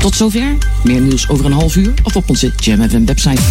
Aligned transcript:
Tot 0.00 0.16
zover. 0.16 0.58
Meer 0.84 1.00
nieuws 1.00 1.28
over 1.28 1.44
een 1.44 1.52
half 1.52 1.76
uur 1.76 1.92
of 2.02 2.16
op 2.16 2.28
onze 2.28 2.52
Jam 2.56 2.88
FM 2.88 3.04
website. 3.04 3.42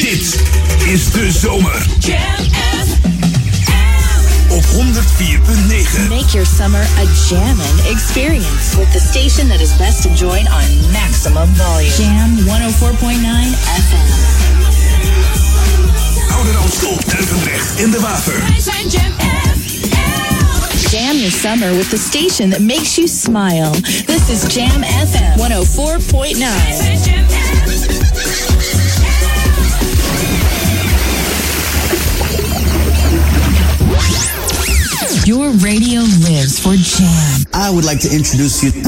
Dit 0.00 0.40
is 0.86 1.10
de 1.10 1.30
zomer. 1.30 1.86
Jam 1.98 2.20
Op 4.48 4.64
104.9. 4.64 6.08
Make 6.08 6.30
your 6.32 6.46
summer 6.56 6.80
a 6.98 7.04
jammin' 7.28 7.90
experience 7.90 8.76
with 8.76 8.92
the 8.92 9.00
station 9.10 9.48
that 9.48 9.60
is 9.60 9.76
best 9.76 10.04
enjoyed 10.04 10.46
on 10.46 10.90
maximum 10.92 11.54
volume. 11.54 11.94
Jam 11.96 12.38
104.9 12.38 12.46
FM. 13.88 14.08
Ouder 16.32 16.56
Amstel, 16.56 16.98
Duivendrecht 17.06 17.78
in 17.78 17.90
de 17.90 18.00
water. 18.00 18.38
Wij 18.38 18.60
zijn 18.60 18.88
Jam 18.88 19.41
Jam 20.92 21.16
your 21.16 21.30
summer 21.30 21.72
with 21.72 21.90
the 21.90 21.96
station 21.96 22.50
that 22.50 22.60
makes 22.60 22.98
you 22.98 23.08
smile. 23.08 23.72
This 24.04 24.28
is 24.28 24.44
Jam 24.54 24.82
FM 24.82 25.38
104.9. 25.40 26.36
Your 35.26 35.48
radio 35.64 36.00
lives 36.28 36.60
for 36.60 36.76
Jam. 36.76 37.46
I 37.54 37.70
would 37.70 37.86
like 37.86 38.00
to 38.00 38.14
introduce 38.14 38.62
you. 38.62 38.72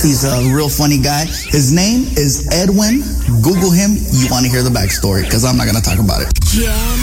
He's 0.00 0.24
a 0.24 0.40
real 0.56 0.70
funny 0.70 0.96
guy. 0.96 1.26
His 1.26 1.70
name 1.70 2.04
is 2.16 2.48
Edwin. 2.50 3.02
Google 3.42 3.70
him. 3.70 3.98
You 4.16 4.26
want 4.30 4.46
to 4.46 4.50
hear 4.50 4.62
the 4.62 4.70
backstory 4.70 5.24
because 5.24 5.44
I'm 5.44 5.58
not 5.58 5.64
going 5.64 5.76
to 5.76 5.82
talk 5.82 5.98
about 5.98 6.22
it. 6.22 6.32
Jam. 6.44 6.96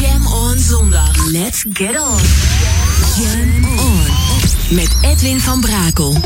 Jam 0.00 0.26
on 0.26 0.56
zondag. 0.56 1.12
Let's 1.34 1.64
get 1.64 1.96
on. 1.96 2.83
Jam 3.16 3.64
on. 3.78 4.74
Met 4.74 4.96
Edwin 5.00 5.40
van 5.40 5.60
Brakel. 5.60 6.16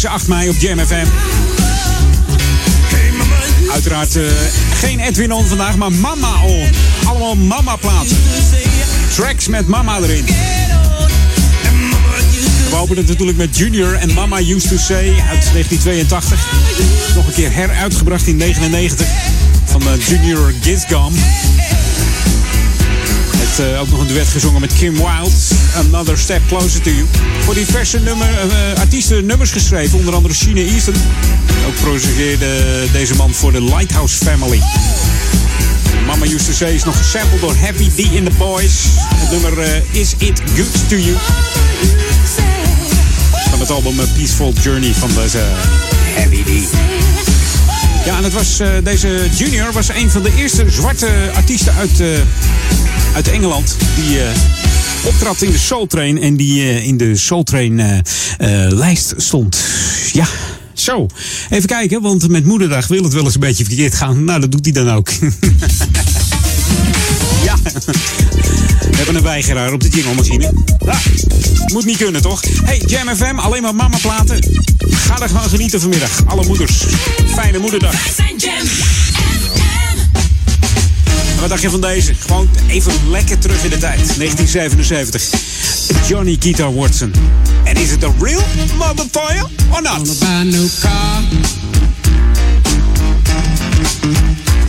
Deze 0.00 0.12
8 0.14 0.26
mei 0.26 0.48
op 0.48 0.56
Jam 0.58 0.78
FM. 0.78 1.06
Uiteraard 3.72 4.16
uh, 4.16 4.30
geen 4.74 5.00
Edwin 5.00 5.32
on 5.32 5.46
vandaag, 5.46 5.76
maar 5.76 5.92
Mama 5.92 6.42
on. 6.42 6.68
Allemaal 7.04 7.36
mama 7.36 7.76
plaatsen. 7.76 8.16
Tracks 9.14 9.48
met 9.48 9.66
mama 9.66 9.98
erin. 9.98 10.24
We 12.70 12.76
openen 12.76 13.04
natuurlijk 13.06 13.38
met 13.38 13.56
Junior 13.56 13.94
en 13.94 14.14
Mama 14.14 14.38
Used 14.38 14.68
to 14.68 14.76
Say 14.76 15.06
uit 15.06 15.50
1982. 15.52 16.46
Nog 17.14 17.26
een 17.26 17.32
keer 17.32 17.52
heruitgebracht 17.52 18.26
in 18.26 18.38
1999 18.38 19.06
van 19.64 19.82
uh, 19.82 20.06
Junior 20.06 20.52
Gisgum. 20.60 21.12
Het 23.36 23.58
uh, 23.66 23.80
ook 23.80 23.90
nog 23.90 24.00
een 24.00 24.06
duet 24.06 24.28
gezongen 24.28 24.60
met 24.60 24.72
Kim 24.72 24.94
Wilde. 24.94 25.59
Another 25.74 26.18
Step 26.18 26.40
Closer 26.48 26.80
to 26.80 26.90
You. 26.90 27.06
Voor 27.44 27.54
diverse 27.54 27.98
nummer, 27.98 28.28
uh, 28.28 28.80
artiesten 28.80 29.26
nummers 29.26 29.50
geschreven. 29.50 29.98
Onder 29.98 30.14
andere 30.14 30.34
Sheena 30.34 30.60
Easton. 30.60 30.94
Ook 31.66 31.74
produceerde 31.80 32.46
deze 32.92 33.14
man 33.14 33.34
voor 33.34 33.52
de 33.52 33.62
Lighthouse 33.62 34.24
Family. 34.24 34.60
Mama 36.06 36.24
Used 36.24 36.44
to 36.44 36.52
Say 36.52 36.74
is 36.74 36.84
nog 36.84 36.96
gesampled 36.96 37.40
door 37.40 37.54
Happy 37.56 37.88
D 37.94 37.98
in 37.98 38.24
the 38.24 38.30
Boys. 38.38 38.72
Het 39.14 39.30
nummer 39.30 39.58
uh, 39.58 40.00
Is 40.00 40.14
It 40.18 40.42
Good 40.56 40.88
to 40.88 40.96
You. 40.96 41.16
Van 43.50 43.60
het 43.60 43.70
album 43.70 43.94
Peaceful 44.14 44.52
Journey 44.62 44.94
van 44.94 45.10
deze 45.22 45.42
Happy 46.16 46.42
D. 46.42 46.48
Ja, 48.04 48.16
en 48.16 48.24
het 48.24 48.32
was, 48.32 48.60
deze 48.82 49.28
Junior 49.36 49.72
was 49.72 49.88
een 49.88 50.10
van 50.10 50.22
de 50.22 50.32
eerste 50.36 50.64
zwarte 50.68 51.08
artiesten 51.34 51.74
uit, 51.74 52.02
uit 53.14 53.28
Engeland. 53.28 53.76
Die 53.94 54.18
optrad 55.04 55.42
in 55.42 55.50
de 55.50 55.58
Soul 55.58 55.86
Train 55.86 56.22
en 56.22 56.36
die 56.36 56.82
in 56.82 56.96
de 56.96 57.16
Soul 57.16 57.42
Train 57.42 58.02
lijst 58.68 59.14
stond. 59.16 59.58
Ja, 60.12 60.26
zo. 60.72 61.06
Even 61.50 61.68
kijken, 61.68 62.02
want 62.02 62.28
met 62.28 62.44
Moederdag 62.44 62.86
wil 62.86 63.02
het 63.02 63.12
wel 63.12 63.24
eens 63.24 63.34
een 63.34 63.40
beetje 63.40 63.64
verkeerd 63.64 63.94
gaan. 63.94 64.24
Nou, 64.24 64.40
dat 64.40 64.52
doet 64.52 64.64
hij 64.64 64.72
dan 64.72 64.90
ook. 64.90 65.10
ja. 67.48 67.56
We 68.90 68.96
hebben 68.96 69.14
een 69.14 69.22
weigeraar 69.22 69.72
op 69.72 69.80
de 69.80 69.88
jingelmachine. 69.88 70.52
Ah, 70.86 71.06
moet 71.72 71.84
niet 71.84 71.96
kunnen, 71.96 72.22
toch? 72.22 72.42
Hey, 72.64 72.82
Jam 72.86 73.16
FM, 73.16 73.38
alleen 73.38 73.62
maar 73.62 73.74
mama 73.74 73.96
platen. 74.02 74.38
Ga 74.88 75.20
er 75.20 75.28
gewoon 75.28 75.48
genieten 75.48 75.80
vanmiddag. 75.80 76.22
Alle 76.26 76.46
moeders. 76.46 76.84
Fijne 77.34 77.58
moederdag. 77.58 77.92
Wij 77.92 78.12
zijn 78.16 78.36
Jam 78.36 78.66
Wat 81.40 81.48
dacht 81.48 81.62
je 81.62 81.70
van 81.70 81.80
deze? 81.80 82.14
Gewoon 82.14 82.48
even 82.68 82.92
lekker 83.10 83.38
terug 83.38 83.64
in 83.64 83.70
de 83.70 83.78
tijd. 83.78 84.16
1977. 84.16 86.08
Johnny 86.08 86.36
Guitar 86.40 86.74
Watson. 86.74 87.12
And 87.66 87.78
is 87.78 87.92
it 87.92 88.04
a 88.04 88.12
real 88.18 88.42
motherfucker 88.76 89.46
or 89.72 89.82
not? 89.82 89.98
Wanna 89.98 90.14
buy 90.20 90.40
a 90.40 90.44
new 90.44 90.68
car, 90.80 91.22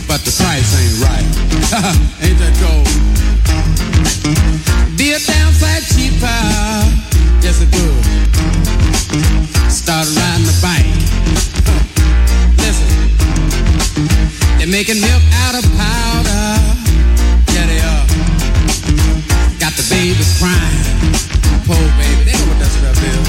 but 0.06 0.24
the 0.24 0.32
price 0.36 0.74
ain't 0.80 0.98
right. 1.02 1.26
ain't 2.24 2.38
that 2.38 2.54
cold? 2.62 2.88
Be 4.96 5.12
a 5.12 5.18
downside 5.18 5.84
cheaper, 5.94 6.42
yes 7.42 7.60
it 7.60 7.68
would. 7.74 8.04
Start 9.70 10.08
riding 10.16 10.46
the 10.46 10.58
bike. 10.62 10.86
Listen, 12.64 12.88
they're 14.58 14.68
making 14.68 15.00
milk 15.00 15.22
out 15.44 15.54
of 15.54 15.64
powder. 15.76 15.81
Crying. 20.42 21.14
Poor 21.66 21.78
baby, 21.94 22.24
they 22.26 22.34
know 22.34 22.48
what 22.50 22.58
that 22.58 22.72
stuff 22.74 22.98
is. 22.98 23.26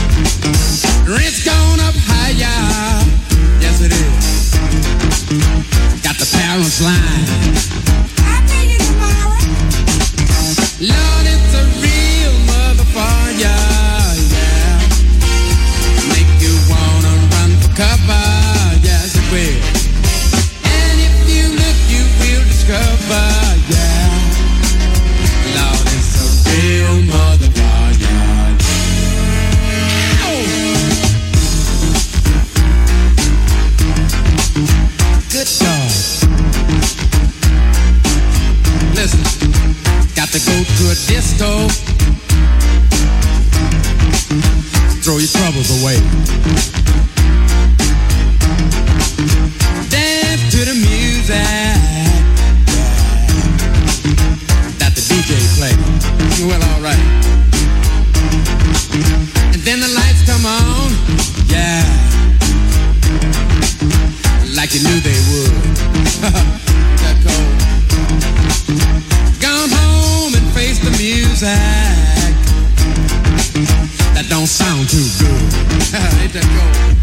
Rent's 1.07 1.45
gone 1.45 1.79
up 1.79 1.93
higher. 2.09 3.05
Yes, 3.61 3.81
it 3.85 3.93
is. 3.93 4.57
Got 6.01 6.17
the 6.17 6.25
parents 6.35 6.81
lying. 6.81 7.42
To. 41.37 41.69
Throw 45.01 45.17
your 45.17 45.27
troubles 45.27 45.69
away. 45.81 45.97
Dance 49.89 50.43
to 50.51 50.65
the 50.65 50.75
music 50.75 51.43
that 54.79 54.93
the 54.95 55.01
DJ 55.01 55.31
play. 55.57 55.73
Well, 56.47 56.61
alright. 56.75 57.12
Good. 75.93 76.21
Ain't 76.21 76.33
that 76.33 76.43
cold? 76.43 77.02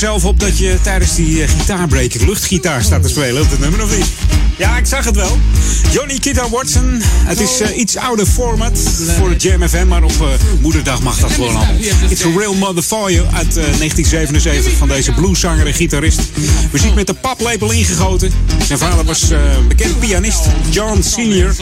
Jezelf 0.00 0.24
op 0.24 0.40
dat 0.40 0.58
je 0.58 0.78
tijdens 0.82 1.14
die 1.14 1.42
uh, 1.42 1.48
gitaarbreak 1.48 2.14
luchtgitaar 2.14 2.82
staat 2.82 3.02
te 3.02 3.08
spelen 3.08 3.42
op 3.42 3.50
het 3.50 3.60
nummer 3.60 3.82
of 3.82 3.96
niet? 3.96 4.06
Ja, 4.56 4.76
ik 4.76 4.86
zag 4.86 5.04
het 5.04 5.16
wel. 5.16 5.38
Johnny 5.92 6.18
Guitar 6.20 6.50
Watson. 6.50 7.00
Het 7.02 7.40
is 7.40 7.60
uh, 7.60 7.78
iets 7.78 7.96
ouder 7.96 8.26
format 8.26 8.78
voor 9.18 9.28
de 9.28 9.36
Jam 9.36 9.68
FM, 9.68 9.86
maar 9.86 10.02
op 10.02 10.12
uh, 10.20 10.28
moederdag 10.60 11.02
mag 11.02 11.18
dat 11.18 11.32
gewoon 11.32 11.56
allemaal. 11.56 11.74
It's 12.08 12.24
a 12.24 12.28
Real 12.36 12.54
Mother 12.54 12.82
for 12.82 13.12
You 13.12 13.26
uit 13.32 13.54
1977 13.54 14.72
van 14.72 14.88
deze 14.88 15.12
blueszanger 15.12 15.66
en 15.66 15.74
gitarist. 15.74 16.20
Muziek 16.70 16.94
met 16.94 17.06
de 17.06 17.14
paplepel 17.14 17.70
ingegoten. 17.70 18.32
Zijn 18.66 18.78
vader 18.78 19.04
was 19.04 19.24
bekend 19.68 19.98
pianist, 19.98 20.46
John 20.70 21.02
Senior. 21.02 21.54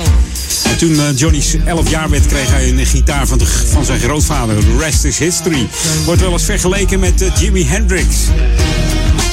En 0.65 0.79
toen 0.79 1.15
Johnny 1.15 1.43
11 1.65 1.91
jaar 1.91 2.11
werd, 2.11 2.27
kreeg 2.27 2.51
hij 2.51 2.69
een 2.69 2.87
gitaar 2.87 3.27
van, 3.27 3.41
zijn 3.85 4.01
grootvader. 4.01 4.59
The 4.59 4.77
rest 4.79 5.05
is 5.05 5.19
history. 5.19 5.69
Wordt 6.05 6.21
wel 6.21 6.33
eens 6.33 6.45
vergeleken 6.45 7.01
met 7.01 7.25
Jimi 7.39 7.65
Hendrix. 7.65 8.07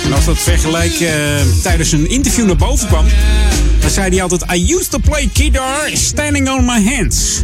En 0.05 0.13
als 0.13 0.25
dat 0.25 0.38
vergelijk 0.38 1.00
uh, 1.00 1.10
tijdens 1.62 1.91
een 1.91 2.10
interview 2.10 2.46
naar 2.46 2.55
boven 2.55 2.88
kwam, 2.88 3.05
dan 3.79 3.89
zei 3.89 4.10
hij 4.10 4.22
altijd: 4.22 4.44
I 4.53 4.74
used 4.74 4.89
to 4.89 4.98
play 4.98 5.29
guitar 5.34 5.89
standing 5.94 6.50
on 6.50 6.65
my 6.65 6.96
hands. 6.96 7.44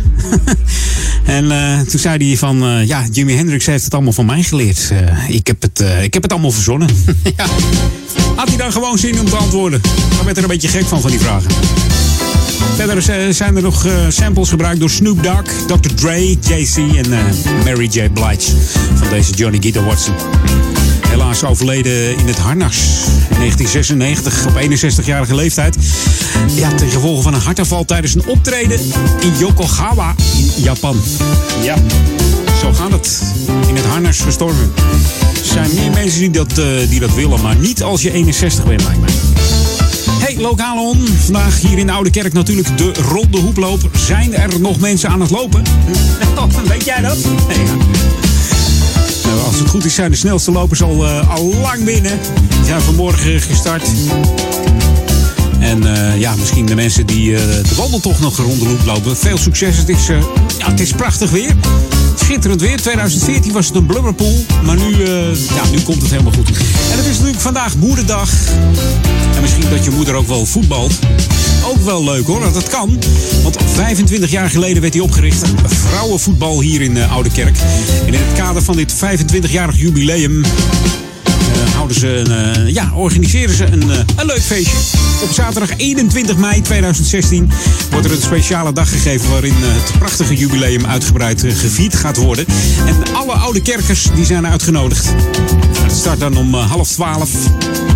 en 1.26 1.48
toen 1.88 2.00
zei 2.00 2.28
hij 2.28 2.38
van: 2.38 2.86
Ja, 2.86 3.06
Jimi 3.12 3.36
Hendrix 3.36 3.66
heeft 3.66 3.84
het 3.84 3.94
allemaal 3.94 4.14
van 4.14 4.26
mij 4.26 4.44
geleerd. 4.44 4.92
ik, 5.28 5.48
heb 5.48 5.62
het, 5.62 5.84
ik 6.02 6.14
heb 6.14 6.24
het 6.24 6.32
allemaal 6.32 6.52
verzonnen. 6.52 6.90
ja. 7.38 7.46
Had 8.36 8.48
hij 8.48 8.58
dan 8.58 8.72
gewoon 8.72 8.98
zin 8.98 9.20
om 9.20 9.26
te 9.26 9.36
antwoorden? 9.36 9.82
Dan 10.16 10.26
werd 10.26 10.38
er 10.38 10.44
een 10.44 10.50
beetje 10.50 10.68
gek 10.68 10.86
van, 10.86 11.02
van 11.02 11.10
die 11.10 11.20
vragen. 11.20 11.50
Verder 12.76 13.34
zijn 13.34 13.56
er 13.56 13.62
nog 13.62 13.88
samples 14.10 14.50
gebruikt 14.50 14.80
door 14.80 14.90
Snoop 14.90 15.24
Dogg, 15.24 15.44
Dr. 15.68 15.94
Dre, 15.96 16.38
Jay-Z 16.40 16.78
en 16.78 17.10
Mary 17.64 17.90
J. 17.92 18.10
Blige 18.10 18.52
van 18.96 19.10
deze 19.10 19.32
Johnny 19.34 19.58
Guitar 19.62 19.84
Watson. 19.84 20.14
Helaas 21.12 21.44
overleden 21.44 22.18
in 22.18 22.28
het 22.28 22.38
harnas. 22.38 22.78
In 23.30 23.38
1996 23.38 24.46
op 24.46 24.62
61-jarige 25.02 25.36
leeftijd. 25.36 25.78
Ja, 26.56 26.74
ten 26.74 26.90
gevolge 26.90 27.22
van 27.22 27.34
een 27.34 27.42
hartaanval 27.42 27.86
tijdens 27.86 28.16
een 28.16 28.26
optreden 28.26 28.80
in 29.20 29.38
Yokohama 29.40 30.16
in 30.38 30.64
Japan. 30.64 31.02
Ja, 31.64 31.76
zo 32.62 32.74
gaat 32.74 32.92
het. 32.92 33.22
In 33.68 33.76
het 33.76 33.86
harnas 33.86 34.20
gestorven. 34.20 34.72
Er 35.40 35.46
zijn 35.46 35.70
meer 35.74 35.92
mensen 35.92 36.20
die 36.20 36.30
dat, 36.30 36.60
uh, 36.60 36.66
die 36.90 37.00
dat 37.00 37.14
willen, 37.14 37.42
maar 37.42 37.56
niet 37.56 37.84
als 37.84 38.02
je 38.02 38.12
61 38.12 38.66
bent, 38.66 38.84
lijkt 38.84 39.00
mij. 39.00 39.14
Hey, 40.22 40.38
lokaal 40.38 40.88
on. 40.88 41.08
Vandaag 41.08 41.62
hier 41.62 41.78
in 41.78 41.86
de 41.86 41.92
Oude 41.92 42.10
Kerk 42.10 42.34
natuurlijk 42.34 42.78
de 42.78 42.94
ronde 42.94 43.38
hoeploper. 43.38 43.90
Zijn 43.94 44.34
er 44.34 44.60
nog 44.60 44.80
mensen 44.80 45.10
aan 45.10 45.22
het 45.22 45.30
lopen? 45.30 45.64
Weet 46.68 46.86
jij 46.86 47.02
dat? 47.02 47.18
Nee. 47.48 47.66
Nou, 49.24 49.40
als 49.46 49.60
het 49.60 49.70
goed 49.70 49.86
is, 49.86 49.96
zijn 49.96 50.12
de 50.12 50.18
snelste 50.18 50.52
lopers 50.52 50.82
al, 50.82 51.06
uh, 51.06 51.36
al 51.36 51.54
lang 51.62 51.84
binnen. 51.84 52.20
Die 52.50 52.66
zijn 52.66 52.82
vanmorgen 52.82 53.42
gestart. 53.42 53.84
En 55.60 55.84
uh, 55.84 56.20
ja, 56.20 56.36
misschien 56.36 56.66
de 56.66 56.76
mensen 56.76 57.06
die 57.06 57.32
uh, 57.32 57.40
de 57.40 57.76
wandeltocht 57.76 58.20
nog 58.20 58.38
rond 58.38 58.60
de 58.60 58.78
lopen. 58.86 59.18
Veel 59.18 59.38
succes. 59.38 59.78
Het 59.78 60.06
ja, 60.58 60.70
het 60.70 60.80
is 60.80 60.92
prachtig 60.92 61.32
weer. 61.32 61.56
Schitterend 62.32 62.62
weer. 62.62 62.78
2014 62.78 63.52
was 63.52 63.68
het 63.68 63.76
een 63.76 63.86
blubberpool. 63.86 64.46
Maar 64.64 64.76
nu, 64.76 65.06
ja, 65.56 65.70
nu 65.72 65.82
komt 65.82 66.02
het 66.02 66.12
helemaal 66.12 66.32
goed. 66.32 66.48
En 66.48 66.98
het 66.98 67.06
is 67.06 67.16
natuurlijk 67.16 67.40
vandaag 67.40 67.78
moederdag. 67.78 68.30
En 69.36 69.42
misschien 69.42 69.70
dat 69.70 69.84
je 69.84 69.92
moeder 69.92 70.16
ook 70.16 70.28
wel 70.28 70.46
voetbalt. 70.46 71.00
Ook 71.66 71.84
wel 71.84 72.04
leuk 72.04 72.26
hoor, 72.26 72.54
dat 72.54 72.70
kan. 72.70 73.00
Want 73.44 73.58
25 73.74 74.32
jaar 74.32 74.50
geleden 74.50 74.82
werd 74.82 74.94
hij 74.94 75.04
opgericht. 75.04 75.42
Vrouwenvoetbal 75.66 76.62
hier 76.62 76.82
in 76.82 76.98
Oude 76.98 77.32
Kerk. 77.32 77.58
En 78.06 78.14
in 78.14 78.20
het 78.20 78.38
kader 78.38 78.62
van 78.62 78.76
dit 78.76 78.94
25-jarig 78.94 79.78
jubileum 79.78 80.38
uh, 80.38 80.50
ze 81.90 82.24
uh, 82.28 82.74
ja, 82.74 82.92
organiseren 82.96 83.56
ze 83.56 83.66
een, 83.66 83.88
uh, 83.88 83.98
een 84.16 84.26
leuk 84.26 84.42
feestje. 84.42 84.78
Op 85.24 85.32
zaterdag 85.32 85.78
21 85.78 86.38
mei 86.38 86.62
2016 86.62 87.52
wordt 87.92 88.06
er 88.06 88.12
een 88.12 88.22
speciale 88.22 88.74
dag 88.74 88.90
gegeven 88.90 89.30
waarin 89.30 89.54
het 89.58 89.98
prachtige 90.00 90.36
jubileum 90.36 90.86
uitgebreid 90.86 91.42
gevierd 91.42 91.96
gaat 91.96 92.18
worden. 92.18 92.46
En 92.86 93.14
alle 93.14 93.32
oude 93.32 93.62
kerkers 93.62 94.08
die 94.16 94.26
zijn 94.26 94.48
uitgenodigd. 94.48 95.14
Het 95.82 95.92
start 95.92 96.20
dan 96.20 96.38
om 96.38 96.54
half 96.54 96.90
twaalf. 96.90 97.32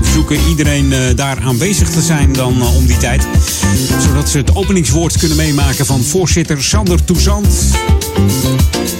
We 0.01 0.09
zoeken 0.13 0.37
iedereen 0.49 0.93
daar 1.15 1.39
aanwezig 1.41 1.89
te 1.89 2.01
zijn 2.01 2.33
dan 2.33 2.61
om 2.61 2.85
die 2.85 2.97
tijd. 2.97 3.27
Zodat 4.07 4.29
ze 4.29 4.37
het 4.37 4.55
openingswoord 4.55 5.17
kunnen 5.17 5.37
meemaken 5.37 5.85
van 5.85 6.03
voorzitter 6.03 6.63
Sander 6.63 7.03
Toezant. 7.03 7.47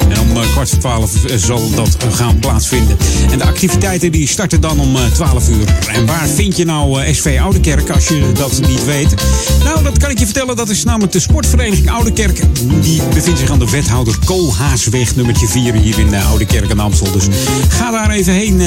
En 0.10 0.20
om 0.20 0.34
kwart 0.52 0.70
voor 0.70 0.80
twaalf 0.80 1.12
zal 1.36 1.70
dat 1.76 1.98
gaan 2.12 2.40
plaatsvinden. 2.40 2.98
En 3.32 3.38
de 3.38 3.44
activiteiten 3.44 4.12
die 4.12 4.28
starten 4.28 4.62
dan 4.62 4.80
om 4.80 4.96
12 5.14 5.50
uur. 5.50 5.68
En 5.94 6.06
waar 6.06 6.28
vind 6.28 6.58
je 6.58 6.66
nou 6.66 7.14
SV 7.14 7.38
Oudekerk 7.42 7.90
als 7.90 8.08
je 8.08 8.32
dat 8.34 8.60
niet 8.68 8.86
weet? 8.86 9.14
Nou, 9.64 9.84
dat 9.84 9.98
kan 9.98 10.10
ik 10.10 10.20
je 10.20 10.26
vertellen. 10.26 10.56
Dat 10.56 10.70
is 10.70 10.84
namelijk 10.84 11.12
de 11.12 11.20
sportvereniging 11.20 11.90
Oudekerk. 11.90 12.42
Die 12.82 13.02
bevindt 13.14 13.40
zich 13.40 13.52
aan 13.52 13.60
de 13.60 13.70
wethouder 13.70 14.16
Koolhaasweg 14.26 15.16
nummertje 15.16 15.48
4 15.48 15.74
hier 15.74 16.00
in 16.00 16.16
Oudekerk 16.16 16.70
en 16.70 16.80
Amstel. 16.80 17.12
Dus 17.12 17.28
ga 17.68 17.92
daar 17.92 18.10
even 18.10 18.34
heen, 18.34 18.62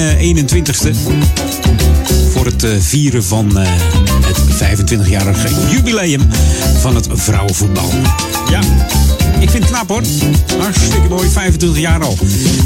21ste. 0.49 0.91
Voor 2.33 2.47
het 2.47 2.67
vieren 2.79 3.25
van 3.25 3.57
het 3.57 4.39
25-jarige 4.63 5.49
jubileum 5.71 6.29
van 6.81 6.95
het 6.95 7.09
vrouwenvoetbal. 7.13 7.91
Ja, 8.51 8.61
ik 9.49 9.55
vind 9.55 9.65
het 9.65 9.73
knap 9.73 9.89
hoor. 9.89 10.03
Hartstikke 10.61 11.09
mooi, 11.09 11.29
25 11.29 11.81
jaar 11.81 12.03
al. 12.03 12.19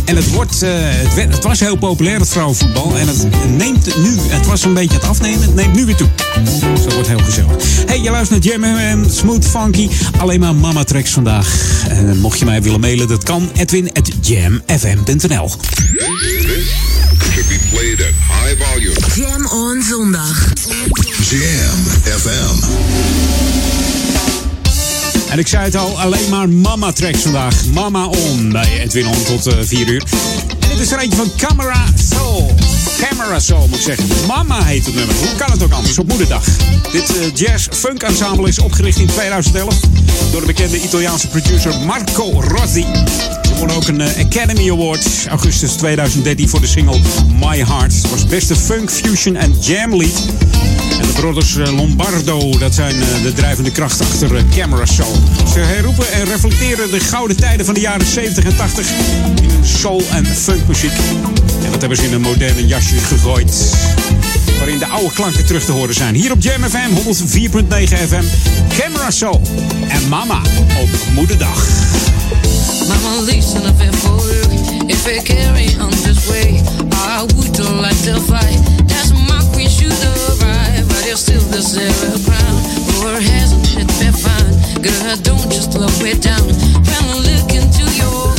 En 0.05 0.17
het, 0.17 0.31
wordt, 0.31 0.63
uh, 0.63 0.71
het, 0.75 1.15
werd, 1.15 1.35
het, 1.35 1.45
was 1.45 1.61
heel 1.61 1.77
populair, 1.77 2.19
het 2.19 2.29
vrouwenvoetbal. 2.29 2.97
En 2.97 3.09
het 3.09 3.27
neemt 3.49 3.97
nu, 3.97 4.17
het 4.21 4.47
was 4.47 4.65
een 4.65 4.75
beetje 4.75 4.95
het 4.95 5.05
afnemen, 5.05 5.43
het 5.43 5.55
neemt 5.55 5.75
nu 5.75 5.85
weer 5.85 5.97
toe. 5.97 6.09
Dus 6.45 6.83
dat 6.83 6.93
wordt 6.93 7.09
heel 7.09 7.19
gezellig. 7.19 7.57
Hey, 7.87 8.01
je 8.01 8.11
luistert 8.11 8.45
naar 8.45 8.53
Jam 8.53 8.65
en 8.65 9.11
Smooth 9.11 9.47
Funky. 9.47 9.89
Alleen 10.19 10.41
maar 10.41 10.55
mama 10.55 10.85
tracks 10.85 11.11
vandaag. 11.11 11.61
En 11.89 12.19
mocht 12.19 12.39
je 12.39 12.45
mij 12.45 12.63
willen 12.63 12.81
mailen, 12.81 13.09
dat 13.09 13.23
kan. 13.23 13.51
Edwin 13.55 13.93
at 13.93 14.11
jamfm.nl 14.21 15.51
should 17.33 17.49
be 17.49 17.59
played 17.71 18.01
at 18.01 18.15
high 18.29 18.55
volume. 18.65 18.97
Jam 19.17 19.47
on 19.47 19.83
zondag. 19.83 20.53
Jam 21.31 21.79
FM. 22.05 23.52
En 25.33 25.39
ik 25.39 25.49
zei 25.49 25.65
het 25.65 25.77
al, 25.77 26.01
alleen 26.01 26.29
maar 26.31 26.49
mama 26.49 26.93
tracks 26.93 27.23
vandaag. 27.23 27.67
Mama 27.67 28.07
on 28.07 28.49
bij 28.53 28.81
Edwin 28.81 29.07
On 29.07 29.23
tot 29.25 29.47
uh, 29.47 29.55
4 29.63 29.89
uur. 29.89 30.03
En 30.61 30.69
dit 30.69 30.79
is 30.79 30.93
er 30.93 30.99
eentje 30.99 31.17
van 31.17 31.31
Camera 31.37 31.85
Soul. 32.11 32.55
Camera 33.01 33.41
Soul 33.41 33.67
moet 33.69 33.77
ik 33.77 33.83
zeggen. 33.83 34.05
Mama 34.27 34.65
heet 34.65 34.87
het 34.87 34.95
nummer. 34.95 35.15
Hoe 35.15 35.37
kan 35.37 35.51
het 35.51 35.63
ook 35.63 35.73
anders 35.73 35.99
op 35.99 36.09
moederdag? 36.09 36.45
Dit 36.93 37.17
uh, 37.17 37.35
jazz 37.35 37.69
funk 37.71 38.03
ensemble 38.03 38.49
is 38.49 38.59
opgericht 38.59 38.99
in 38.99 39.07
2011 39.07 39.81
door 40.31 40.41
de 40.41 40.47
bekende 40.47 40.83
Italiaanse 40.83 41.29
producer 41.29 41.79
Marco 41.79 42.41
Rossi. 42.41 42.87
Ze 43.43 43.55
won 43.59 43.71
ook 43.71 43.87
een 43.87 44.01
uh, 44.01 44.07
Academy 44.19 44.71
Award 44.71 45.07
augustus 45.29 45.73
2013 45.73 46.49
voor 46.49 46.61
de 46.61 46.67
single 46.67 47.01
My 47.41 47.65
Heart. 47.65 47.95
Het 47.95 48.11
was 48.11 48.27
beste 48.27 48.57
funk, 48.57 48.91
fusion 48.91 49.37
en 49.37 49.57
jam 49.61 49.97
lead. 49.97 50.23
En 51.01 51.07
de 51.07 51.13
brothers 51.15 51.55
Lombardo, 51.55 52.59
dat 52.59 52.75
zijn 52.75 52.95
de 53.23 53.33
drijvende 53.33 53.71
kracht 53.71 54.01
achter 54.01 54.45
Camera 54.55 54.87
Soul. 54.87 55.17
Ze 55.53 55.59
herroepen 55.59 56.13
en 56.13 56.25
reflecteren 56.25 56.91
de 56.91 57.01
gouden 57.01 57.37
tijden 57.37 57.67
van 57.67 57.75
de 57.75 57.81
jaren 57.81 58.07
70 58.07 58.45
en 58.45 58.57
80 58.57 58.91
in 59.43 59.51
soul- 59.65 60.05
en 60.11 60.27
funkmuziek. 60.27 60.93
En 61.65 61.71
dat 61.71 61.81
hebben 61.81 61.99
ze 61.99 62.05
in 62.05 62.13
een 62.13 62.21
moderne 62.21 62.67
jasje 62.67 62.97
gegooid. 62.97 63.75
Waarin 64.59 64.79
de 64.79 64.87
oude 64.87 65.13
klanken 65.13 65.47
terug 65.47 65.65
te 65.65 65.73
horen 65.73 65.95
zijn. 65.95 66.15
Hier 66.15 66.33
op 66.33 66.43
Jam 66.43 66.63
FM 66.63 66.95
104.9 66.95 67.97
FM. 68.09 68.25
Camera 68.79 69.11
Soul 69.11 69.41
en 69.89 70.09
Mama 70.09 70.41
op 70.81 70.89
Moederdag. 71.15 71.67
Mama, 72.89 73.21
listen 73.25 73.65
up 73.65 73.95
for. 73.95 74.23
If 74.87 75.05
we 75.05 75.21
carry 75.23 75.77
on 75.81 75.91
this 75.91 76.27
way, 76.29 76.61
I 76.93 77.25
would 77.35 77.59
like 77.59 78.03
to 78.05 78.21
fight. 78.21 78.82
You're 81.13 81.19
still 81.19 81.43
the 81.51 81.61
zero 81.61 82.17
crown. 82.25 82.57
Or 83.05 83.21
hasn't 83.21 83.69
it 83.77 83.87
been 84.01 84.15
fine? 84.17 84.81
Girl, 84.81 85.17
don't 85.21 85.45
just 85.53 85.73
slow 85.75 85.87
it 86.09 86.23
down. 86.23 86.41
When 86.41 87.05
I 87.05 87.19
look 87.29 87.53
into 87.53 87.85
your 88.01 88.32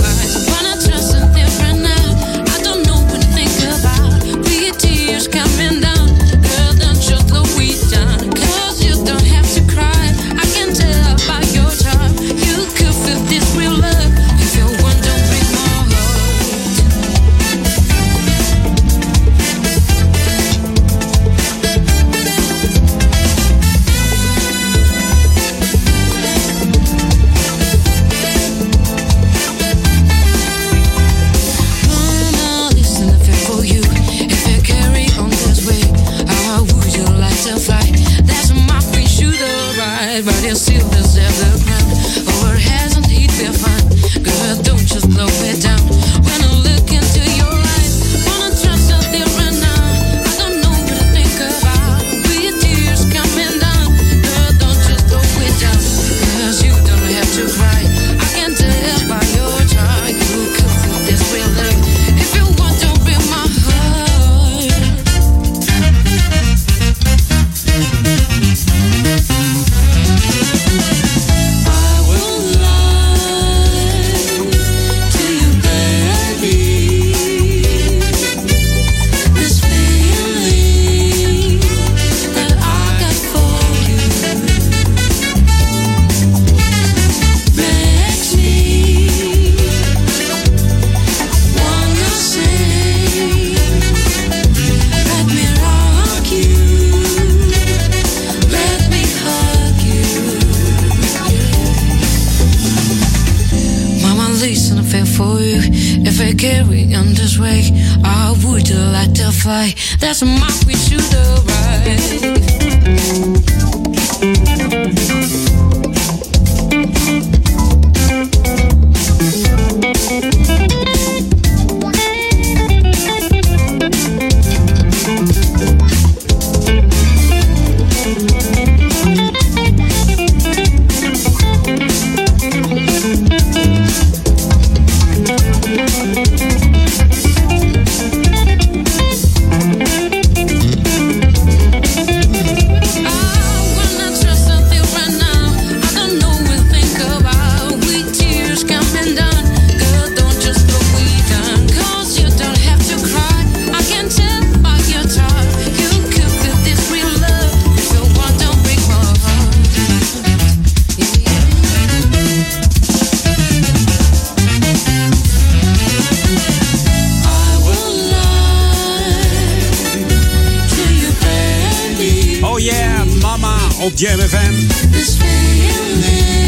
Jam 174.03 174.19
FM. 174.19 174.53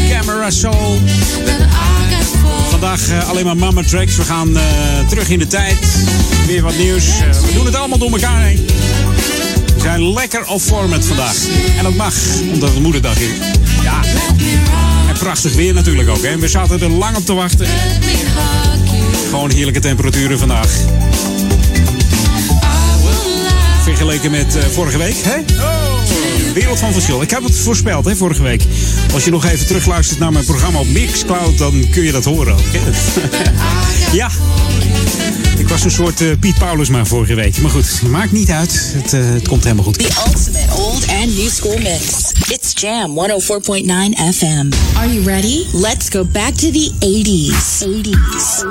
Camera 0.08 0.50
Soul. 0.50 1.00
Vandaag 2.70 3.08
eh, 3.08 3.28
alleen 3.28 3.44
maar 3.44 3.56
mama 3.56 3.82
tracks. 3.82 4.16
We 4.16 4.22
gaan 4.22 4.56
eh, 4.56 4.62
terug 5.08 5.28
in 5.28 5.38
de 5.38 5.46
tijd. 5.46 5.76
Weer 6.46 6.62
wat 6.62 6.76
nieuws. 6.78 7.04
Eh, 7.04 7.40
we 7.46 7.52
doen 7.54 7.66
het 7.66 7.74
allemaal 7.74 7.98
door 7.98 8.10
elkaar 8.10 8.42
heen. 8.42 8.66
We 9.74 9.80
zijn 9.80 10.12
lekker 10.12 10.46
op 10.46 10.60
format 10.60 11.04
vandaag. 11.04 11.36
En 11.76 11.84
dat 11.84 11.94
mag, 11.94 12.14
omdat 12.52 12.68
het 12.68 12.82
moederdag 12.82 13.18
is. 13.18 13.30
Ja. 13.82 14.00
En 15.08 15.18
prachtig 15.18 15.54
weer 15.54 15.74
natuurlijk 15.74 16.08
ook. 16.08 16.22
Hè. 16.22 16.38
We 16.38 16.48
zaten 16.48 16.80
er 16.80 16.90
lang 16.90 17.16
op 17.16 17.26
te 17.26 17.34
wachten. 17.34 17.66
Gewoon 19.30 19.50
heerlijke 19.50 19.80
temperaturen 19.80 20.38
vandaag 20.38 20.70
vergeleken 23.82 24.30
met 24.30 24.58
vorige 24.72 24.98
week. 24.98 25.16
Hè? 25.22 25.65
wereld 26.60 26.78
van 26.78 26.92
verschil. 26.92 27.22
Ik 27.22 27.30
heb 27.30 27.44
het 27.44 27.58
voorspeld 27.58 28.04
hè, 28.04 28.16
vorige 28.16 28.42
week. 28.42 28.62
Als 29.12 29.24
je 29.24 29.30
nog 29.30 29.44
even 29.44 29.66
terugluistert 29.66 30.18
naar 30.18 30.32
mijn 30.32 30.44
programma 30.44 30.78
op 30.78 30.88
Mixcloud, 30.88 31.58
dan 31.58 31.88
kun 31.90 32.02
je 32.02 32.12
dat 32.12 32.24
horen 32.24 32.56
ja. 34.12 34.30
Ik 35.58 35.68
was 35.68 35.84
een 35.84 35.90
soort 35.90 36.20
eh, 36.20 36.28
Piet 36.40 36.58
Paulus 36.58 36.88
maar 36.88 37.06
vorige 37.06 37.34
week. 37.34 37.60
Maar 37.60 37.70
goed, 37.70 38.02
maakt 38.08 38.32
niet 38.32 38.50
uit. 38.50 38.92
Het, 38.94 39.12
eh, 39.12 39.20
het 39.30 39.48
komt 39.48 39.62
helemaal 39.64 39.84
goed 39.84 39.96
new 41.34 41.48
school 41.48 41.78
mix. 41.78 42.32
It's 42.50 42.72
Jam 42.72 43.16
104.9 43.16 43.86
FM. 44.14 44.72
Are 44.96 45.06
you 45.06 45.22
ready? 45.22 45.66
Let's 45.72 46.08
go 46.08 46.24
back 46.24 46.54
to 46.54 46.70
the 46.70 46.92
80s. 47.00 47.82
80s. 47.82 48.64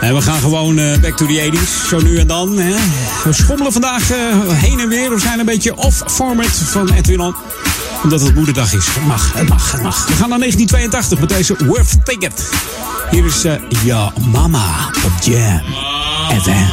En 0.00 0.14
we 0.14 0.22
gaan 0.22 0.40
gewoon 0.40 0.78
uh, 0.78 0.98
back 0.98 1.16
to 1.16 1.26
the 1.26 1.50
80s, 1.52 1.88
zo 1.88 2.00
nu 2.00 2.18
en 2.18 2.26
dan. 2.26 2.58
Hè. 2.58 2.74
We 3.24 3.32
schommelen 3.32 3.72
vandaag 3.72 4.10
uh, 4.10 4.16
heen 4.48 4.80
en 4.80 4.88
weer. 4.88 5.10
We 5.10 5.20
zijn 5.20 5.38
een 5.38 5.44
beetje 5.44 5.76
off-format 5.76 6.46
van 6.64 6.92
Edwin 6.92 7.20
On. 7.20 7.34
Omdat 8.02 8.20
het 8.20 8.34
moederdag 8.34 8.72
is. 8.74 8.86
Het 8.86 9.06
mag, 9.06 9.32
het 9.32 9.48
mag, 9.48 9.72
het 9.72 9.82
mag. 9.82 10.06
We 10.06 10.12
gaan 10.12 10.28
naar 10.28 10.38
1982 10.38 11.18
met 11.18 11.28
deze 11.28 11.66
Worth 11.66 11.96
Ticket. 12.04 12.50
Hier 13.10 13.24
is 13.24 13.44
uh, 13.44 13.52
Ja 13.84 14.12
Mama 14.32 14.90
op 15.04 15.12
Jam 15.22 15.62
FM. 16.42 16.72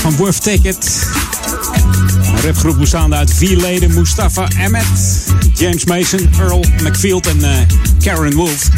Van 0.00 0.16
Worth 0.16 0.42
Ticket. 0.42 1.08
Een 2.22 2.40
rapgroep 2.42 2.78
bestaande 2.78 3.16
uit 3.16 3.34
vier 3.34 3.56
leden. 3.56 3.94
Mustafa 3.94 4.48
Ahmed, 4.58 4.84
James 5.54 5.84
Mason, 5.84 6.30
Earl 6.38 6.64
McField 6.82 7.26
en 7.26 7.38
uh, 7.38 7.50
Karen 8.00 8.34
Wolf. 8.34 8.68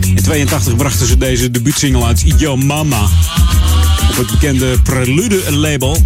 In 0.00 0.22
82 0.22 0.76
brachten 0.76 1.06
ze 1.06 1.16
deze 1.16 1.50
debuutsingle 1.50 2.04
uit 2.04 2.22
Yo 2.38 2.56
Mama. 2.56 3.02
Op 4.10 4.16
het 4.16 4.30
bekende 4.30 4.78
Prelude 4.82 5.52
label. 5.52 6.02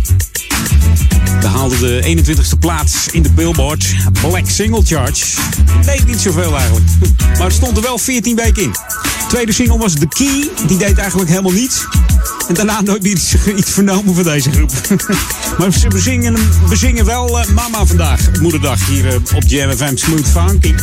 We 1.41 1.47
haalden 1.47 1.79
de 1.79 2.17
21ste 2.17 2.59
plaats 2.59 3.09
in 3.09 3.23
de 3.23 3.31
Billboard 3.31 3.95
Black 4.21 4.49
Single 4.49 4.83
Charge. 4.85 5.25
Deed 5.85 6.07
niet 6.07 6.21
zoveel 6.21 6.57
eigenlijk. 6.57 6.87
Maar 7.39 7.49
het 7.49 7.57
stond 7.57 7.77
er 7.77 7.83
wel 7.83 7.99
14 7.99 8.37
weken 8.37 8.63
in. 8.63 8.71
De 8.71 9.27
tweede 9.29 9.53
single 9.53 9.79
was 9.79 9.93
The 9.95 10.09
Key. 10.09 10.49
Die 10.67 10.79
deed 10.79 10.99
eigenlijk 10.99 11.31
helemaal 11.31 11.53
niets. 11.53 11.87
En 12.51 12.57
daarna 12.57 12.81
nooit 12.81 13.05
iets, 13.57 13.71
vernomen 13.71 14.15
van 14.15 14.25
deze 14.25 14.51
groep. 14.51 14.73
maar 15.59 15.73
ze 15.73 15.89
bezingen, 15.89 16.37
bezingen 16.69 17.05
wel 17.05 17.41
uh, 17.41 17.47
Mama 17.47 17.87
vandaag, 17.87 18.41
moederdag, 18.41 18.87
hier 18.87 19.07
uh, 19.07 19.15
op 19.35 19.43
Jam 19.47 19.71
FM 19.71 19.97
Smooth 19.97 20.29
Funky. 20.29 20.75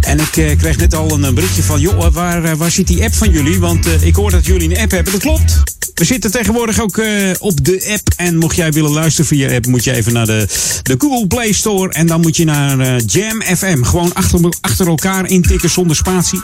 En 0.00 0.20
ik 0.20 0.36
uh, 0.36 0.56
kreeg 0.56 0.76
net 0.76 0.94
al 0.94 1.12
een 1.12 1.34
berichtje 1.34 1.62
van, 1.62 1.80
joh, 1.80 2.12
waar, 2.12 2.56
waar 2.56 2.70
zit 2.70 2.86
die 2.86 3.04
app 3.04 3.14
van 3.14 3.30
jullie? 3.30 3.60
Want 3.60 3.86
ik 4.02 4.14
hoor 4.14 4.30
dat 4.30 4.46
jullie 4.46 4.70
een 4.70 4.82
app 4.82 4.90
hebben. 4.90 5.12
Dat 5.12 5.22
klopt. 5.22 5.71
We 6.02 6.08
zitten 6.08 6.30
tegenwoordig 6.30 6.80
ook 6.80 6.96
uh, 6.96 7.30
op 7.38 7.64
de 7.64 7.90
app. 7.92 8.08
En 8.16 8.36
mocht 8.36 8.56
jij 8.56 8.72
willen 8.72 8.90
luisteren 8.90 9.26
via 9.26 9.54
app, 9.54 9.66
moet 9.66 9.84
je 9.84 9.94
even 9.94 10.12
naar 10.12 10.26
de, 10.26 10.46
de 10.82 10.94
Google 10.98 11.26
Play 11.26 11.52
Store. 11.52 11.92
En 11.92 12.06
dan 12.06 12.20
moet 12.20 12.36
je 12.36 12.44
naar 12.44 12.78
uh, 12.78 12.98
Jam 13.06 13.42
FM. 13.42 13.82
Gewoon 13.82 14.14
achter, 14.14 14.40
achter 14.60 14.86
elkaar 14.86 15.26
intikken 15.26 15.70
zonder 15.70 15.96
spatie. 15.96 16.42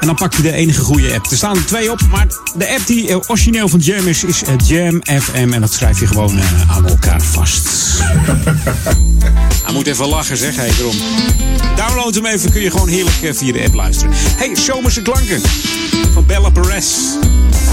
En 0.00 0.06
dan 0.06 0.16
pak 0.16 0.34
je 0.34 0.42
de 0.42 0.52
enige 0.52 0.80
goede 0.80 1.14
app. 1.14 1.30
Er 1.30 1.36
staan 1.36 1.56
er 1.56 1.66
twee 1.66 1.90
op, 1.90 2.00
maar 2.10 2.26
de 2.56 2.68
app 2.68 2.86
die 2.86 3.08
uh, 3.08 3.16
origineel 3.26 3.68
van 3.68 3.78
Jam 3.78 4.06
is, 4.06 4.24
is 4.24 4.42
Jam 4.66 5.02
FM. 5.04 5.52
En 5.52 5.60
dat 5.60 5.72
schrijf 5.72 6.00
je 6.00 6.06
gewoon 6.06 6.40
aan 6.68 6.88
elkaar 6.88 7.22
vast. 7.22 7.68
Hij 9.64 9.72
moet 9.72 9.86
even 9.86 10.08
lachen, 10.08 10.36
zeg. 10.36 10.56
Hey, 10.56 10.70
erom. 10.78 10.96
Download 11.76 12.14
hem 12.14 12.26
even, 12.26 12.50
kun 12.50 12.62
je 12.62 12.70
gewoon 12.70 12.88
heerlijk 12.88 13.16
via 13.36 13.52
de 13.52 13.62
app 13.64 13.74
luisteren. 13.74 14.12
Hey, 14.36 14.56
zomerse 14.56 15.02
klanken 15.02 15.40
van 16.18 16.26
Bella 16.26 16.50
Perez. 16.50 16.86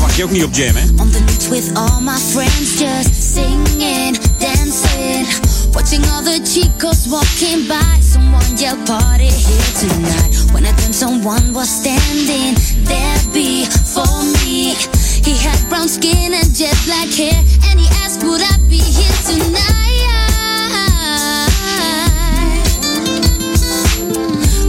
Mag 0.02 0.16
je 0.18 0.24
ook 0.24 0.32
niet 0.32 0.44
op 0.44 0.56
Jam, 0.56 0.76
hè? 0.76 0.84
On 0.98 1.10
the 1.10 1.24
beach 1.24 1.48
with 1.50 1.74
all 1.74 2.02
my 2.02 2.18
friends, 2.18 2.80
just 2.80 3.34
singing, 3.34 4.18
dancing. 4.38 5.26
Watching 5.72 6.06
all 6.12 6.24
the 6.24 6.40
chicos 6.44 7.08
walking 7.10 7.68
by. 7.68 8.02
Someone 8.12 8.58
yelled 8.58 8.86
party 8.86 9.30
here 9.30 9.72
tonight. 9.80 10.52
When 10.54 10.64
I 10.66 10.74
turned, 10.76 10.96
someone 10.96 11.54
was 11.54 11.70
standing 11.70 12.56
there 12.84 13.20
before 13.32 14.24
me. 14.44 14.76
He 15.24 15.34
had 15.46 15.60
brown 15.70 15.88
skin 15.88 16.34
and 16.34 16.54
jet 16.56 16.78
black 16.86 17.10
hair. 17.10 17.40
And 17.70 17.80
he 17.80 17.88
asked, 18.04 18.22
would 18.24 18.42
I 18.42 18.58
be 18.70 18.78
here 18.78 19.20
tonight? 19.26 19.74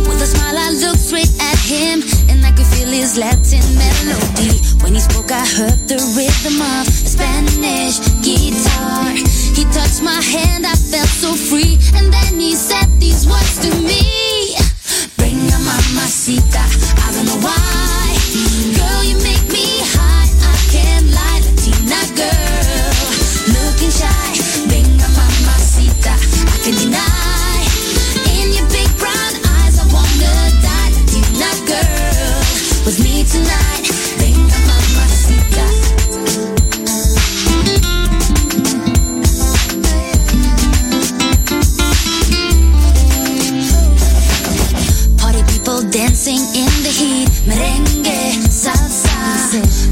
With 0.09 0.23
a 0.23 0.27
smile, 0.27 0.57
I 0.57 0.71
looked 0.71 1.01
straight 1.01 1.33
at 1.41 1.59
him. 1.59 2.26
Could 2.57 2.67
feel 2.67 2.89
his 2.89 3.19
Latin 3.19 3.65
melody. 3.77 4.57
When 4.83 4.95
he 4.95 5.01
spoke, 5.01 5.31
I 5.31 5.45
heard 5.45 5.89
the 5.89 6.01
rhythm 6.17 6.61
of 6.61 6.87
Spanish 6.89 8.01
guitar. 8.25 9.13
He 9.57 9.65
touched 9.77 10.03
my 10.03 10.21
hand, 10.23 10.67
I 10.67 10.75
felt 10.75 11.09
so 11.09 11.35
free. 11.35 11.79
And 11.95 12.13
then 12.13 12.41
he 12.41 12.55
said 12.55 12.89
these 12.99 13.27
words 13.27 13.59
to 13.65 13.71
me 13.81 14.57
Bring 15.17 15.37
a 15.37 15.59
mamacita, 15.69 16.65
I 17.05 17.13
don't 17.13 17.27
know 17.27 17.41
why. 17.45 18.17
Girl, 18.77 19.03
you 19.05 19.17
make 19.23 19.45
me 19.53 19.56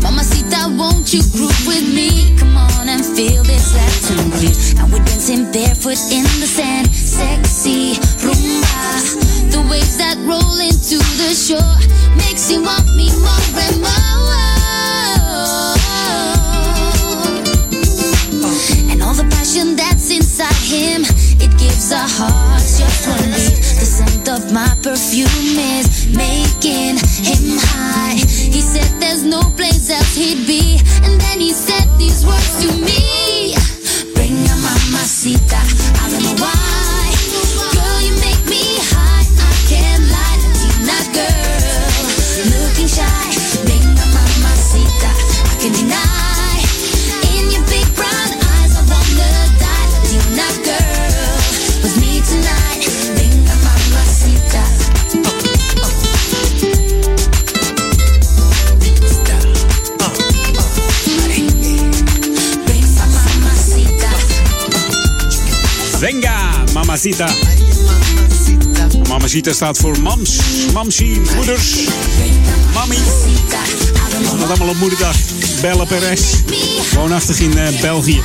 Mamacita, 0.05 0.69
won't 0.77 1.15
you 1.15 1.23
groove 1.33 1.67
with 1.67 1.89
me? 1.95 2.37
Come 2.37 2.59
on 2.59 2.91
and 2.91 3.03
feel 3.03 3.43
this 3.43 3.73
Latin. 3.73 4.21
And 4.79 4.93
we're 4.93 5.03
dancing 5.03 5.51
barefoot 5.51 5.97
in 6.13 6.25
the 6.41 6.47
sand, 6.47 6.89
sexy 6.89 7.95
rumba. 8.21 9.01
The 9.51 9.67
waves 9.71 9.97
that 9.97 10.19
roll 10.29 10.61
into 10.61 10.99
the 11.17 11.33
shore 11.33 11.79
makes 12.21 12.53
you 12.53 12.63
want 12.63 12.85
me 12.95 13.09
more 13.25 13.49
and 13.65 13.81
more. 13.81 14.05
And 18.93 19.03
all 19.03 19.15
the 19.15 19.27
passion 19.31 19.75
that's 19.75 20.11
inside 20.11 20.53
him, 20.61 21.03
it 21.41 21.51
gives 21.59 21.93
one 21.93 22.09
beat. 22.09 22.44
Of 24.27 24.53
my 24.53 24.75
perfume 24.83 25.29
is 25.59 26.07
making 26.17 26.97
him 26.97 27.59
high. 27.61 28.15
He 28.15 28.63
said 28.63 28.99
there's 28.99 29.23
no 29.23 29.43
place 29.51 29.91
else 29.91 30.17
he'd 30.17 30.47
be. 30.47 30.81
And 31.03 31.21
then 31.21 31.41
he 31.41 31.53
said 31.53 31.87
these 31.99 32.25
words 32.25 32.65
to 32.65 32.73
me 32.73 33.55
Bring 34.15 34.33
a 34.33 34.57
mamacita, 34.57 35.61
I 36.03 36.09
don't 36.11 36.23
know 36.23 36.43
why. 36.43 36.64
Mamacita. 67.05 67.35
Mamacita 69.09 69.53
staat 69.53 69.79
voor 69.79 70.01
mams, 70.01 70.39
mamsie, 70.73 71.21
moeders, 71.35 71.89
mami. 72.75 72.97
Dat 74.39 74.49
allemaal 74.49 74.69
op 74.69 74.77
moederdag. 74.77 75.17
Bella 75.61 75.85
Perez, 75.85 76.21
woonachtig 76.95 77.39
in 77.41 77.59
eh, 77.59 77.81
België. 77.81 78.21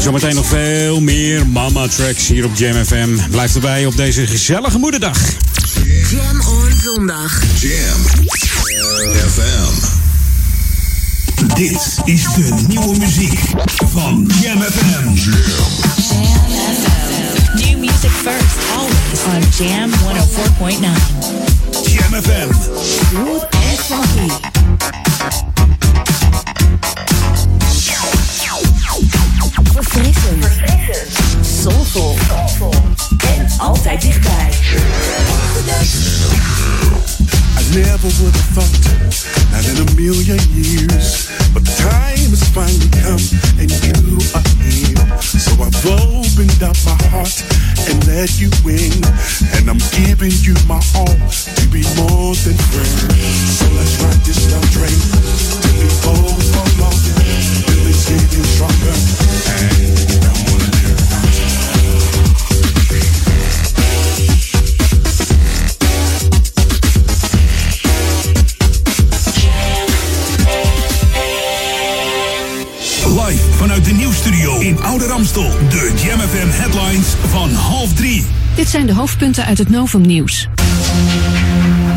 Zometeen 0.00 0.34
nog 0.34 0.46
veel 0.46 1.00
meer 1.00 1.46
mama 1.46 1.88
tracks 1.88 2.26
hier 2.26 2.44
op 2.44 2.56
Jam 2.56 2.84
FM. 2.84 3.30
Blijf 3.30 3.54
erbij 3.54 3.86
op 3.86 3.96
deze 3.96 4.26
gezellige 4.26 4.78
moederdag. 4.78 5.18
Jam 6.10 6.40
on 6.40 6.72
zondag. 6.82 7.42
Jam 7.60 8.02
FM. 9.30 9.95
Dit 11.56 11.98
is 12.04 12.22
de 12.22 12.64
nieuwe 12.68 12.98
muziek 12.98 13.40
van 13.86 14.30
Jam 14.42 14.60
FM. 14.60 15.04
New 17.54 17.78
music 17.78 18.10
first, 18.10 18.56
always 18.76 19.24
on 19.26 19.64
Jam 19.64 19.90
104.9. 19.90 20.76
Jam 21.92 22.22
FM. 22.22 22.52
Smooth 23.08 23.42
and 23.42 23.78
funky. 23.78 24.32
Verfrissend. 29.72 30.46
Soulful. 31.62 32.16
En 33.18 33.48
altijd 33.58 34.00
dichtbij. 34.00 34.50
Never 37.74 38.08
would 38.22 38.32
have 38.32 38.50
thought, 38.54 38.84
not 39.50 39.66
in 39.66 39.82
a 39.82 39.88
million 39.96 40.38
years. 40.54 41.28
But 41.52 41.64
the 41.64 41.74
time 41.76 42.30
has 42.30 42.44
finally 42.54 42.88
come, 43.02 43.20
and 43.58 43.68
you 43.82 44.16
are 44.32 44.48
here. 44.62 45.02
So 45.20 45.52
I've 45.60 45.74
opened 45.84 46.62
up 46.62 46.76
my 46.86 46.96
heart 47.10 47.36
and 47.90 47.98
let 48.06 48.38
you 48.38 48.48
in. 48.70 49.02
And 49.58 49.68
I'm 49.68 49.82
giving 49.92 50.32
you 50.46 50.54
my 50.70 50.80
all 50.94 51.16
to 51.18 51.64
be 51.68 51.82
more 51.98 52.38
than 52.46 52.56
friends. 52.70 53.02
So 53.58 53.66
let's 53.74 53.98
ride 54.00 54.22
this 54.24 54.40
love 54.52 54.68
train 54.70 54.98
till 55.60 55.76
we 55.82 55.88
both 56.06 56.56
are 56.56 56.72
lost. 56.80 57.12
Till 57.66 57.88
it's 57.88 58.08
getting 58.08 58.44
stronger. 58.56 59.15
Dit 78.66 78.74
zijn 78.74 78.86
de 78.86 78.94
hoofdpunten 78.94 79.44
uit 79.44 79.58
het 79.58 79.68
Novum 79.68 80.00
Nieuws. 80.00 80.48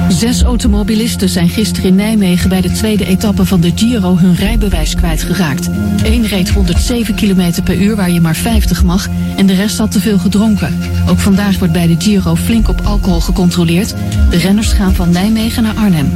Zes 0.09 0.41
automobilisten 0.41 1.29
zijn 1.29 1.49
gisteren 1.49 1.89
in 1.89 1.95
Nijmegen 1.95 2.49
bij 2.49 2.61
de 2.61 2.71
tweede 2.71 3.05
etappe 3.05 3.45
van 3.45 3.61
de 3.61 3.71
Giro 3.75 4.17
hun 4.17 4.35
rijbewijs 4.35 4.95
kwijtgeraakt. 4.95 5.69
Eén 6.03 6.25
reed 6.27 6.49
107 6.49 7.15
km 7.15 7.63
per 7.63 7.81
uur 7.81 7.95
waar 7.95 8.09
je 8.09 8.21
maar 8.21 8.35
50 8.35 8.83
mag 8.83 9.07
en 9.37 9.45
de 9.45 9.53
rest 9.53 9.77
had 9.77 9.91
te 9.91 9.99
veel 9.99 10.19
gedronken. 10.19 10.77
Ook 11.07 11.19
vandaag 11.19 11.57
wordt 11.57 11.73
bij 11.73 11.87
de 11.87 11.95
Giro 11.97 12.35
flink 12.35 12.67
op 12.67 12.81
alcohol 12.83 13.19
gecontroleerd. 13.19 13.93
De 14.29 14.37
renners 14.37 14.71
gaan 14.71 14.95
van 14.95 15.09
Nijmegen 15.09 15.63
naar 15.63 15.75
Arnhem. 15.75 16.11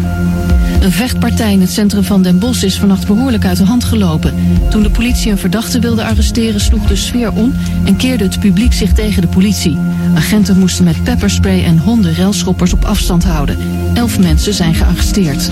Een 0.83 0.91
vechtpartij 0.91 1.53
in 1.53 1.61
het 1.61 1.71
centrum 1.71 2.03
van 2.03 2.21
Den 2.21 2.39
Bosch 2.39 2.63
is 2.63 2.79
vannacht 2.79 3.07
behoorlijk 3.07 3.45
uit 3.45 3.57
de 3.57 3.65
hand 3.65 3.83
gelopen. 3.83 4.33
Toen 4.69 4.83
de 4.83 4.89
politie 4.89 5.31
een 5.31 5.37
verdachte 5.37 5.79
wilde 5.79 6.03
arresteren 6.03 6.59
sloeg 6.59 6.87
de 6.87 6.95
sfeer 6.95 7.31
om 7.31 7.53
en 7.85 7.95
keerde 7.95 8.23
het 8.23 8.39
publiek 8.39 8.73
zich 8.73 8.93
tegen 8.93 9.21
de 9.21 9.27
politie. 9.27 9.77
Agenten 10.15 10.59
moesten 10.59 10.83
met 10.83 11.03
pepperspray 11.03 11.63
en 11.63 11.77
honden 11.77 12.13
relschoppers 12.13 12.73
op 12.73 12.85
afstand 12.85 13.23
houden. 13.23 13.57
Elf 13.93 14.19
mensen 14.19 14.53
zijn 14.53 14.73
gearresteerd. 14.73 15.49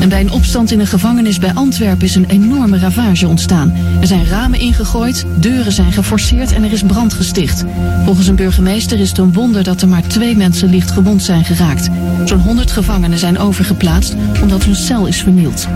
En 0.00 0.08
bij 0.08 0.20
een 0.20 0.30
opstand 0.30 0.70
in 0.70 0.80
een 0.80 0.86
gevangenis 0.86 1.38
bij 1.38 1.54
Antwerpen 1.54 2.06
is 2.06 2.14
een 2.14 2.30
enorme 2.30 2.78
ravage 2.78 3.28
ontstaan. 3.28 3.74
Er 4.00 4.06
zijn 4.06 4.26
ramen 4.26 4.58
ingegooid, 4.58 5.24
deuren 5.36 5.72
zijn 5.72 5.92
geforceerd 5.92 6.52
en 6.52 6.64
er 6.64 6.72
is 6.72 6.82
brand 6.82 7.12
gesticht. 7.12 7.64
Volgens 8.04 8.26
een 8.26 8.36
burgemeester 8.36 9.00
is 9.00 9.08
het 9.08 9.18
een 9.18 9.32
wonder 9.32 9.64
dat 9.64 9.82
er 9.82 9.88
maar 9.88 10.06
twee 10.06 10.36
mensen 10.36 10.70
licht 10.70 10.90
gewond 10.90 11.22
zijn 11.22 11.44
geraakt. 11.44 11.88
Zo'n 12.24 12.40
100 12.40 12.70
gevangenen 12.70 13.18
zijn 13.18 13.38
overgeplaatst 13.38 14.14
omdat 14.42 14.64
hun 14.64 14.76
cel 14.76 15.06
is 15.06 15.22
vernield. 15.22 15.66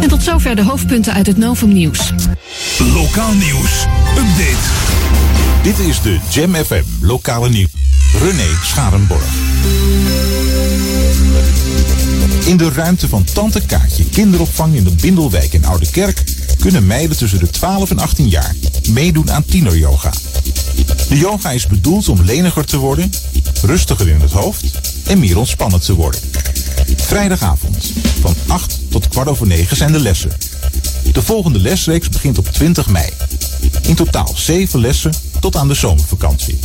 En 0.00 0.08
tot 0.08 0.22
zover 0.22 0.56
de 0.56 0.62
hoofdpunten 0.62 1.12
uit 1.12 1.26
het 1.26 1.36
Novum 1.36 1.72
Nieuws. 1.72 2.12
Lokaal 2.94 3.32
nieuws. 3.32 3.86
Update. 4.16 4.66
Dit 5.62 5.78
is 5.78 6.00
de 6.00 6.18
Jam 6.30 6.54
FM 6.54 6.82
lokale 7.00 7.48
nieuws. 7.48 7.70
René 8.20 8.48
Scharenborg. 8.62 10.25
In 12.46 12.56
de 12.56 12.70
ruimte 12.70 13.08
van 13.08 13.24
Tante 13.24 13.66
Kaatje 13.66 14.04
kinderopvang 14.04 14.74
in 14.74 14.84
de 14.84 14.90
Bindelwijk 14.90 15.52
in 15.52 15.64
Oude 15.64 15.90
Kerk 15.90 16.24
kunnen 16.58 16.86
meiden 16.86 17.16
tussen 17.16 17.38
de 17.38 17.50
12 17.50 17.90
en 17.90 17.98
18 17.98 18.28
jaar 18.28 18.54
meedoen 18.88 19.30
aan 19.30 19.44
tieneryoga. 19.44 20.12
De 21.08 21.18
yoga 21.18 21.50
is 21.50 21.66
bedoeld 21.66 22.08
om 22.08 22.22
leniger 22.22 22.64
te 22.64 22.76
worden, 22.76 23.10
rustiger 23.62 24.08
in 24.08 24.20
het 24.20 24.32
hoofd 24.32 24.64
en 25.06 25.18
meer 25.18 25.38
ontspannen 25.38 25.80
te 25.80 25.94
worden. 25.94 26.20
Vrijdagavond 26.96 27.92
van 28.20 28.34
8 28.46 28.80
tot 28.90 29.08
kwart 29.08 29.28
over 29.28 29.46
9 29.46 29.76
zijn 29.76 29.92
de 29.92 30.00
lessen. 30.00 30.30
De 31.12 31.22
volgende 31.22 31.58
lesreeks 31.58 32.08
begint 32.08 32.38
op 32.38 32.48
20 32.52 32.88
mei. 32.88 33.10
In 33.82 33.94
totaal 33.94 34.32
7 34.34 34.80
lessen 34.80 35.12
tot 35.40 35.56
aan 35.56 35.68
de 35.68 35.74
zomervakantie. 35.74 36.58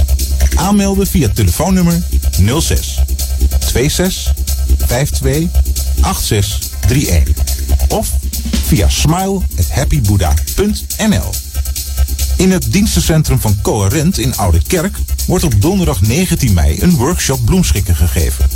Aanmelden 0.55 1.07
via 1.07 1.29
telefoonnummer 1.33 2.03
06 2.59 2.99
26 3.71 4.33
52 4.87 5.70
8631 6.01 7.35
of 7.87 8.09
via 8.65 8.89
smile@happybuddha.nl. 8.89 11.29
In 12.37 12.51
het 12.51 12.71
dienstencentrum 12.71 13.39
van 13.39 13.57
Coherent 13.61 14.17
in 14.17 14.37
Oude 14.37 14.61
Kerk 14.67 14.97
wordt 15.27 15.43
op 15.43 15.61
donderdag 15.61 16.01
19 16.01 16.53
mei 16.53 16.81
een 16.81 16.95
workshop 16.95 17.45
bloemschikken 17.45 17.95
gegeven. 17.95 18.49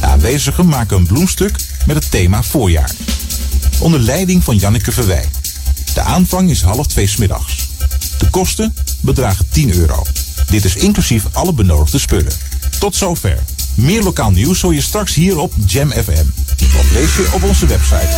De 0.00 0.06
aanwezigen 0.06 0.66
maken 0.66 0.96
een 0.96 1.06
bloemstuk 1.06 1.56
met 1.86 1.96
het 1.96 2.10
thema 2.10 2.42
voorjaar. 2.42 2.90
Onder 3.78 4.00
leiding 4.00 4.44
van 4.44 4.56
Janneke 4.56 4.92
Verwij. 4.92 5.28
De 5.94 6.00
aanvang 6.00 6.50
is 6.50 6.62
half 6.62 6.86
twee 6.86 7.06
smiddags. 7.06 7.68
De 8.18 8.30
kosten 8.30 8.74
bedragen 9.00 9.46
10 9.50 9.74
euro. 9.74 10.02
Dit 10.46 10.64
is 10.64 10.76
inclusief 10.76 11.24
alle 11.32 11.52
benodigde 11.52 11.98
spullen. 11.98 12.32
Tot 12.78 12.96
zover. 12.96 13.38
Meer 13.74 14.02
lokaal 14.02 14.30
nieuws 14.30 14.60
hoor 14.60 14.74
je 14.74 14.80
straks 14.80 15.14
hier 15.14 15.38
op 15.38 15.52
Jam 15.66 15.90
FM. 15.90 16.24
Of 16.78 16.92
lees 16.92 17.16
je 17.16 17.28
op 17.32 17.42
onze 17.42 17.66
website. 17.66 18.08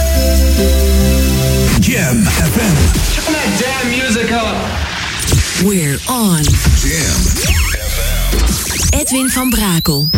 Jam 1.81 2.23
FM. 2.25 2.75
Turn 3.15 3.33
that 3.33 3.49
damn 3.61 3.89
music 3.89 4.31
up. 4.31 4.57
We're 5.63 5.99
on. 6.07 6.43
Jam 6.83 7.23
Edwin 8.91 9.31
van 9.31 9.51
Brakel. 9.51 10.09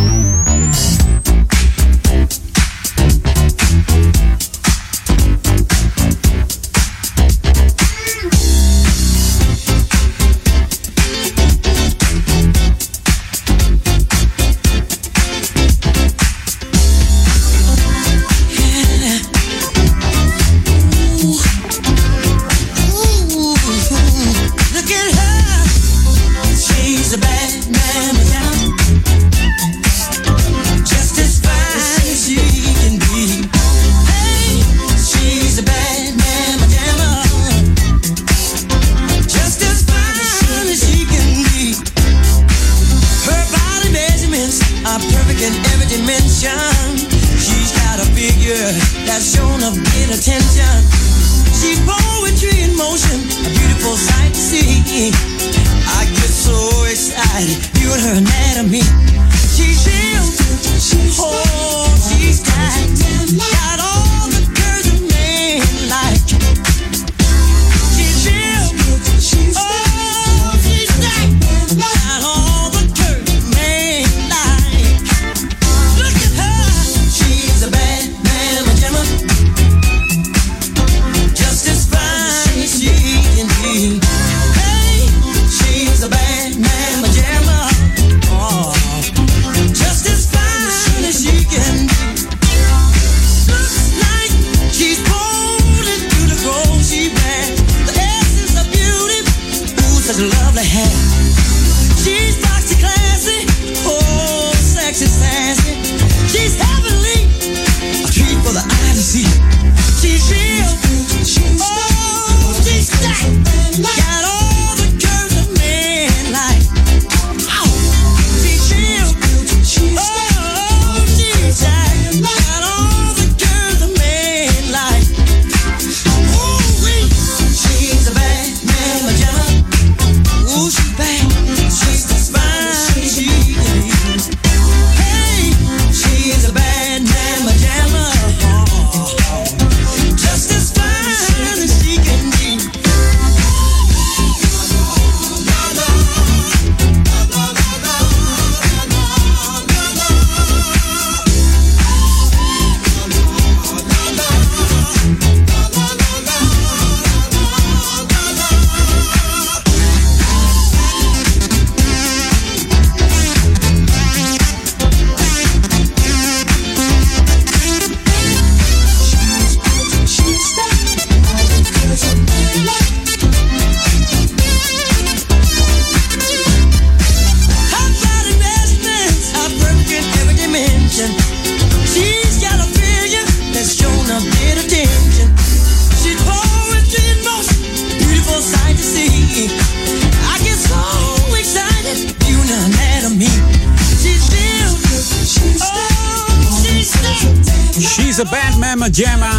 She's 197.80 198.18
a 198.18 198.24
bad 198.24 198.56
mama 198.58 198.88
jamma. 198.88 199.30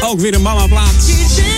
Ook 0.00 0.20
weer 0.20 0.34
een 0.34 0.42
mama 0.42 0.66
plaat 0.66 0.94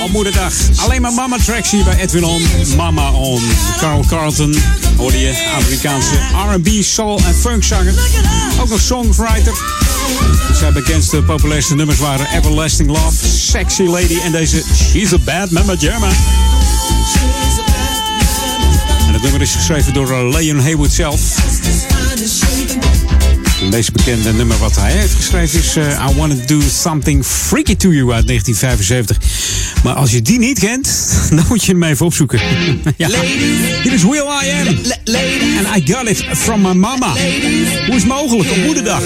op 0.04 0.10
moederdag. 0.10 0.52
Alleen 0.76 1.02
maar 1.02 1.12
mama 1.12 1.36
tracks 1.44 1.70
hier 1.70 1.84
bij 1.84 1.98
Edwin 1.98 2.24
On. 2.24 2.42
Mama 2.76 3.10
On. 3.10 3.42
Carl 3.78 4.04
Carlton 4.08 4.54
hoorde 4.96 5.20
je. 5.20 5.52
Amerikaanse 5.56 6.14
R&B, 6.52 6.68
soul 6.80 7.20
en 7.26 7.34
funkzanger. 7.34 7.94
Ook 8.60 8.68
nog 8.68 8.80
songwriter. 8.80 9.52
Zijn 10.52 10.72
bekendste 10.72 11.22
populairste 11.22 11.74
nummers 11.74 11.98
waren 11.98 12.26
Everlasting 12.26 12.88
Love, 12.88 13.28
Sexy 13.28 13.82
Lady 13.82 14.18
en 14.24 14.32
deze 14.32 14.62
She's 14.74 15.12
a 15.12 15.18
Bad 15.18 15.50
Mama 15.50 15.74
Jamma. 15.78 16.08
En 19.06 19.12
het 19.12 19.22
nummer 19.22 19.40
is 19.40 19.54
geschreven 19.54 19.92
door 19.92 20.10
uh, 20.10 20.30
Leon 20.30 20.60
Haywood 20.60 20.92
zelf. 20.92 21.20
En 23.66 23.72
deze 23.72 23.92
bekende 23.92 24.32
nummer 24.32 24.58
wat 24.58 24.76
hij 24.76 24.92
heeft 24.92 25.14
geschreven 25.14 25.58
is 25.58 25.76
uh, 25.76 26.06
I 26.10 26.14
Wanna 26.16 26.34
Do 26.46 26.60
Something 26.82 27.24
Freaky 27.24 27.76
To 27.76 27.90
You 27.92 28.12
uit 28.12 28.26
1975. 28.26 29.18
Maar 29.82 29.94
als 29.94 30.10
je 30.10 30.22
die 30.22 30.38
niet 30.38 30.58
kent, 30.58 31.08
dan 31.36 31.44
moet 31.48 31.64
je 31.64 31.72
hem 31.72 31.82
even 31.82 32.06
opzoeken. 32.06 32.40
ja. 32.96 33.08
Hier 33.82 33.92
is 33.92 34.02
Will 34.02 34.26
I 34.42 34.50
Am. 34.50 34.66
And 35.58 35.76
I 35.76 35.92
Got 35.92 36.08
It 36.08 36.24
From 36.32 36.60
My 36.60 36.72
Mama. 36.72 37.12
Hoe 37.86 37.94
is 37.94 38.02
het 38.02 38.06
mogelijk 38.06 38.50
op 38.50 38.56
moederdag? 38.56 39.02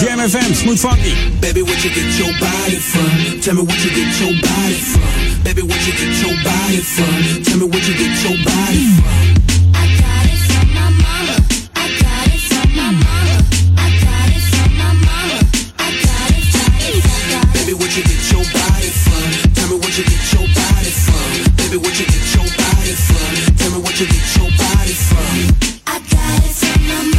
Jam 0.00 0.28
FM, 0.28 0.54
Smooth 0.54 0.78
Funky. 0.78 1.14
Baby, 1.40 1.60
what 1.60 1.82
you 1.82 1.94
get 1.94 2.16
your 2.16 2.38
body 2.38 2.78
from? 2.80 3.40
Tell 3.40 3.54
me 3.54 3.64
what 3.64 3.82
you 3.82 3.94
get 3.94 4.18
your 4.18 4.40
body 4.40 4.74
from. 4.74 5.02
Baby, 5.42 5.60
what 5.60 5.84
you 5.84 5.96
get 5.96 6.18
your 6.20 6.42
body 6.42 6.82
from? 6.82 7.42
Tell 7.42 7.56
me 7.56 7.66
what 7.66 7.86
you 7.86 7.94
get 7.96 8.22
your 8.22 8.44
body 8.44 8.86
from. 8.96 9.33
You 19.98 20.04
get 20.04 20.32
your 20.32 20.42
body 20.42 20.90
from. 20.90 21.54
Baby, 21.54 21.76
what 21.76 21.94
you 21.98 22.06
get 22.06 22.34
your 22.34 22.42
body 22.58 22.94
from? 23.06 23.56
Tell 23.56 23.70
me 23.70 23.78
what 23.78 24.00
you 24.00 24.06
get 24.06 24.36
your 24.36 24.50
body 24.58 24.92
from. 24.92 25.36
I 25.86 25.98
got 26.10 26.44
it 26.44 26.50
from 26.50 26.82
my 26.88 27.13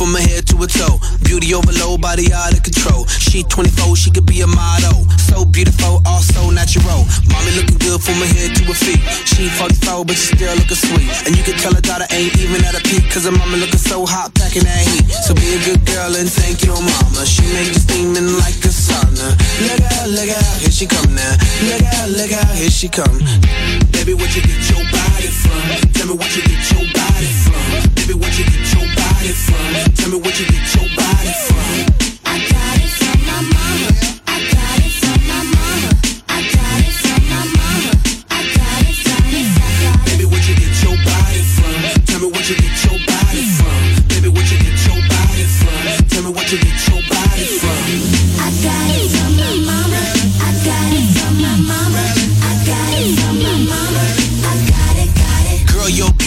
from 0.00 0.16
her 0.16 0.24
head 0.32 0.48
to 0.48 0.56
her 0.56 0.70
toe. 0.72 0.96
Beauty 1.28 1.52
overload, 1.52 2.00
body 2.00 2.32
out 2.32 2.56
of 2.56 2.64
control. 2.64 3.04
She 3.20 3.44
24, 3.44 4.00
she 4.00 4.08
could 4.08 4.24
be 4.24 4.40
a 4.40 4.48
model. 4.48 5.04
So 5.28 5.44
beautiful, 5.44 6.00
also 6.08 6.48
natural. 6.48 7.04
Mommy 7.28 7.52
looking 7.52 7.76
good 7.76 8.00
from 8.00 8.16
her 8.24 8.30
head 8.32 8.56
to 8.56 8.64
her 8.72 8.80
feet. 8.80 8.96
She 9.28 9.52
44, 9.60 10.08
but 10.08 10.16
she 10.16 10.32
still 10.32 10.56
looking 10.56 10.80
sweet. 10.80 11.04
And 11.28 11.36
you 11.36 11.44
can 11.44 11.52
tell 11.60 11.76
her 11.76 11.84
daughter 11.84 12.08
ain't 12.16 12.32
even 12.40 12.64
at 12.64 12.72
a 12.72 12.82
peak. 12.88 13.12
Cause 13.12 13.28
her 13.28 13.34
mama 13.36 13.60
looking 13.60 13.76
so 13.76 14.08
hot, 14.08 14.32
packing 14.32 14.64
that 14.64 14.80
heat. 14.88 15.04
So 15.20 15.36
be 15.36 15.52
a 15.52 15.60
good 15.68 15.84
girl 15.84 16.16
and 16.16 16.32
thank 16.32 16.64
your 16.64 16.80
mama. 16.80 17.28
She 17.28 17.44
make 17.52 17.68
you 17.68 17.76
steaming 17.84 18.40
like 18.40 18.56
a 18.64 18.72
sauna. 18.72 19.36
Look 19.68 19.84
out, 19.84 20.08
look 20.16 20.32
out, 20.32 20.56
here 20.64 20.72
she 20.72 20.88
come 20.88 21.12
now. 21.12 21.36
Look 21.68 21.84
out, 21.84 22.08
look 22.08 22.32
out, 22.32 22.56
here 22.56 22.72
she 22.72 22.88
come. 22.88 23.20
Baby, 23.92 24.16
what 24.16 24.32
you 24.32 24.40
get 24.48 24.64
your 24.64 24.80
body 24.88 25.28
from? 25.28 25.92
Tell 25.92 26.08
me 26.08 26.16
what 26.16 26.32
you 26.32 26.40
get 26.48 26.64
your 26.72 26.88
body 26.88 27.28
from. 27.44 27.68
Baby, 28.00 28.16
what 28.16 28.32
you 28.40 28.48
get 28.48 28.64
your 28.72 28.88
body 28.96 29.09
Tell 29.20 30.08
me 30.08 30.16
what 30.16 30.40
you 30.40 30.46
get 30.46 30.74
your 30.74 30.96
body 30.96 31.32
from. 31.46 31.59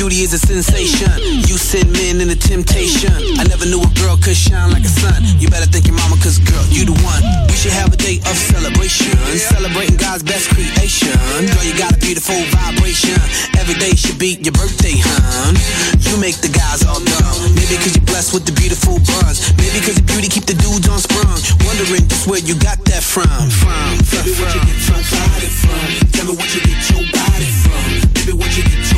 Beauty 0.04 0.28
is 0.28 0.36
a 0.36 0.42
sensation. 0.44 1.08
You 1.48 1.56
send 1.56 1.88
men 1.96 2.20
in 2.20 2.28
into 2.28 2.36
temptation. 2.36 3.16
I 3.40 3.48
never 3.48 3.64
knew 3.64 3.80
a 3.80 3.88
girl 3.96 4.20
could 4.20 4.36
shine 4.36 4.68
like 4.76 4.84
a 4.84 4.92
sun. 4.92 5.24
You 5.40 5.48
better 5.48 5.64
thank 5.72 5.88
your 5.88 5.96
mama, 5.96 6.20
cause 6.20 6.44
girl, 6.44 6.60
you 6.68 6.84
the 6.84 6.98
one. 7.08 7.24
We 7.48 7.56
should 7.56 7.72
have 7.72 7.88
a 7.88 7.96
day 7.96 8.20
of 8.28 8.36
celebration. 8.36 9.16
Celebrating 9.40 9.96
God's 9.96 10.28
best 10.28 10.52
creation. 10.52 11.16
Girl, 11.48 11.64
you 11.64 11.72
got 11.80 11.96
a 11.96 12.00
beautiful 12.04 12.36
vibration. 12.52 13.16
Every 13.56 13.80
day 13.80 13.96
should 13.96 14.20
be 14.20 14.36
your 14.44 14.52
birthday, 14.52 15.00
hun. 15.00 15.56
You 16.04 16.20
make 16.20 16.36
the 16.44 16.52
guys 16.52 16.84
all 16.84 17.00
dumb. 17.00 17.56
Maybe 17.56 17.80
cause 17.80 17.96
you're 17.96 18.04
blessed 18.04 18.36
with 18.36 18.44
the 18.44 18.52
beautiful 18.60 19.00
buns. 19.08 19.56
Maybe 19.56 19.80
cause 19.88 19.96
your 19.96 20.10
beauty 20.12 20.28
keep 20.28 20.44
the 20.52 20.60
dudes 20.60 20.84
on 20.92 21.00
sprung. 21.00 21.40
Wondering 21.64 22.04
just 22.12 22.28
where 22.28 22.44
you 22.44 22.60
got 22.60 22.76
that 22.92 23.08
from. 23.08 23.24
From, 23.24 24.04
from, 24.04 24.28
Baby, 24.28 24.36
what 24.36 24.52
you 24.52 24.68
get 24.68 24.84
your 24.84 25.00
body 25.16 25.48
from? 25.48 25.88
Tell 26.12 26.26
me 26.28 26.34
what 26.36 26.50
you 26.52 26.62
get 26.68 26.82
your 26.92 27.04
body 27.08 27.48
from. 27.64 27.88
Baby, 28.20 28.34
what 28.36 28.52
you 28.52 28.64
get 28.68 28.93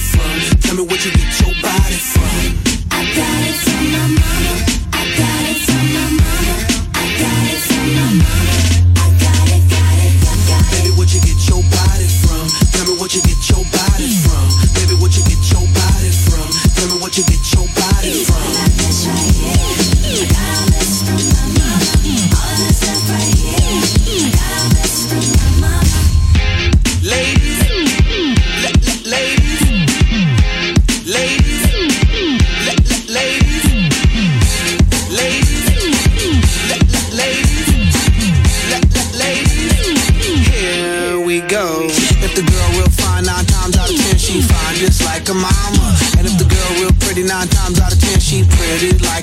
body 0.00 0.40
from? 0.40 0.60
Tell 0.60 0.76
me 0.76 0.82
what 0.82 1.04
you 1.04 1.12
get 1.12 1.40
your 1.40 1.54
body 1.62 1.94
from. 1.94 2.56
I 2.90 3.04
got 3.16 3.48
it 3.48 3.54
from 3.54 3.92
my 3.92 4.20
mama. 4.20 4.69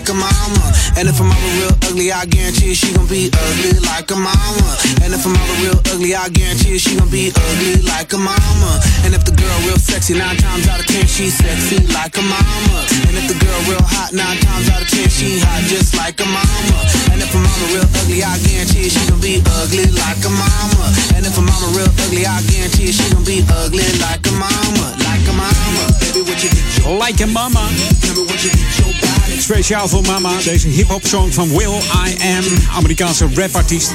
Like 0.08 0.16
a 0.16 0.20
mama. 0.24 0.72
And 0.96 1.10
if 1.10 1.20
a 1.20 1.24
mama 1.24 1.48
real 1.60 1.76
ugly, 1.84 2.12
I 2.12 2.24
guarantee 2.26 2.74
she 2.74 2.94
gon' 2.96 3.08
be 3.08 3.28
ugly 3.28 3.76
like 3.84 4.10
a 4.12 4.16
mama. 4.16 4.70
And 5.04 5.12
if 5.12 5.26
a 5.26 5.30
mama 5.30 5.54
real 5.60 5.76
ugly, 5.92 6.16
I 6.16 6.30
guarantee 6.30 6.80
she 6.80 6.96
gon' 6.96 7.10
be 7.12 7.32
ugly 7.36 7.82
like 7.84 8.14
a 8.14 8.18
mama. 8.18 8.72
And 9.04 9.14
if 9.14 9.26
the 9.26 9.36
girl 9.36 9.58
real 9.68 9.76
sexy, 9.76 10.16
nine 10.16 10.38
times 10.38 10.68
out 10.68 10.80
of 10.80 10.88
ten 10.88 11.06
she 11.08 11.28
sexy 11.30 11.84
like 11.92 12.16
a 12.16 12.24
mama. 12.24 12.78
And 13.08 13.20
if 13.20 13.28
the 13.28 13.36
girl 13.44 13.60
real 13.68 13.84
hot, 13.84 14.14
nine 14.14 14.40
times 14.40 14.70
out 14.72 14.82
of 14.82 14.88
ten 14.88 15.10
she 15.10 15.44
hot 15.44 15.68
just 15.68 15.92
like 15.98 16.20
a 16.24 16.28
mama. 16.32 16.78
And 17.12 17.20
if 17.20 17.36
a 17.36 17.40
mama 17.44 17.66
real 17.76 17.88
ugly, 18.00 18.24
I 18.24 18.40
guarantee 18.48 18.88
she 18.88 19.04
gon' 19.12 19.20
be 19.20 19.44
ugly 19.60 19.92
like 19.92 20.24
a 20.24 20.32
mama. 20.32 20.88
And 21.20 21.28
if 21.28 21.36
a 21.36 21.44
mama 21.44 21.68
real 21.76 21.92
ugly, 22.08 22.24
I 22.24 22.40
guarantee 22.48 22.96
she 22.96 23.04
gon' 23.12 23.28
be 23.28 23.44
ugly 23.60 23.88
like 24.00 24.24
a 24.24 24.34
mama, 24.40 24.88
like 25.04 25.26
a 25.28 25.36
mama. 25.36 25.84
Baby, 26.00 26.24
what 26.24 26.40
you 26.40 26.48
get 26.48 26.64
your 26.80 26.96
Like 26.96 27.20
a 27.20 27.28
Mama. 27.28 27.60
Tell 28.00 28.16
me 28.16 28.24
what 28.24 28.40
you 28.40 28.56
get 28.56 28.72
your 28.80 28.94
body 29.04 29.18
Speciaal 29.40 29.88
voor 29.88 29.97
mama, 30.02 30.32
deze 30.44 30.68
hip-hop 30.68 31.08
song 31.08 31.32
van 31.32 31.58
Will 31.58 31.74
I 32.08 32.16
Am, 32.38 32.44
Amerikaanse 32.76 33.28
rapartiest. 33.34 33.92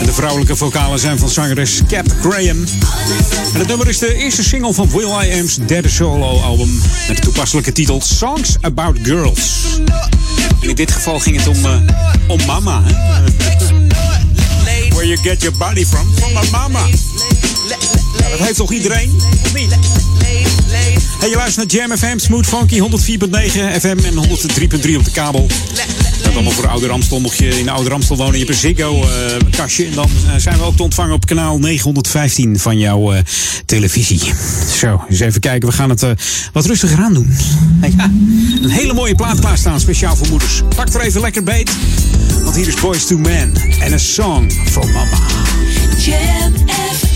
En 0.00 0.06
de 0.06 0.12
vrouwelijke 0.12 0.56
vocalen 0.56 0.98
zijn 0.98 1.18
van 1.18 1.28
zangeres 1.28 1.80
Cap 1.88 2.06
Graham. 2.20 2.64
En 3.52 3.58
het 3.58 3.68
nummer 3.68 3.88
is 3.88 3.98
de 3.98 4.14
eerste 4.14 4.44
single 4.44 4.74
van 4.74 4.90
Will 4.90 5.08
I 5.24 5.40
Am's 5.40 5.58
derde 5.66 5.88
solo-album. 5.88 6.80
Met 7.08 7.16
de 7.16 7.22
toepasselijke 7.22 7.72
titel 7.72 8.00
Songs 8.00 8.56
About 8.60 8.96
Girls. 9.02 9.62
In 10.60 10.74
dit 10.74 10.92
geval 10.92 11.18
ging 11.18 11.36
het 11.36 11.46
om, 11.46 11.64
eh, 11.64 11.80
om 12.26 12.46
mama. 12.46 12.82
Hè? 12.84 12.92
Where 14.88 15.06
you 15.06 15.16
get 15.16 15.42
your 15.42 15.56
body 15.58 15.86
from? 15.86 16.06
From 16.16 16.50
mama. 16.50 16.86
Nou, 18.18 18.30
dat 18.30 18.40
heeft 18.40 18.56
toch 18.56 18.72
iedereen? 18.72 19.20
Hey, 21.18 21.28
je 21.28 21.36
luistert 21.36 21.72
naar 21.72 21.80
Jam 21.80 21.96
FM, 21.96 22.18
Smooth 22.18 22.46
Funky, 22.46 22.78
104.9 22.80 22.84
FM 23.80 23.98
en 24.04 24.14
103.3 24.14 24.96
op 24.96 25.04
de 25.04 25.10
kabel. 25.12 25.46
Dat 26.22 26.34
allemaal 26.34 26.52
voor 26.52 26.68
Oude 26.68 26.86
Ramstel. 26.86 27.20
Mocht 27.20 27.38
je 27.38 27.58
in 27.58 27.68
Oude 27.68 27.88
Ramstel 27.88 28.16
wonen, 28.16 28.32
je 28.32 28.38
hebt 28.38 28.50
een 28.50 28.58
Ziggo-kastje. 28.58 29.84
en 29.84 29.94
dan 29.94 30.10
eh, 30.26 30.36
zijn 30.36 30.58
we 30.58 30.64
ook 30.64 30.76
te 30.76 30.82
ontvangen 30.82 31.14
op 31.14 31.26
kanaal 31.26 31.58
915 31.58 32.58
van 32.58 32.78
jouw 32.78 33.12
eh, 33.12 33.20
televisie. 33.66 34.20
Zo, 34.78 35.04
eens 35.08 35.20
even 35.20 35.40
kijken. 35.40 35.68
We 35.68 35.74
gaan 35.74 35.90
het 35.90 36.02
eh, 36.02 36.10
wat 36.52 36.66
rustiger 36.66 36.98
aan 36.98 37.14
doen. 37.14 37.36
Ja, 37.96 38.04
een 38.62 38.70
hele 38.70 38.92
mooie 38.92 39.14
plaat 39.14 39.40
klaarstaan, 39.40 39.80
speciaal 39.80 40.16
voor 40.16 40.28
moeders. 40.28 40.62
Pak 40.76 40.94
er 40.94 41.00
even 41.00 41.20
lekker 41.20 41.42
beet. 41.42 41.70
Want 42.42 42.56
hier 42.56 42.68
is 42.68 42.74
Boys 42.74 43.06
to 43.06 43.16
Men 43.16 43.54
en 43.80 43.92
een 43.92 44.00
song 44.00 44.50
for 44.70 44.86
mama. 44.86 45.18
Jam 45.98 46.52
FM. 46.66 47.07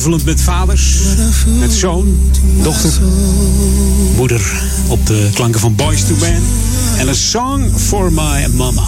Al 0.00 0.06
schuifelend 0.06 0.38
met 0.38 0.44
vaders, 0.44 0.98
met 1.58 1.72
zoon, 1.72 2.18
dochter, 2.62 2.90
moeder 4.16 4.52
op 4.86 5.06
de 5.06 5.28
klanken 5.34 5.60
van 5.60 5.74
Boys 5.74 6.00
to 6.00 6.14
Man. 6.20 6.42
En 6.98 7.08
een 7.08 7.14
song 7.14 7.70
for 7.76 8.12
my 8.12 8.46
mama. 8.54 8.82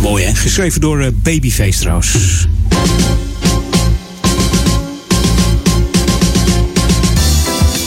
Mooi 0.00 0.24
hè, 0.24 0.34
geschreven 0.34 0.80
door 0.80 1.00
eh, 1.00 1.06
Babyface 1.22 1.78
trouwens. 1.78 2.46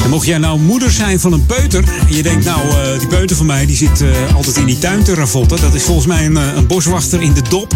En 0.03 0.09
mocht 0.09 0.25
jij 0.25 0.37
nou 0.37 0.59
moeder 0.59 0.91
zijn 0.91 1.19
van 1.19 1.33
een 1.33 1.45
peuter. 1.45 1.83
En 2.07 2.15
je 2.15 2.23
denkt, 2.23 2.45
nou, 2.45 2.69
eh, 2.69 2.99
die 2.99 3.07
peuter 3.07 3.35
van 3.35 3.45
mij 3.45 3.65
die 3.65 3.75
zit 3.75 4.01
eh, 4.01 4.35
altijd 4.35 4.57
in 4.57 4.65
die 4.65 4.79
tuin 4.79 5.03
te 5.03 5.13
ravotten. 5.13 5.61
Dat 5.61 5.73
is 5.73 5.83
volgens 5.83 6.07
mij 6.07 6.25
een, 6.25 6.35
een 6.35 6.67
boswachter 6.67 7.21
in 7.21 7.33
de 7.33 7.41
dop. 7.49 7.75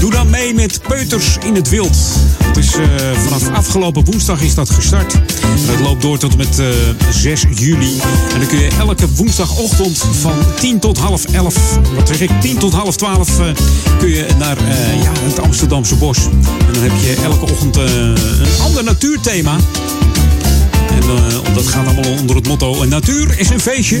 Doe 0.00 0.10
dan 0.10 0.30
mee 0.30 0.54
met 0.54 0.80
Peuters 0.88 1.36
in 1.44 1.54
het 1.54 1.68
Wild. 1.68 1.96
Het 2.52 2.64
is 2.64 2.74
eh, 2.74 2.86
vanaf 3.24 3.50
afgelopen 3.50 4.04
woensdag 4.04 4.40
is 4.42 4.54
dat 4.54 4.70
gestart. 4.70 5.12
Dat 5.66 5.80
loopt 5.80 6.02
door 6.02 6.18
tot 6.18 6.32
en 6.32 6.38
met 6.38 6.58
eh, 6.58 6.66
6 7.10 7.44
juli. 7.54 8.00
En 8.32 8.38
dan 8.38 8.48
kun 8.48 8.58
je 8.58 8.70
elke 8.78 9.14
woensdagochtend 9.14 10.04
van 10.20 10.34
10 10.60 10.78
tot 10.78 10.98
half 10.98 11.24
11, 11.24 11.78
wat 11.94 12.08
zeg 12.08 12.20
ik, 12.20 12.30
10 12.40 12.58
tot 12.58 12.72
half 12.72 12.96
12 12.96 13.38
eh, 13.38 13.46
kun 13.98 14.10
je 14.10 14.26
naar 14.38 14.56
eh, 14.56 15.02
ja, 15.02 15.12
het 15.12 15.40
Amsterdamse 15.40 15.94
bos. 15.94 16.18
En 16.18 16.72
dan 16.72 16.82
heb 16.82 16.92
je 17.00 17.20
elke 17.22 17.52
ochtend 17.52 17.76
eh, 17.76 17.84
een 18.04 18.62
ander 18.62 18.84
natuurthema. 18.84 19.56
En 20.88 21.02
eh, 21.02 21.54
dat 21.54 21.66
gaat 21.66 21.86
allemaal 21.86 22.18
onder 22.20 22.36
het 22.36 22.48
motto: 22.48 22.84
Natuur 22.84 23.38
is 23.38 23.50
een 23.50 23.60
feestje. 23.60 23.98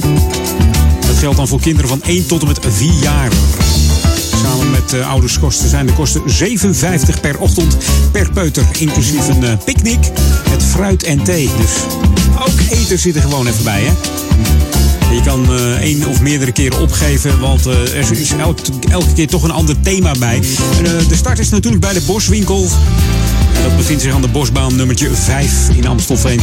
Dat 1.06 1.16
geldt 1.18 1.36
dan 1.36 1.48
voor 1.48 1.60
kinderen 1.60 1.88
van 1.88 2.02
1 2.02 2.26
tot 2.26 2.40
en 2.40 2.46
met 2.46 2.58
4 2.70 2.92
jaar. 2.92 3.30
Samen 4.42 4.70
met 4.70 4.92
uh, 4.92 5.10
ouderskosten 5.10 5.68
zijn 5.68 5.86
de 5.86 5.92
kosten 5.92 6.22
57 6.26 7.20
per 7.20 7.38
ochtend 7.38 7.76
per 8.12 8.32
peuter. 8.32 8.64
Inclusief 8.78 9.28
een 9.28 9.44
eh, 9.44 9.52
picknick 9.64 10.10
met 10.50 10.62
fruit 10.62 11.02
en 11.02 11.22
thee. 11.22 11.50
Dus 11.56 11.72
ook 12.38 12.60
eten 12.70 12.98
zit 12.98 13.16
er 13.16 13.22
gewoon 13.22 13.46
even 13.46 13.64
bij, 13.64 13.82
hè? 13.82 13.92
Je 15.14 15.22
kan 15.22 15.44
eh, 15.52 15.72
één 15.72 16.08
of 16.08 16.20
meerdere 16.20 16.52
keren 16.52 16.80
opgeven, 16.80 17.40
want 17.40 17.66
eh, 17.66 17.96
er 17.96 18.12
is 18.12 18.30
elke, 18.30 18.62
elke 18.90 19.12
keer 19.12 19.26
toch 19.26 19.42
een 19.42 19.50
ander 19.50 19.80
thema 19.80 20.12
bij. 20.18 20.36
Eh, 20.36 21.08
de 21.08 21.14
start 21.14 21.38
is 21.38 21.48
natuurlijk 21.48 21.82
bij 21.82 21.92
de 21.92 22.00
Boswinkel 22.00 22.68
dat 23.62 23.76
bevindt 23.76 24.02
zich 24.02 24.14
aan 24.14 24.20
de 24.20 24.28
Bosbaan 24.28 24.76
nummertje 24.76 25.08
5 25.12 25.68
in 25.74 25.86
Amstelveen. 25.86 26.40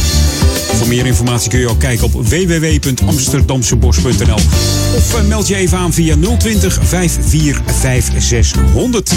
Voor 0.76 0.88
meer 0.88 1.06
informatie 1.06 1.50
kun 1.50 1.58
je 1.58 1.68
ook 1.68 1.78
kijken 1.78 2.04
op 2.04 2.12
www.amsterdamsebos.nl 2.12 4.38
of 4.96 5.14
eh, 5.14 5.22
meld 5.26 5.48
je 5.48 5.56
even 5.56 5.78
aan 5.78 5.92
via 5.92 6.16
020 6.38 6.78
545 6.82 8.22
600. 8.22 9.12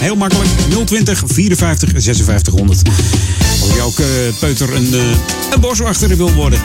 Heel 0.00 0.16
makkelijk 0.16 0.50
020 0.84 1.22
54 1.26 1.90
5600. 1.90 2.88
Als 3.60 3.74
je 3.74 3.82
ook 3.82 3.98
eh, 3.98 4.06
peuter 4.40 4.74
een, 4.74 4.94
eh, 4.94 5.00
een 5.52 5.60
boswachter 5.60 6.16
wil 6.16 6.32
worden. 6.32 6.58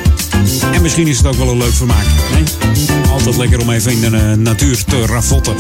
En 0.74 0.82
misschien 0.82 1.08
is 1.08 1.18
het 1.18 1.28
ook 1.28 1.36
wel 1.36 1.50
een 1.50 1.58
leuk 1.58 1.74
vermaak. 1.74 2.06
Altijd 3.12 3.38
lekker 3.38 3.62
om 3.62 3.70
even 3.70 3.92
in 3.92 4.02
de 4.02 4.18
eh, 4.18 4.34
natuur 4.34 4.84
te 4.84 5.06
ravotten. 5.06 5.56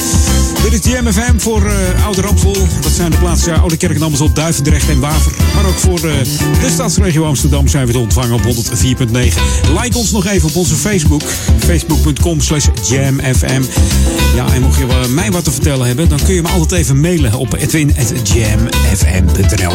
Dit 0.63 0.74
is 0.74 0.82
de 0.82 0.99
MFM 1.03 1.38
voor 1.38 1.65
eh 1.65 2.05
Oude 2.05 2.21
Ramsel. 2.21 2.55
Dat 2.82 2.91
zijn 2.91 3.11
de 3.11 3.17
plaatsen 3.17 3.59
Oude 3.59 3.78
Kerk 3.78 3.95
en 3.95 4.01
Amstel, 4.01 4.34
Duivendrecht 4.34 4.89
en 4.89 4.99
Waver. 4.99 5.32
Maar 5.55 5.65
ook 5.65 5.78
voor 5.78 5.97
eh, 5.97 6.03
de 6.61 6.69
stadsregio 6.74 7.26
Amsterdam 7.26 7.67
zijn 7.67 7.86
we 7.86 7.91
te 7.91 7.99
ontvangen 7.99 8.34
op 8.34 8.41
104.9. 8.41 8.47
Like 9.82 9.97
ons 9.97 10.11
nog 10.11 10.26
even 10.26 10.49
op 10.49 10.55
onze 10.55 10.76
Facebook. 10.76 11.21
Facebook.com 11.59 12.41
slash 12.41 12.67
jamfm. 12.89 13.61
Ja, 14.36 14.53
en 14.53 14.61
mocht 14.61 14.80
je 14.80 14.86
mij 15.09 15.32
wat 15.32 15.43
te 15.43 15.51
vertellen 15.51 15.88
hebben, 15.88 16.09
dan 16.09 16.19
kun 16.24 16.34
je 16.34 16.41
me 16.41 16.49
altijd 16.49 16.82
even 16.82 16.99
mailen 16.99 17.34
op 17.34 17.53
edwin.jamfm.nl. 17.53 19.74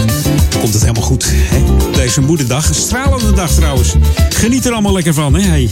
Komt 0.60 0.72
het 0.72 0.82
helemaal 0.82 1.02
goed. 1.02 1.24
Hè? 1.28 1.62
Deze 1.92 2.20
moederdag, 2.20 2.74
stralende 2.74 3.32
dag 3.32 3.50
trouwens. 3.50 3.94
Geniet 4.28 4.66
er 4.66 4.72
allemaal 4.72 4.87
lekker 4.92 5.14
van, 5.14 5.34
hè? 5.34 5.40
Hey. 5.40 5.70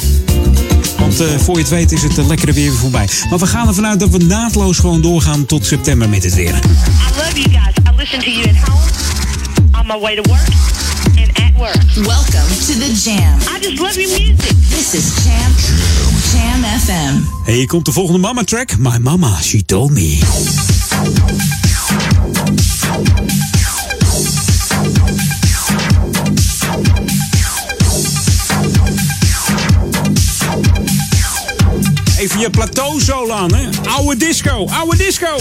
Want 0.98 1.20
eh, 1.20 1.26
voor 1.38 1.54
je 1.54 1.60
het 1.60 1.70
weet 1.70 1.92
is 1.92 2.02
het 2.02 2.18
uh, 2.18 2.26
lekkere 2.26 2.52
weer 2.52 2.70
weer 2.70 2.78
voorbij. 2.78 3.08
Maar 3.30 3.38
we 3.38 3.46
gaan 3.46 3.68
ervan 3.68 3.86
uit 3.86 4.00
dat 4.00 4.10
we 4.10 4.18
naadloos 4.18 4.78
gewoon 4.78 5.00
doorgaan 5.00 5.46
tot 5.46 5.66
september 5.66 6.08
met 6.08 6.24
het 6.24 6.34
weer. 6.34 6.54
I 6.54 6.60
love 7.16 7.40
you 7.40 7.50
guys. 7.50 7.74
I 7.92 7.96
listen 7.96 8.18
to 8.18 8.30
you 8.30 8.48
at 8.48 8.68
home, 8.68 8.80
on 9.80 9.86
my 9.86 9.98
way 10.00 10.14
to 10.14 10.30
work, 10.30 10.48
and 11.16 11.28
at 11.38 11.52
work. 11.56 11.94
Welcome 11.94 12.48
to 12.66 12.72
the 12.78 13.00
Jam. 13.04 13.38
I 13.40 13.60
just 13.60 13.78
love 13.78 14.00
your 14.00 14.18
music. 14.18 14.54
This 14.68 14.94
is 14.94 15.04
Jam. 15.24 15.52
Jam 16.32 16.64
FM. 16.80 17.48
En 17.48 17.54
hier 17.54 17.66
komt 17.66 17.84
de 17.84 17.92
volgende 17.92 18.18
mama 18.18 18.44
track. 18.44 18.78
My 18.78 18.98
mama, 18.98 19.38
she 19.42 19.64
told 19.64 19.90
me. 19.90 20.18
Je 32.38 32.50
plateau 32.50 33.00
zo 33.00 33.30
aan, 33.30 33.54
hè? 33.54 33.68
Oude 33.96 34.16
disco, 34.16 34.66
oude 34.68 34.96
disco. 34.96 35.36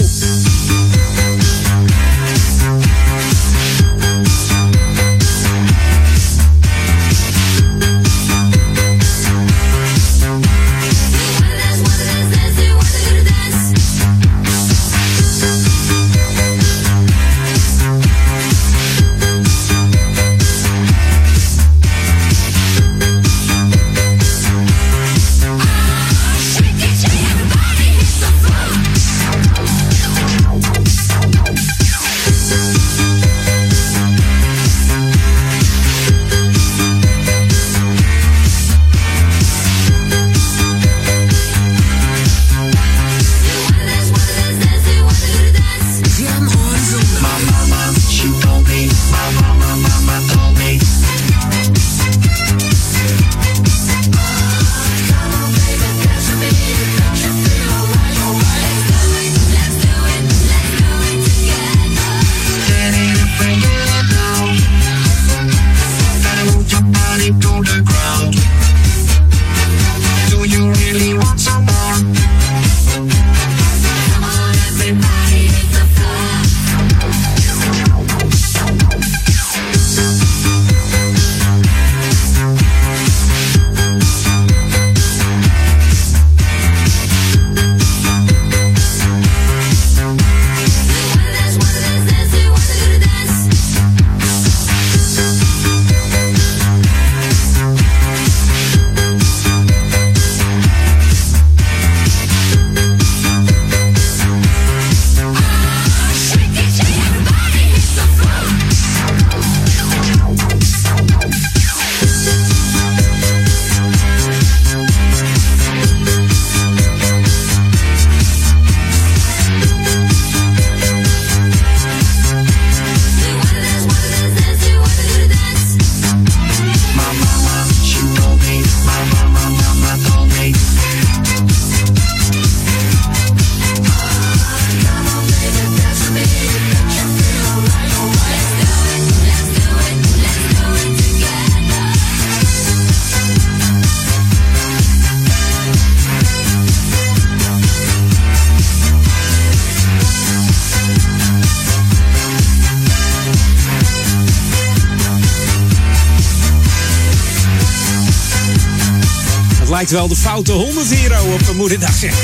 Lijkt 159.76 159.90
wel 159.90 160.08
de 160.08 160.16
foute 160.16 160.52
100 160.52 161.02
euro 161.02 161.32
op 161.32 161.46
de 161.46 161.54
moederdag. 161.54 161.94
zeg. 161.94 162.14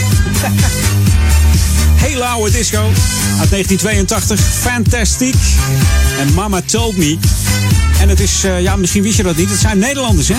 Hele 1.94 2.24
oude 2.24 2.50
disco 2.50 2.78
uit 3.40 3.50
1982. 3.50 4.40
Fantastic. 4.40 5.34
En 6.18 6.34
Mama 6.34 6.60
Told 6.66 6.96
Me. 6.96 7.18
En 8.00 8.08
het 8.08 8.20
is, 8.20 8.44
eh, 8.44 8.60
ja, 8.60 8.76
misschien 8.76 9.02
wist 9.02 9.16
je 9.16 9.22
dat 9.22 9.36
niet. 9.36 9.50
Het 9.50 9.58
zijn 9.58 9.78
Nederlanders, 9.78 10.28
hè? 10.28 10.34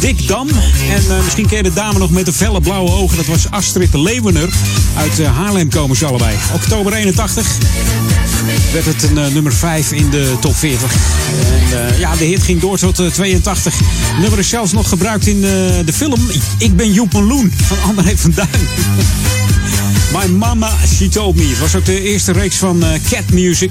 Dick 0.00 0.28
Dam. 0.28 0.48
En 0.48 1.16
eh, 1.16 1.24
misschien 1.24 1.46
ken 1.46 1.62
de 1.62 1.72
dame 1.72 1.98
nog 1.98 2.10
met 2.10 2.26
de 2.26 2.32
felle 2.32 2.60
blauwe 2.60 2.90
ogen. 2.90 3.16
Dat 3.16 3.26
was 3.26 3.50
Astrid 3.50 3.94
Leeuwener. 3.94 4.48
Uit 4.96 5.20
eh, 5.20 5.36
Haarlem 5.36 5.70
komen 5.70 5.96
ze 5.96 6.06
allebei. 6.06 6.36
Oktober 6.54 6.92
81 6.92 7.46
werd 8.72 8.84
het 8.84 9.02
een 9.02 9.18
eh, 9.18 9.32
nummer 9.32 9.52
5 9.52 9.92
in 9.92 10.10
de 10.10 10.36
top 10.40 10.56
40. 10.56 10.92
En 10.92 11.88
eh, 11.88 11.98
ja, 11.98 12.16
de 12.16 12.24
hit 12.24 12.42
ging 12.42 12.60
door 12.60 12.78
tot 12.78 12.98
eh, 12.98 13.06
82. 13.06 13.78
Het 13.78 14.18
nummer 14.20 14.38
is 14.38 14.48
zelfs 14.48 14.72
nog 14.72 14.88
gebruikt 14.88 15.26
in 15.26 15.36
eh, 15.36 15.50
de 15.84 15.92
film 15.92 16.20
Ik 16.58 16.76
ben 16.76 16.92
Joep 16.92 17.14
en 17.14 17.26
Loen 17.26 17.52
van 17.66 17.76
André 17.82 18.16
van 18.16 18.32
Duin. 18.34 18.48
My 20.12 20.26
Mama 20.26 20.70
She 20.96 21.08
Told 21.08 21.36
Me. 21.36 21.48
Het 21.48 21.58
was 21.58 21.74
ook 21.74 21.84
de 21.84 22.00
eerste 22.00 22.32
reeks 22.32 22.56
van 22.56 22.84
eh, 22.84 23.00
Cat 23.10 23.30
Music. 23.30 23.70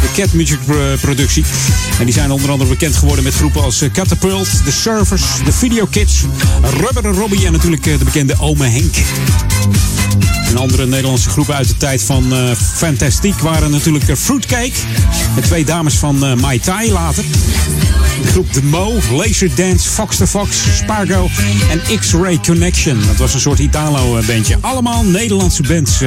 De 0.00 0.08
Cat 0.14 0.32
Music 0.32 0.58
eh, 0.68 0.76
productie. 1.00 1.44
En 1.98 2.04
die 2.04 2.14
zijn 2.14 2.30
onder 2.30 2.50
andere 2.50 2.70
bekend 2.70 2.96
geworden 2.96 3.24
met 3.24 3.34
groepen 3.34 3.62
als 3.62 3.80
eh, 3.80 3.90
Catapult, 3.90 4.64
The 4.64 4.72
Surfers, 4.72 5.24
The 5.44 5.52
Video 5.52 5.86
Kids, 5.86 6.24
Rubber 6.80 7.12
Robbie 7.12 7.46
en 7.46 7.52
natuurlijk 7.52 7.86
eh, 7.86 7.98
de 7.98 8.04
bekende 8.04 8.34
Ome 8.40 8.66
Henk. 8.66 8.94
En 10.48 10.56
andere 10.56 10.86
Nederlandse 10.86 11.28
groepen 11.28 11.54
uit 11.54 11.68
de 11.68 11.76
tijd 11.76 12.02
van 12.02 12.32
Fantastic 12.74 13.34
waren 13.34 13.70
natuurlijk 13.70 14.08
eh, 14.08 14.16
Fruitcake. 14.16 14.72
En 15.36 15.42
twee 15.42 15.64
dames 15.64 15.94
van 15.94 16.24
eh 16.24 16.34
Mai 16.34 16.60
Tai 16.60 16.92
later. 16.92 17.24
De 18.22 18.28
groep 18.28 18.52
The 18.52 18.62
Mo, 18.62 18.92
Laserdance, 19.12 19.88
Fox 19.88 20.16
the 20.16 20.26
Fox, 20.26 20.56
Spargo 20.76 21.28
en 21.70 21.98
X-Ray 21.98 22.40
Connection. 22.46 23.00
Dat 23.06 23.16
was 23.16 23.34
een 23.34 23.40
soort 23.40 23.58
Italo-bandje. 23.58 24.56
Allemaal 24.60 25.04
Nederlandse 25.04 25.62
bands 25.62 26.00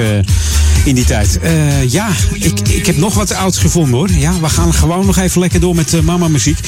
in 0.84 0.96
die 0.96 1.06
tijd. 1.06 1.40
Ja, 1.88 2.10
ik, 2.34 2.60
ik 2.70 2.86
heb 2.86 2.98
nog 2.98 3.14
wat 3.14 3.34
ouds 3.34 3.58
gevonden 3.58 3.94
hoor. 3.94 4.10
Ja, 4.12 4.40
we 4.42 4.50
gaan 4.50 4.74
gewoon 4.74 5.06
nog 5.06 5.18
even 5.18 5.40
lekker 5.40 5.60
door 5.60 5.76
met 5.76 6.02
mama-muziek. 6.04 6.60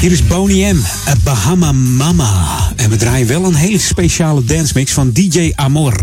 Hier 0.00 0.12
is 0.12 0.26
Boney 0.26 0.72
M, 0.72 0.78
A 1.08 1.14
Bahama 1.22 1.72
Mama. 1.72 2.56
En 2.76 2.90
we 2.90 2.96
draaien 2.96 3.26
wel 3.26 3.44
een 3.44 3.54
hele 3.54 3.78
speciale 3.78 4.44
dance 4.44 4.72
mix 4.74 4.92
van 4.92 5.12
DJ 5.12 5.52
Amor. 5.54 5.94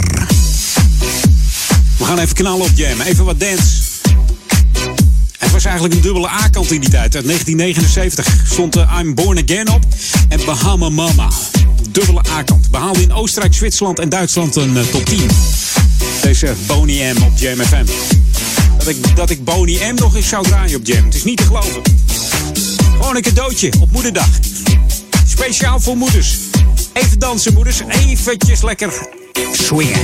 Gaan 2.08 2.20
even 2.20 2.36
knallen 2.36 2.66
op 2.66 2.72
Jam. 2.76 3.02
Even 3.02 3.26
wat 3.26 3.40
dance. 3.40 3.64
Het 5.38 5.52
was 5.52 5.66
eigenlijk 5.66 5.96
een 5.96 6.02
dubbele 6.02 6.30
A-kant 6.30 6.72
in 6.72 6.80
die 6.80 6.90
tijd. 6.90 7.16
Uit 7.16 7.26
1979 7.26 8.36
stond 8.52 8.76
eh, 8.76 9.00
I'm 9.00 9.16
Born 9.16 9.38
Again 9.44 9.70
op 9.70 9.86
en 10.30 10.40
Bahama 10.46 10.90
Mama. 10.90 11.28
Dubbele 11.92 12.22
A-kant. 12.30 12.70
Behaalde 12.72 13.02
in 13.02 13.14
Oostenrijk, 13.14 13.54
Zwitserland 13.54 14.00
en 14.00 14.10
Duitsland 14.10 14.56
een 14.56 14.78
eh, 14.78 14.84
top 14.84 15.06
10. 15.06 15.30
Deze 16.22 16.54
Boney 16.68 17.14
M 17.14 17.22
op 17.22 17.32
Jam 17.36 17.60
FM. 17.60 17.86
Dat 18.78 18.88
ik, 18.88 19.16
dat 19.16 19.30
ik 19.30 19.44
Boney 19.44 19.92
M 19.92 19.96
nog 19.96 20.16
eens 20.16 20.28
zou 20.28 20.44
draaien 20.44 20.80
op 20.80 20.86
Jam. 20.86 21.06
Het 21.06 21.16
is 21.16 21.24
niet 21.24 21.38
te 21.38 21.44
geloven. 21.44 21.82
Gewoon 22.92 23.16
een 23.16 23.22
cadeautje 23.22 23.72
op 23.80 23.92
moederdag. 23.92 24.30
Speciaal 25.28 25.80
voor 25.80 25.98
moeders. 25.98 26.38
Even 26.94 27.20
dansen 27.20 27.54
moeders. 27.54 27.80
Eventjes 27.88 28.62
lekker 28.62 29.08
swingen. 29.52 30.02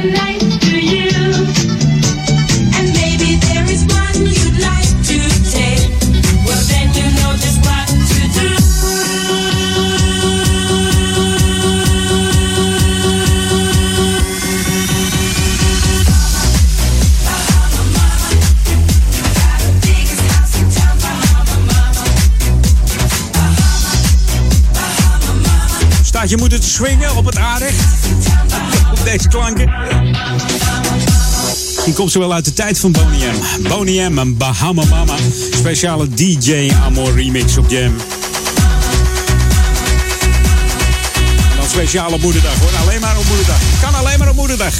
Staat 0.00 0.12
je 0.12 0.29
komt 32.00 32.12
zo 32.12 32.18
wel 32.18 32.32
uit 32.32 32.44
de 32.44 32.52
tijd 32.52 32.78
van 32.78 32.92
Boney 32.92 33.18
M. 33.18 33.68
Boney 33.68 34.08
M 34.08 34.18
en 34.18 34.36
Bahama 34.36 34.84
Mama. 34.84 35.14
Speciale 35.50 36.08
DJ 36.08 36.70
Amor 36.84 37.14
remix 37.14 37.56
op 37.56 37.70
Jam. 37.70 37.82
En 41.50 41.56
dan 41.56 41.68
speciale 41.68 42.18
moederdag 42.18 42.58
hoor. 42.58 42.70
Alleen 42.80 43.00
maar 43.00 43.18
op 43.18 43.24
moederdag. 43.28 43.58
Kan 43.80 43.94
alleen 43.94 44.18
maar 44.18 44.28
op 44.28 44.36
moederdag. 44.36 44.74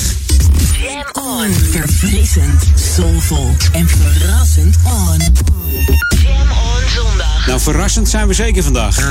Jam 0.82 1.24
on. 1.24 1.52
Verfrissend, 1.70 2.62
soulvol 2.94 3.50
en 3.72 3.88
verrassend 3.88 4.76
on. 4.84 5.18
Jam 6.22 6.50
on 6.50 6.88
zondag. 6.94 7.46
Nou, 7.46 7.60
verrassend 7.60 8.08
zijn 8.08 8.26
we 8.26 8.34
zeker 8.34 8.62
vandaag. 8.62 8.96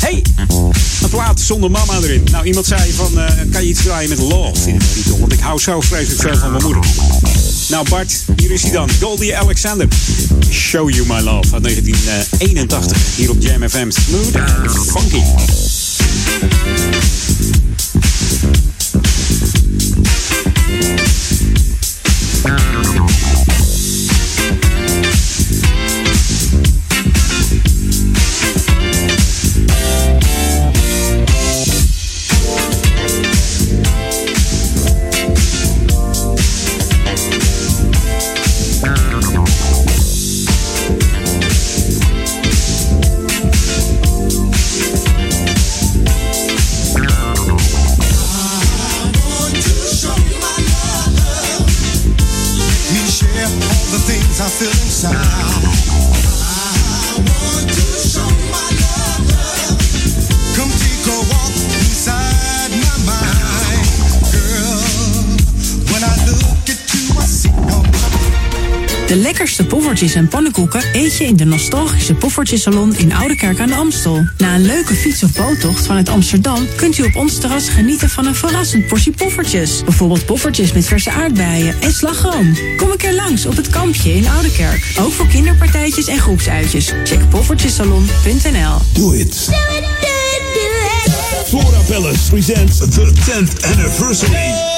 Hey, 0.00 0.22
plaat 1.10 1.40
zonder 1.40 1.70
mama 1.70 1.96
erin. 2.02 2.24
Nou, 2.30 2.44
iemand 2.44 2.66
zei 2.66 2.92
van, 2.92 3.20
eh, 3.20 3.34
kan 3.50 3.62
je 3.62 3.68
iets 3.68 3.82
draaien 3.82 4.08
met 4.08 4.18
love? 4.18 4.76
Want 5.18 5.32
ik 5.32 5.40
hou 5.40 5.60
zo 5.60 5.80
vreselijk 5.80 6.20
veel 6.20 6.36
van 6.36 6.50
mijn 6.50 6.62
moeder. 6.62 6.84
Nou 7.68 7.88
Bart, 7.88 8.24
hier 8.36 8.50
is 8.50 8.62
hij 8.62 8.72
dan. 8.72 8.88
Goldie 9.00 9.36
Alexander. 9.36 9.88
Show 10.50 10.90
You 10.90 11.06
My 11.06 11.20
Love 11.20 11.54
uit 11.54 11.62
1981. 11.62 13.16
Hier 13.16 13.30
op 13.30 13.36
Jam 13.40 13.68
FM. 13.68 13.90
Smooth 13.90 14.32
funky. 14.86 15.22
En 70.00 70.28
pannenkoeken 70.28 70.82
eet 70.92 71.16
je 71.16 71.24
in 71.24 71.36
de 71.36 71.44
nostalgische 71.44 72.14
Poffertjesalon 72.14 72.96
in 72.96 73.12
Oudekerk 73.12 73.60
aan 73.60 73.68
de 73.68 73.74
Amstel. 73.74 74.26
Na 74.36 74.54
een 74.54 74.66
leuke 74.66 74.94
fiets- 74.94 75.22
of 75.22 75.32
boottocht 75.32 75.86
vanuit 75.86 76.08
Amsterdam 76.08 76.66
kunt 76.76 76.98
u 76.98 77.02
op 77.02 77.16
ons 77.16 77.38
terras 77.38 77.68
genieten 77.68 78.10
van 78.10 78.26
een 78.26 78.34
verrassend 78.34 78.86
portie 78.86 79.12
poffertjes. 79.12 79.84
Bijvoorbeeld 79.84 80.26
poffertjes 80.26 80.72
met 80.72 80.86
verse 80.86 81.10
aardbeien 81.10 81.74
en 81.80 81.92
slagroom. 81.92 82.56
Kom 82.76 82.90
een 82.90 82.96
keer 82.96 83.14
langs 83.14 83.46
op 83.46 83.56
het 83.56 83.68
kampje 83.68 84.14
in 84.14 84.28
Oudekerk. 84.28 84.92
Ook 85.00 85.12
voor 85.12 85.26
kinderpartijtjes 85.26 86.06
en 86.06 86.18
groepsuitjes. 86.18 86.92
Check 87.04 87.28
poffertjessalon.nl. 87.28 88.76
Do 88.92 89.12
it. 89.12 89.48
Flora 91.46 91.80
Palace 91.88 92.30
presents 92.30 92.78
the 92.78 93.12
10th 93.12 93.64
anniversary. 93.70 94.69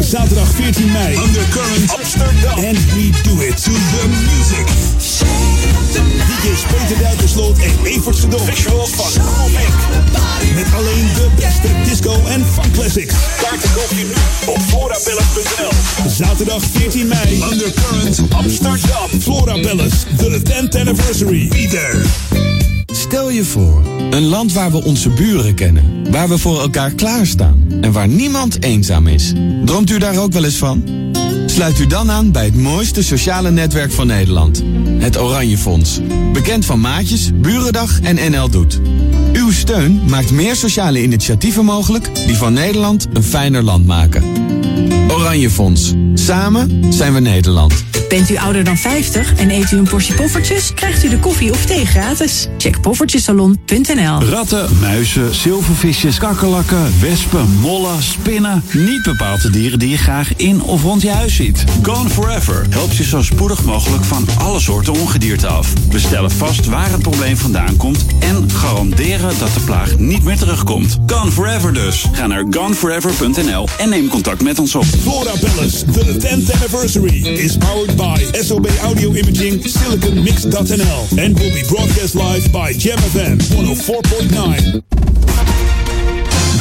Zaterdag 0.00 0.48
14 0.54 0.92
mei. 0.92 1.16
Undercurrent 1.16 1.90
Amsterdam. 1.90 2.58
And 2.58 2.78
we 2.94 3.10
do 3.22 3.40
it 3.40 3.56
to 3.56 3.72
the 3.72 4.08
music. 4.28 4.66
DJ's 6.26 6.62
Peter 6.62 6.96
Duikersloot 6.98 7.58
en 7.58 7.84
Evert 7.84 8.18
Gedon. 8.18 8.46
Visuals 8.46 8.90
van. 8.90 9.22
Met 10.54 10.66
alleen 10.74 11.06
de 11.14 11.28
beste 11.36 11.68
disco 11.84 12.24
en 12.26 12.44
funk 12.52 12.72
classics. 12.72 13.14
Kaarten 13.40 13.72
koop 13.72 13.90
je 13.90 14.04
nu 14.04 14.14
op 14.52 14.60
florapalace.nl. 14.68 16.08
Zaterdag 16.08 16.62
14 16.72 17.06
mei. 17.06 17.42
Undercurrent 17.50 18.20
Amsterdam. 18.30 19.08
Flora 19.20 19.58
Palace. 19.60 19.96
The 20.16 20.40
10th 20.42 20.78
anniversary. 20.78 21.48
Be 21.48 21.66
there. 21.66 22.53
Stel 23.14 23.30
je 23.30 23.44
voor, 23.44 23.82
een 24.10 24.24
land 24.24 24.52
waar 24.52 24.70
we 24.70 24.82
onze 24.82 25.08
buren 25.08 25.54
kennen, 25.54 26.10
waar 26.10 26.28
we 26.28 26.38
voor 26.38 26.60
elkaar 26.60 26.90
klaarstaan 26.90 27.66
en 27.80 27.92
waar 27.92 28.08
niemand 28.08 28.62
eenzaam 28.62 29.06
is. 29.06 29.32
Droomt 29.64 29.90
u 29.90 29.98
daar 29.98 30.16
ook 30.16 30.32
wel 30.32 30.44
eens 30.44 30.56
van? 30.56 30.84
Sluit 31.46 31.80
u 31.80 31.86
dan 31.86 32.10
aan 32.10 32.32
bij 32.32 32.44
het 32.44 32.56
mooiste 32.56 33.02
sociale 33.02 33.50
netwerk 33.50 33.92
van 33.92 34.06
Nederland, 34.06 34.62
het 34.98 35.20
Oranje 35.20 35.58
Fonds. 35.58 36.00
Bekend 36.32 36.64
van 36.64 36.80
Maatjes, 36.80 37.30
Burendag 37.34 38.00
en 38.00 38.30
NL 38.30 38.48
Doet. 38.48 38.80
Uw 39.32 39.50
steun 39.50 40.00
maakt 40.08 40.30
meer 40.30 40.56
sociale 40.56 41.02
initiatieven 41.02 41.64
mogelijk 41.64 42.10
die 42.26 42.36
van 42.36 42.52
Nederland 42.52 43.06
een 43.12 43.24
fijner 43.24 43.62
land 43.62 43.86
maken. 43.86 44.24
Oranje 45.10 45.50
Fonds. 45.50 45.92
Samen 46.14 46.92
zijn 46.92 47.14
we 47.14 47.20
Nederland. 47.20 47.93
Bent 48.14 48.30
u 48.30 48.36
ouder 48.36 48.64
dan 48.64 48.76
50 48.76 49.34
en 49.34 49.50
eet 49.50 49.70
u 49.70 49.76
een 49.76 49.88
portie 49.88 50.14
poffertjes? 50.14 50.74
Krijgt 50.74 51.04
u 51.04 51.08
de 51.08 51.18
koffie 51.18 51.50
of 51.50 51.64
thee 51.64 51.86
gratis? 51.86 52.48
Check 52.58 52.80
poffertjesalon.nl 52.80 54.22
Ratten, 54.22 54.78
muizen, 54.80 55.34
zilvervisjes, 55.34 56.18
kakkerlakken, 56.18 57.00
wespen, 57.00 57.58
mollen, 57.60 58.02
spinnen. 58.02 58.64
Niet 58.72 59.02
bepaald 59.02 59.42
de 59.42 59.50
dieren 59.50 59.78
die 59.78 59.88
je 59.88 59.96
graag 59.96 60.36
in 60.36 60.62
of 60.62 60.82
rond 60.82 61.02
je 61.02 61.10
huis 61.10 61.34
ziet. 61.34 61.64
Gone 61.82 62.08
Forever 62.08 62.66
helpt 62.70 62.96
je 62.96 63.04
zo 63.04 63.22
spoedig 63.22 63.64
mogelijk 63.64 64.04
van 64.04 64.26
alle 64.38 64.60
soorten 64.60 64.92
ongedierte 64.92 65.46
af. 65.46 65.72
We 65.90 65.98
stellen 65.98 66.30
vast 66.30 66.66
waar 66.66 66.90
het 66.90 67.02
probleem 67.02 67.36
vandaan 67.36 67.76
komt 67.76 68.06
en 68.18 68.50
garanderen 68.50 69.38
dat 69.38 69.54
de 69.54 69.60
plaag 69.64 69.98
niet 69.98 70.24
meer 70.24 70.36
terugkomt. 70.36 70.98
Gone 71.06 71.30
Forever 71.30 71.74
dus. 71.74 72.06
Ga 72.12 72.26
naar 72.26 72.44
goneforever.nl 72.50 73.68
en 73.78 73.88
neem 73.88 74.08
contact 74.08 74.42
met 74.42 74.58
ons 74.58 74.74
op. 74.74 74.84
Flora 74.84 75.32
Palace, 75.40 75.84
the 75.84 76.16
10th 76.18 76.54
anniversary, 76.54 77.26
is 77.26 77.56
powered 77.56 77.96
by 77.96 78.03
SOB 78.32 78.66
Audio 78.82 79.10
Imaging 79.14 79.62
SiliconMix.nl 79.62 81.18
and 81.18 81.38
will 81.38 81.52
be 81.52 81.62
broadcast 81.68 82.14
live 82.14 82.52
by 82.52 82.72
Jam 82.72 82.98
FM 82.98 83.38
104.9. 83.54 84.82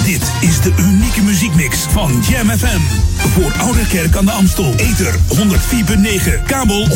Dit 0.06 0.32
is 0.42 0.62
de 0.62 0.74
unieke 0.78 1.22
muziekmix 1.22 1.78
van 1.78 2.12
Jam 2.30 2.50
FM. 2.50 2.80
Voor 3.18 3.54
Ouderkerk 3.60 4.16
aan 4.16 4.26
de 4.26 4.32
Amstel. 4.32 4.74
Ether 4.78 5.14
104.9, 5.14 6.46
kabel 6.48 6.88
103.3 6.88 6.94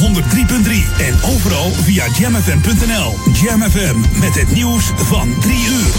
en 1.00 1.14
overal 1.36 1.72
via 1.72 2.06
jamfm.nl. 2.20 3.16
Jam 3.44 3.62
FM 3.62 4.20
met 4.20 4.36
het 4.36 4.52
nieuws 4.54 4.92
van 4.96 5.34
3 5.42 5.56
uur. 5.56 5.94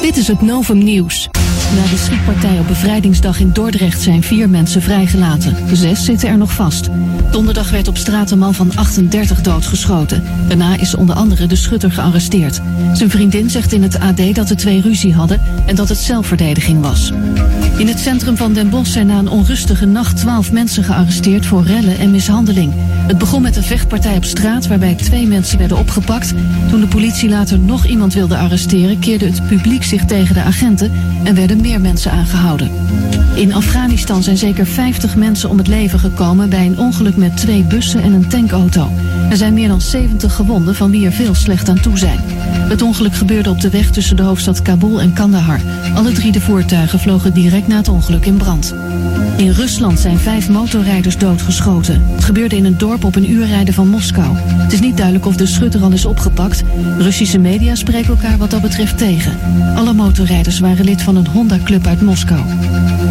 Dit 0.00 0.16
is 0.16 0.28
het 0.28 0.42
Novum 0.42 0.78
Nieuws. 0.78 1.28
Na 1.74 1.82
de 1.82 1.96
schietpartij 1.96 2.58
op 2.58 2.66
bevrijdingsdag 2.66 3.40
in 3.40 3.52
Dordrecht 3.52 4.02
zijn 4.02 4.22
vier 4.22 4.50
mensen 4.50 4.82
vrijgelaten. 4.82 5.56
Zes 5.72 6.04
zitten 6.04 6.28
er 6.28 6.36
nog 6.36 6.52
vast. 6.52 6.88
Donderdag 7.30 7.70
werd 7.70 7.88
op 7.88 7.96
straat 7.96 8.30
een 8.30 8.38
man 8.38 8.54
van 8.54 8.72
38 8.74 9.40
doodgeschoten. 9.40 10.22
Daarna 10.48 10.76
is 10.76 10.94
onder 10.94 11.16
andere 11.16 11.46
de 11.46 11.56
schutter 11.56 11.92
gearresteerd. 11.92 12.60
Zijn 12.92 13.10
vriendin 13.10 13.50
zegt 13.50 13.72
in 13.72 13.82
het 13.82 13.98
AD 14.00 14.34
dat 14.34 14.48
de 14.48 14.54
twee 14.54 14.80
ruzie 14.80 15.14
hadden 15.14 15.40
en 15.66 15.74
dat 15.74 15.88
het 15.88 15.98
zelfverdediging 15.98 16.80
was. 16.80 17.12
In 17.78 17.88
het 17.88 17.98
centrum 17.98 18.36
van 18.36 18.52
Den 18.52 18.70
Bosch 18.70 18.92
zijn 18.92 19.06
na 19.06 19.18
een 19.18 19.28
onrustige 19.28 19.86
nacht 19.86 20.16
12 20.16 20.52
mensen 20.52 20.84
gearresteerd 20.84 21.46
voor 21.46 21.64
rellen 21.64 21.98
en 21.98 22.10
mishandeling. 22.10 22.72
Het 23.06 23.18
begon 23.18 23.42
met 23.42 23.56
een 23.56 23.62
vechtpartij 23.62 24.16
op 24.16 24.24
straat 24.24 24.66
waarbij 24.66 24.94
twee 24.94 25.26
mensen 25.26 25.58
werden 25.58 25.78
opgepakt. 25.78 26.34
Toen 26.70 26.80
de 26.80 26.86
politie 26.86 27.28
later 27.28 27.58
nog 27.58 27.86
iemand 27.86 28.14
wilde 28.14 28.36
arresteren, 28.36 28.98
keerde 28.98 29.26
het 29.26 29.46
publiek 29.48 29.84
zich 29.84 30.04
tegen 30.04 30.34
de 30.34 30.42
agenten 30.42 30.92
en 31.24 31.34
werden 31.34 31.55
meer 31.60 31.80
mensen 31.80 32.10
aangehouden. 32.10 32.70
In 33.34 33.54
Afghanistan 33.54 34.22
zijn 34.22 34.36
zeker 34.36 34.66
50 34.66 35.16
mensen 35.16 35.50
om 35.50 35.58
het 35.58 35.66
leven 35.66 35.98
gekomen 35.98 36.48
bij 36.48 36.66
een 36.66 36.78
ongeluk 36.78 37.16
met 37.16 37.36
twee 37.36 37.62
bussen 37.62 38.02
en 38.02 38.12
een 38.12 38.28
tankauto. 38.28 38.90
Er 39.30 39.36
zijn 39.36 39.54
meer 39.54 39.68
dan 39.68 39.80
70 39.80 40.34
gewonden, 40.34 40.74
van 40.74 40.90
wie 40.90 41.06
er 41.06 41.12
veel 41.12 41.34
slecht 41.34 41.68
aan 41.68 41.80
toe 41.80 41.98
zijn. 41.98 42.18
Het 42.68 42.82
ongeluk 42.82 43.14
gebeurde 43.14 43.50
op 43.50 43.60
de 43.60 43.70
weg 43.70 43.90
tussen 43.90 44.16
de 44.16 44.22
hoofdstad 44.22 44.62
Kabul 44.62 45.00
en 45.00 45.12
Kandahar. 45.12 45.60
Alle 45.94 46.12
drie 46.12 46.32
de 46.32 46.40
voertuigen 46.40 46.98
vlogen 46.98 47.34
direct 47.34 47.68
na 47.68 47.76
het 47.76 47.88
ongeluk 47.88 48.26
in 48.26 48.36
brand. 48.36 48.74
In 49.36 49.50
Rusland 49.50 50.00
zijn 50.00 50.18
vijf 50.18 50.48
motorrijders 50.48 51.18
doodgeschoten. 51.18 52.02
Het 52.14 52.24
gebeurde 52.24 52.56
in 52.56 52.64
een 52.64 52.78
dorp 52.78 53.04
op 53.04 53.16
een 53.16 53.30
uur 53.30 53.46
rijden 53.46 53.74
van 53.74 53.88
Moskou. 53.88 54.36
Het 54.36 54.72
is 54.72 54.80
niet 54.80 54.96
duidelijk 54.96 55.26
of 55.26 55.36
de 55.36 55.46
schutter 55.46 55.82
al 55.82 55.92
is 55.92 56.04
opgepakt. 56.04 56.62
Russische 56.98 57.38
media 57.38 57.74
spreken 57.74 58.08
elkaar 58.08 58.38
wat 58.38 58.50
dat 58.50 58.62
betreft 58.62 58.98
tegen. 58.98 59.38
Alle 59.74 59.92
motorrijders 59.92 60.58
waren 60.58 60.84
lid 60.84 61.02
van 61.02 61.16
een 61.16 61.26
Honda-club 61.48 61.86
uit 61.86 62.00
Moskou. 62.00 62.40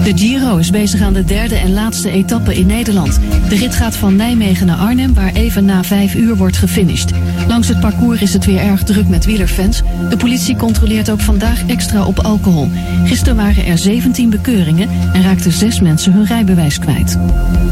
De 0.04 0.12
Giro 0.16 0.58
is 0.58 0.70
bezig 0.70 1.02
aan 1.02 1.14
de 1.14 1.24
derde 1.24 1.56
en 1.56 1.74
laatste 1.74 2.10
etappe 2.10 2.56
in 2.56 2.68
Nederland. 2.68 3.20
De 3.50 3.56
rit 3.56 3.76
gaat 3.76 3.96
van 3.96 4.16
Nijmegen 4.16 4.66
naar 4.66 4.78
Arnhem, 4.78 5.14
waar 5.14 5.34
even 5.34 5.66
na 5.66 5.84
vijf 5.84 6.16
uur 6.16 6.36
wordt 6.36 6.58
gefinished. 6.58 7.12
Langs 7.48 7.68
het 7.68 7.80
parcours 7.80 8.22
is 8.22 8.34
het 8.34 8.46
weer 8.46 8.60
erg 8.60 8.84
druk 8.84 9.08
met 9.08 9.26
wielerfans. 9.26 9.82
De 10.10 10.18
politie 10.18 10.56
controleert 10.56 11.10
ook 11.10 11.20
vandaag 11.20 11.68
extra 11.68 12.06
op 12.06 12.20
alcohol. 12.20 12.70
Gisteren 13.06 13.36
waren 13.36 13.66
er 13.66 13.78
17 13.78 14.30
bekeuringen 14.30 14.90
en 15.14 15.24
raakten 15.24 15.52
zes 15.52 15.80
mensen 15.80 16.14
hun 16.14 16.26
rijbewijs 16.26 16.80
kwijt. 16.80 17.18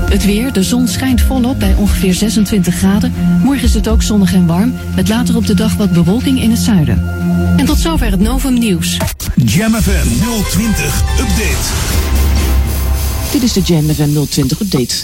Het 0.09 0.25
weer, 0.25 0.53
de 0.53 0.63
zon 0.63 0.87
schijnt 0.87 1.21
volop 1.21 1.59
bij 1.59 1.75
ongeveer 1.75 2.13
26 2.13 2.75
graden. 2.75 3.13
Morgen 3.43 3.63
is 3.63 3.73
het 3.73 3.87
ook 3.87 4.01
zonnig 4.01 4.33
en 4.33 4.45
warm, 4.45 4.73
met 4.95 5.09
later 5.09 5.35
op 5.35 5.45
de 5.45 5.53
dag 5.55 5.75
wat 5.75 5.91
bewolking 5.91 6.41
in 6.41 6.51
het 6.51 6.59
zuiden. 6.59 7.03
En 7.57 7.65
tot 7.65 7.77
zover 7.77 8.11
het 8.11 8.19
Novum 8.19 8.53
Nieuws. 8.53 8.97
020 10.53 11.03
Update. 11.19 11.57
Dit 13.31 13.43
is 13.43 13.53
de 13.53 13.93
FM 13.93 14.25
020 14.29 14.59
update. 14.59 14.95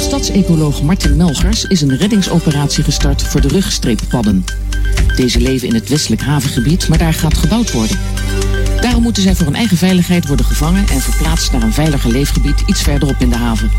Stadsecoloog 0.00 0.82
Martin 0.82 1.16
Melgers 1.16 1.64
is 1.64 1.80
een 1.80 1.96
reddingsoperatie 1.96 2.84
gestart 2.84 3.22
voor 3.22 3.40
de 3.40 3.48
ruggestreeppadden. 3.48 4.44
Deze 5.16 5.40
leven 5.40 5.68
in 5.68 5.74
het 5.74 5.88
westelijk 5.88 6.22
havengebied, 6.22 6.88
maar 6.88 6.98
daar 6.98 7.14
gaat 7.14 7.36
gebouwd 7.36 7.72
worden. 7.72 7.98
Daarom 8.80 9.02
moeten 9.02 9.22
zij 9.22 9.34
voor 9.34 9.46
hun 9.46 9.54
eigen 9.54 9.76
veiligheid 9.76 10.26
worden 10.26 10.46
gevangen 10.46 10.88
en 10.88 11.00
verplaatst 11.00 11.52
naar 11.52 11.62
een 11.62 11.72
veiliger 11.72 12.10
leefgebied 12.10 12.62
iets 12.66 12.82
verderop 12.82 13.16
in 13.18 13.30
de 13.30 13.36
haven. 13.36 13.70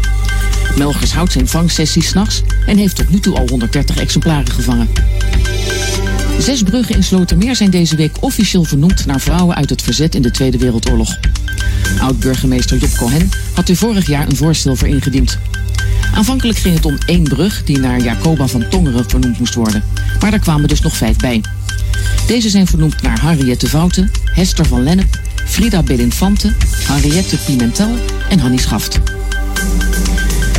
Melgers 0.77 1.13
houdt 1.13 1.31
zijn 1.31 1.47
vangsessies 1.47 2.07
s'nachts 2.07 2.41
en 2.65 2.77
heeft 2.77 2.95
tot 2.95 3.09
nu 3.09 3.19
toe 3.19 3.37
al 3.37 3.47
130 3.47 3.97
exemplaren 3.97 4.51
gevangen. 4.51 4.89
Zes 6.39 6.63
bruggen 6.63 6.95
in 6.95 7.03
Slotermeer 7.03 7.55
zijn 7.55 7.69
deze 7.69 7.95
week 7.95 8.17
officieel 8.19 8.63
vernoemd 8.63 9.05
naar 9.05 9.19
vrouwen 9.19 9.55
uit 9.55 9.69
het 9.69 9.81
verzet 9.81 10.15
in 10.15 10.21
de 10.21 10.31
Tweede 10.31 10.57
Wereldoorlog. 10.57 11.17
Oud-burgemeester 11.99 12.77
Job 12.77 12.95
Cohen 12.97 13.29
had 13.53 13.69
er 13.69 13.75
vorig 13.75 14.07
jaar 14.07 14.27
een 14.27 14.35
voorstel 14.35 14.75
voor 14.75 14.87
ingediend. 14.87 15.37
Aanvankelijk 16.13 16.57
ging 16.57 16.75
het 16.75 16.85
om 16.85 16.97
één 17.05 17.23
brug 17.23 17.63
die 17.63 17.79
naar 17.79 18.01
Jacoba 18.01 18.47
van 18.47 18.69
Tongeren 18.69 19.09
vernoemd 19.09 19.39
moest 19.39 19.53
worden. 19.53 19.83
Maar 20.19 20.31
daar 20.31 20.39
kwamen 20.39 20.67
dus 20.67 20.81
nog 20.81 20.97
vijf 20.97 21.17
bij. 21.17 21.41
Deze 22.27 22.49
zijn 22.49 22.67
vernoemd 22.67 23.01
naar 23.01 23.21
Henriette 23.21 23.67
Vouten, 23.67 24.11
Hester 24.23 24.65
van 24.65 24.83
Lennep, 24.83 25.19
Frida 25.45 25.83
Belinfante, 25.83 26.53
Henriette 26.87 27.37
Pimentel 27.37 27.95
en 28.29 28.39
Hannie 28.39 28.61
Schaft. 28.61 28.99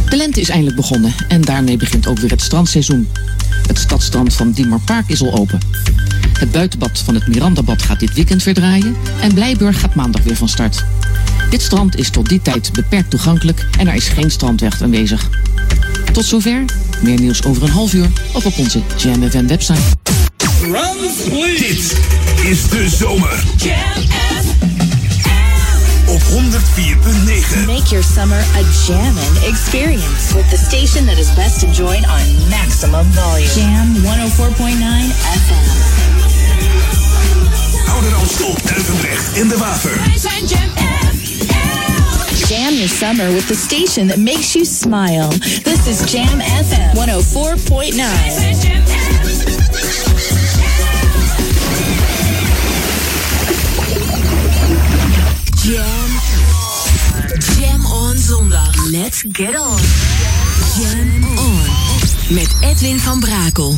De 0.09 0.17
lente 0.17 0.41
is 0.41 0.49
eindelijk 0.49 0.77
begonnen 0.77 1.15
en 1.29 1.41
daarmee 1.41 1.77
begint 1.77 2.07
ook 2.07 2.19
weer 2.19 2.31
het 2.31 2.43
strandseizoen. 2.43 3.09
Het 3.67 3.79
stadstrand 3.79 4.35
van 4.35 4.51
Diemerpark 4.51 5.09
is 5.09 5.23
al 5.23 5.39
open. 5.39 5.59
Het 6.39 6.51
buitenbad 6.51 6.99
van 7.05 7.15
het 7.15 7.27
Mirandabad 7.27 7.83
gaat 7.83 8.01
dit 8.01 8.15
weekend 8.15 8.43
weer 8.43 8.55
draaien 8.55 8.97
en 9.21 9.35
Blijburg 9.35 9.81
gaat 9.81 9.95
maandag 9.95 10.23
weer 10.23 10.37
van 10.37 10.49
start. 10.49 10.85
Dit 11.51 11.63
strand 11.63 11.97
is 11.97 12.11
tot 12.11 12.29
die 12.29 12.43
tijd 12.43 12.73
beperkt 12.73 13.11
toegankelijk 13.11 13.67
en 13.79 13.89
er 13.89 13.95
is 13.95 14.09
geen 14.09 14.31
strandweg 14.31 14.83
aanwezig. 14.83 15.31
Tot 16.13 16.25
zover. 16.25 16.65
Meer 17.03 17.21
nieuws 17.21 17.45
over 17.45 17.63
een 17.63 17.71
half 17.71 17.93
uur 17.95 18.09
of 18.33 18.47
op 18.47 18.59
onze 18.59 18.81
Jam 18.97 19.31
FM 19.31 19.47
website. 19.47 19.81
Dit 21.59 21.99
is 22.45 22.69
de 22.69 22.89
zomer. 22.89 23.45
104.9. 26.35 27.67
Make 27.67 27.93
your 27.93 28.03
summer 28.03 28.37
a 28.59 28.63
jammin' 28.85 29.37
experience 29.49 30.35
with 30.35 30.51
the 30.51 30.57
station 30.57 31.07
that 31.07 31.19
is 31.19 31.31
best 31.37 31.63
enjoyed 31.63 32.05
on 32.05 32.23
maximum 32.51 33.07
volume. 33.15 33.49
Jam 33.55 33.95
104.9 34.03 34.75
FM. 34.75 35.67
Ouder 37.95 38.15
Amstel, 38.17 38.55
Duivendrecht 38.67 39.37
en 39.39 39.49
De 39.49 39.57
Waver. 39.59 39.95
Jam 42.49 42.75
your 42.75 42.89
summer 42.89 43.29
with 43.33 43.47
the 43.49 43.55
station 43.55 44.09
that 44.09 44.19
makes 44.19 44.55
you 44.55 44.65
smile. 44.65 45.31
This 45.63 45.87
is 45.87 46.05
Jam 46.11 46.41
FM 46.41 46.95
104.9. 46.95 47.97
Jam. 55.67 56.06
Let's 59.03 59.23
get 59.23 59.55
on. 59.57 59.79
Jam 60.79 61.25
on. 61.39 62.35
Met 62.35 62.57
Edwin 62.61 62.99
van 63.01 63.21
Brakel. 63.21 63.75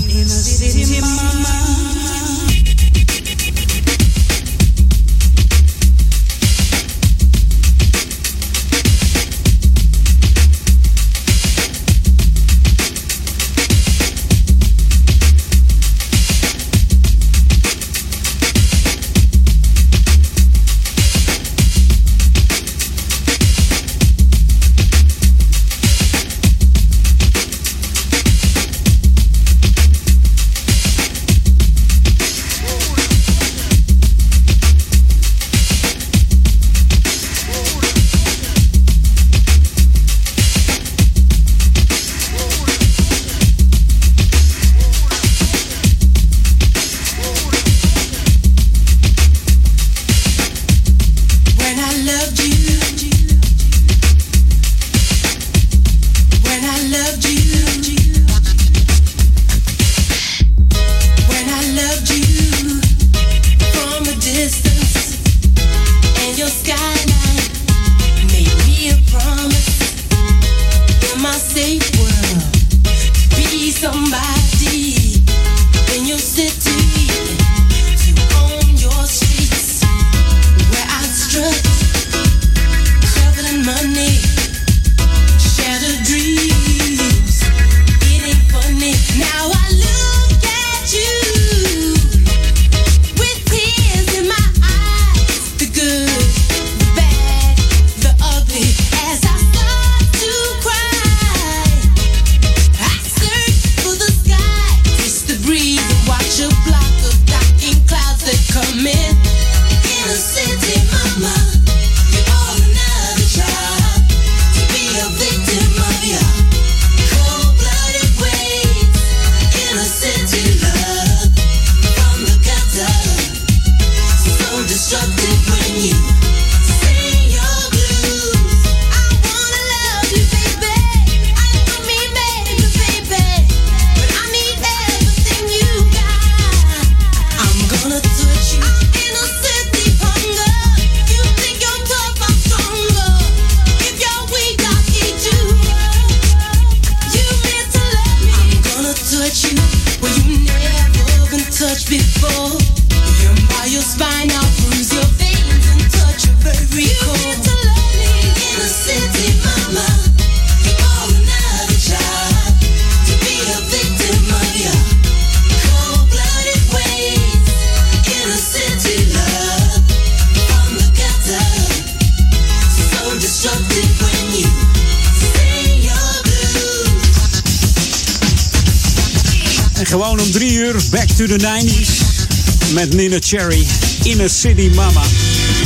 To 181.19 181.27
the 181.27 181.39
90s. 181.39 182.73
Met 182.75 182.95
Nina 182.95 183.17
Cherry, 183.21 183.67
Inner 184.03 184.31
City 184.31 184.71
Mama 184.75 185.01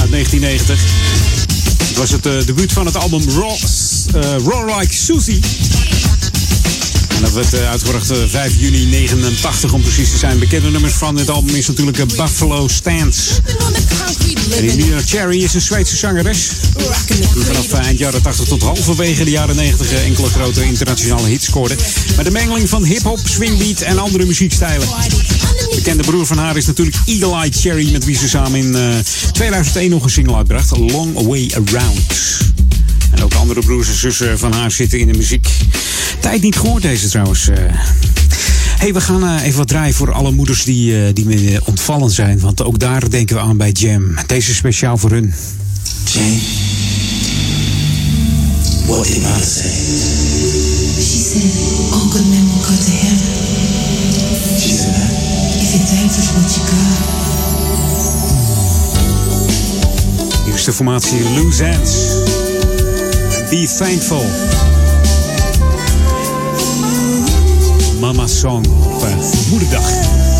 uit 0.01 0.11
1990. 0.11 0.81
Het 1.89 1.97
was 1.97 2.11
het 2.11 2.27
eh, 2.27 2.33
debuut 2.47 2.73
van 2.73 2.87
het 2.87 2.97
album 2.97 3.23
Raw, 3.31 3.57
eh, 4.15 4.37
Raw 4.45 4.79
Like 4.79 4.95
Susie. 4.95 5.41
En 7.15 7.23
dat 7.23 7.33
werd 7.33 7.53
eh, 7.55 7.71
uitgebracht 7.71 8.11
eh, 8.11 8.17
5 8.27 8.53
juni 8.57 8.85
89 8.85 9.73
om 9.73 9.83
precies 9.83 10.11
te 10.11 10.19
zijn. 10.19 10.39
Bekende 10.39 10.71
nummers 10.71 10.95
van 10.95 11.17
dit 11.17 11.31
album 11.31 11.55
is 11.55 11.67
natuurlijk 11.67 12.17
Buffalo 12.17 12.69
Stance. 12.69 13.33
En 14.51 14.67
die 14.67 14.77
Nina 14.77 15.01
Cherry 15.07 15.43
is 15.43 15.55
een 15.55 15.61
Zweedse 15.61 15.97
zangeres. 15.97 16.49
Die 17.07 17.45
vanaf 17.45 17.73
eind 17.73 17.99
jaren 17.99 18.23
80 18.23 18.47
tot 18.49 18.63
halverwege 18.63 19.25
de 19.25 19.31
jaren 19.31 19.57
90 19.57 19.93
enkele 20.05 20.29
grote 20.29 20.65
internationale 20.65 21.29
hits 21.29 21.45
scoorde. 21.45 21.75
Met 22.17 22.25
de 22.25 22.31
mengeling 22.31 22.69
van 22.69 22.85
hip-hop, 22.85 23.19
swingbeat 23.25 23.81
en 23.81 23.99
andere 23.99 24.25
muziekstijlen. 24.25 24.89
Bekende 25.75 26.03
broer 26.03 26.27
van 26.27 26.39
haar 26.39 26.57
is 26.57 26.67
natuurlijk 26.67 26.97
Eagle 27.07 27.35
Eye 27.35 27.53
Cherry, 27.53 27.93
met 27.93 28.05
wie 28.05 28.17
ze 28.17 28.29
samen 28.29 28.61
in 28.61 28.75
eh, 28.75 28.83
2001 29.33 29.91
nog 29.91 30.05
een 30.05 30.11
single 30.11 30.35
uitbracht, 30.37 30.77
Long 30.77 31.13
Way 31.27 31.51
Around. 31.55 32.01
En 33.11 33.23
ook 33.23 33.35
andere 33.35 33.61
broers 33.61 33.89
en 33.89 33.95
zussen 33.95 34.39
van 34.39 34.53
haar 34.53 34.71
zitten 34.71 34.99
in 34.99 35.07
de 35.07 35.19
muziek. 35.19 35.49
Tijd 36.21 36.43
niet 36.43 36.57
gehoord 36.57 36.83
deze 36.83 37.09
trouwens. 37.09 37.49
eh. 37.49 37.57
Hey, 38.83 38.93
we 38.93 39.01
gaan 39.01 39.25
eh, 39.25 39.45
even 39.45 39.59
wat 39.59 39.69
draaien 39.69 39.95
voor 39.95 40.13
alle 40.13 40.31
moeders 40.31 40.65
die, 40.65 41.07
eh, 41.07 41.15
die 41.15 41.25
me 41.25 41.61
ontvallen 41.65 42.11
zijn. 42.11 42.41
Want 42.41 42.63
ook 42.63 42.79
daar 42.79 43.11
denken 43.11 43.37
we 43.37 43.43
aan 43.43 43.57
bij 43.57 43.71
Jam. 43.71 44.15
Deze 44.27 44.51
is 44.51 44.57
speciaal 44.57 44.99
voor 44.99 45.11
hun. 45.11 45.35
Jane, 46.05 46.39
what 48.87 49.07
did 49.07 49.23
mother 49.23 49.45
say? 49.45 49.71
She 51.01 51.19
said, 51.31 51.43
all 51.93 52.09
good 52.11 52.29
men 52.29 52.45
will 52.49 52.63
go 52.63 52.75
to 52.75 52.91
heaven. 52.91 53.27
She 54.61 54.69
said 54.69 54.95
that? 54.95 55.11
If 55.63 55.73
you're 55.73 55.87
thankful 55.87 56.23
for 56.23 56.35
what 56.41 56.55
you 56.55 56.67
got. 56.67 57.01
Eerste 60.47 60.73
formatie 60.73 61.23
Loose 61.35 61.65
Ends. 61.65 61.91
Be 63.51 63.67
Thankful. 63.77 64.72
Mama 68.03 68.27
Song 68.27 68.67
op 68.67 69.03
eh, 69.03 69.17
Moederdag. 69.51 70.32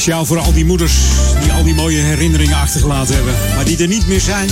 Speciaal 0.00 0.26
voor 0.26 0.38
al 0.38 0.52
die 0.52 0.64
moeders 0.64 0.94
die 1.42 1.52
al 1.52 1.64
die 1.64 1.74
mooie 1.74 2.00
herinneringen 2.00 2.56
achtergelaten 2.56 3.14
hebben, 3.14 3.34
maar 3.54 3.64
die 3.64 3.78
er 3.78 3.86
niet 3.86 4.06
meer 4.06 4.20
zijn. 4.20 4.48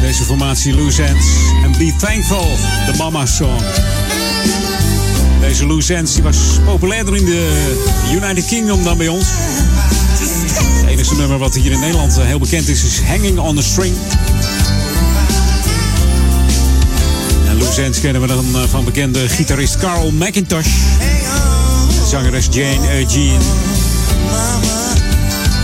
Deze 0.00 0.22
formatie 0.24 0.74
Loose 0.74 1.02
Ends 1.02 1.26
en 1.64 1.72
Be 1.78 1.94
Thankful, 1.98 2.56
de 2.86 2.92
Mama 2.98 3.26
Song. 3.26 3.60
Deze 5.40 5.66
Loose 5.66 5.94
Ends 5.94 6.18
was 6.18 6.36
populairder 6.64 7.16
in 7.16 7.24
de 7.24 7.72
United 8.12 8.46
Kingdom 8.46 8.84
dan 8.84 8.96
bij 8.96 9.08
ons. 9.08 9.26
Het 9.26 10.88
enige 10.88 11.14
nummer 11.14 11.38
wat 11.38 11.54
hier 11.54 11.72
in 11.72 11.80
Nederland 11.80 12.18
eh, 12.18 12.24
heel 12.24 12.38
bekend 12.38 12.68
is, 12.68 12.84
is 12.84 13.00
Hanging 13.00 13.38
on 13.38 13.58
a 13.58 13.62
String. 13.62 13.94
En 17.48 17.58
Loose 17.58 17.82
Ends 17.82 18.00
kennen 18.00 18.20
we 18.22 18.26
dan 18.26 18.44
eh, 18.54 18.62
van 18.70 18.84
bekende 18.84 19.28
gitarist 19.28 19.76
Carl 19.76 20.10
McIntosh. 20.10 20.68
Zangeres 22.08 22.48
Jane 22.50 22.98
Eugene. 22.98 23.71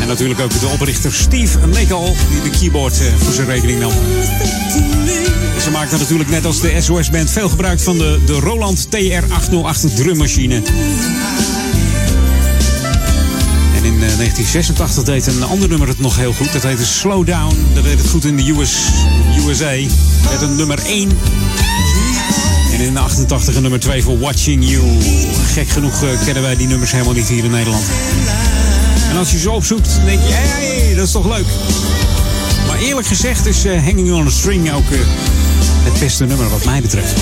En 0.00 0.06
natuurlijk 0.06 0.40
ook 0.40 0.60
de 0.60 0.66
oprichter 0.66 1.12
Steve 1.12 1.58
Nickel, 1.66 2.16
die 2.30 2.50
de 2.50 2.58
keyboard 2.58 3.00
eh, 3.00 3.06
voor 3.18 3.32
zijn 3.32 3.46
rekening 3.46 3.80
nam. 3.80 3.92
Ze 5.62 5.70
maakte 5.70 5.96
natuurlijk 5.96 6.30
net 6.30 6.44
als 6.44 6.60
de 6.60 6.80
SOS-band 6.80 7.30
veel 7.30 7.48
gebruik 7.48 7.80
van 7.80 7.98
de, 7.98 8.20
de 8.26 8.32
Roland 8.32 8.86
TR-808 8.86 9.94
drummachine. 9.94 10.54
En 13.76 13.84
in 13.84 13.94
eh, 13.94 14.16
1986 14.16 15.04
deed 15.04 15.26
een 15.26 15.42
ander 15.42 15.68
nummer 15.68 15.88
het 15.88 16.00
nog 16.00 16.16
heel 16.16 16.32
goed. 16.32 16.52
Dat 16.52 16.62
heette 16.62 16.84
Slow 16.84 17.26
Down. 17.26 17.56
Dat 17.74 17.84
deed 17.84 17.98
het 17.98 18.08
goed 18.08 18.24
in 18.24 18.36
de 18.36 18.50
US, 18.50 18.76
USA. 19.46 19.74
Met 20.30 20.40
een 20.40 20.56
nummer 20.56 20.78
1. 20.86 21.10
En 22.78 22.84
in 22.84 22.92
de 22.92 23.00
88 23.00 23.54
een 23.54 23.62
nummer 23.62 23.80
2 23.80 24.02
voor 24.02 24.18
Watching 24.18 24.68
You. 24.68 24.82
Gek 25.52 25.68
genoeg 25.68 26.02
eh, 26.02 26.08
kennen 26.24 26.42
wij 26.42 26.56
die 26.56 26.66
nummers 26.66 26.92
helemaal 26.92 27.12
niet 27.12 27.28
hier 27.28 27.44
in 27.44 27.50
Nederland. 27.50 27.84
En 29.10 29.16
als 29.16 29.30
je 29.30 29.38
ze 29.38 29.50
opzoekt, 29.50 30.00
denk 30.04 30.20
je, 30.22 30.32
hé, 30.32 30.94
dat 30.94 31.06
is 31.06 31.12
toch 31.12 31.26
leuk. 31.26 31.46
Maar 32.66 32.78
eerlijk 32.78 33.06
gezegd 33.06 33.46
is 33.46 33.64
eh, 33.64 33.84
Hanging 33.84 34.12
on 34.12 34.26
a 34.26 34.30
String 34.30 34.72
ook 34.72 34.90
eh, 34.90 34.98
het 35.82 36.00
beste 36.00 36.24
nummer 36.24 36.48
wat 36.48 36.64
mij 36.64 36.80
betreft. 36.80 37.12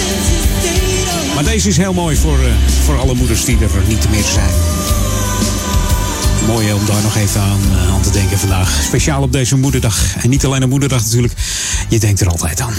Maar 1.34 1.44
deze 1.44 1.68
is 1.68 1.76
heel 1.76 1.92
mooi 1.92 2.16
voor, 2.16 2.38
voor 2.84 2.98
alle 2.98 3.14
moeders 3.14 3.44
die 3.44 3.58
er 3.58 3.88
niet 3.88 4.10
meer 4.10 4.24
zijn. 4.24 4.50
Mooi 6.46 6.72
om 6.72 6.86
daar 6.86 7.02
nog 7.02 7.16
even 7.16 7.40
aan, 7.40 7.60
aan 7.92 8.00
te 8.00 8.10
denken 8.10 8.38
vandaag. 8.38 8.80
Speciaal 8.82 9.22
op 9.22 9.32
deze 9.32 9.56
moederdag. 9.56 10.16
En 10.22 10.30
niet 10.30 10.44
alleen 10.44 10.62
op 10.64 10.70
moederdag 10.70 11.02
natuurlijk. 11.02 11.34
Je 11.88 11.98
denkt 11.98 12.20
er 12.20 12.28
altijd 12.28 12.60
aan. 12.60 12.74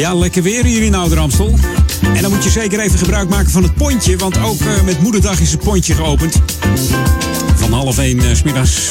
Ja, 0.00 0.14
lekker 0.14 0.42
weer 0.42 0.64
hier 0.64 0.82
in 0.82 0.94
Amstel. 0.94 1.54
En 2.14 2.22
dan 2.22 2.30
moet 2.30 2.44
je 2.44 2.50
zeker 2.50 2.80
even 2.80 2.98
gebruik 2.98 3.28
maken 3.28 3.50
van 3.50 3.62
het 3.62 3.74
pontje. 3.74 4.16
Want 4.16 4.38
ook 4.42 4.60
eh, 4.60 4.82
met 4.84 5.00
moederdag 5.00 5.40
is 5.40 5.50
het 5.50 5.60
pontje 5.60 5.94
geopend. 5.94 6.42
Van 7.54 7.72
half 7.72 7.98
één 7.98 8.20
eh, 8.20 8.34
s 8.34 8.42
middags 8.42 8.90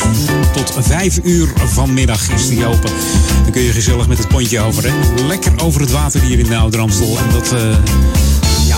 tot 0.54 0.74
vijf 0.80 1.20
uur 1.24 1.54
vanmiddag 1.66 2.32
is 2.32 2.48
die 2.48 2.66
open. 2.66 2.92
Dan 3.44 3.52
kun 3.52 3.62
je 3.62 3.72
gezellig 3.72 4.08
met 4.08 4.18
het 4.18 4.28
pontje 4.28 4.60
over. 4.60 4.84
Hè? 4.84 5.24
Lekker 5.28 5.52
over 5.64 5.82
het 5.82 5.92
water 5.92 6.22
hier 6.22 6.40
in 6.40 6.48
de. 6.48 7.18
En 7.18 7.30
dat... 7.34 7.52
eh, 7.52 8.29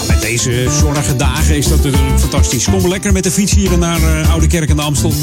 ja, 0.01 0.13
met 0.13 0.21
deze 0.21 0.67
zonnige 0.79 1.15
dagen 1.15 1.57
is 1.57 1.67
dat 1.67 1.83
natuurlijk 1.83 2.19
fantastisch. 2.19 2.65
Kom 2.65 2.87
lekker 2.87 3.13
met 3.13 3.23
de 3.23 3.31
fiets 3.31 3.53
hier 3.53 3.77
naar 3.77 4.21
eh, 4.21 4.31
Oude 4.31 4.47
Kerk 4.47 4.69
aan 4.69 4.75
de 4.75 4.81
Amstel. 4.81 5.13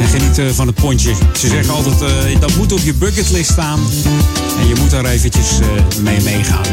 En 0.00 0.08
geniet 0.08 0.38
eh, 0.38 0.46
van 0.46 0.66
het 0.66 0.76
pontje. 0.76 1.14
Ze 1.38 1.48
zeggen 1.48 1.74
altijd, 1.74 2.00
eh, 2.00 2.40
dat 2.40 2.56
moet 2.56 2.72
op 2.72 2.80
je 2.82 2.94
bucketlist 2.94 3.50
staan. 3.50 3.80
En 4.58 4.68
je 4.68 4.74
moet 4.80 4.90
daar 4.90 5.04
eventjes 5.04 5.58
mee 6.02 6.20
meegaan. 6.22 6.64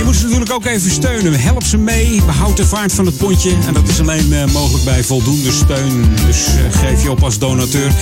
Je 0.00 0.06
moet 0.06 0.16
ze 0.16 0.22
natuurlijk 0.22 0.52
ook 0.52 0.64
even 0.64 0.90
steunen. 0.90 1.40
Help 1.40 1.64
ze 1.64 1.78
mee. 1.78 2.22
Behoud 2.26 2.56
de 2.56 2.66
vaart 2.66 2.92
van 2.92 3.06
het 3.06 3.16
pontje. 3.16 3.50
En 3.66 3.74
dat 3.74 3.88
is 3.88 4.00
alleen 4.00 4.32
eh, 4.32 4.44
mogelijk 4.52 4.84
bij 4.84 5.04
voldoende 5.04 5.52
steun. 5.52 6.14
Dus 6.26 6.46
eh, 6.46 6.78
geef 6.80 7.02
je 7.02 7.10
op 7.10 7.22
als 7.22 7.38
donateur. 7.38 7.92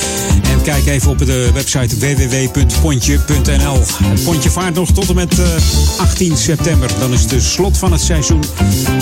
En 0.43 0.62
kijk 0.62 0.87
even 0.87 1.11
op 1.11 1.19
de 1.19 1.51
website 1.55 1.99
www.pontje.nl. 1.99 3.83
Het 4.03 4.25
pontje 4.25 4.51
vaart 4.51 4.75
nog 4.75 4.93
tot 4.93 5.09
en 5.09 5.15
met 5.15 5.39
eh, 5.39 5.47
18 5.99 6.37
september. 6.37 6.91
Dan 6.99 7.12
is 7.12 7.27
de 7.27 7.41
slot 7.41 7.79
van 7.79 7.93
het 7.93 8.01
seizoen. 8.01 8.43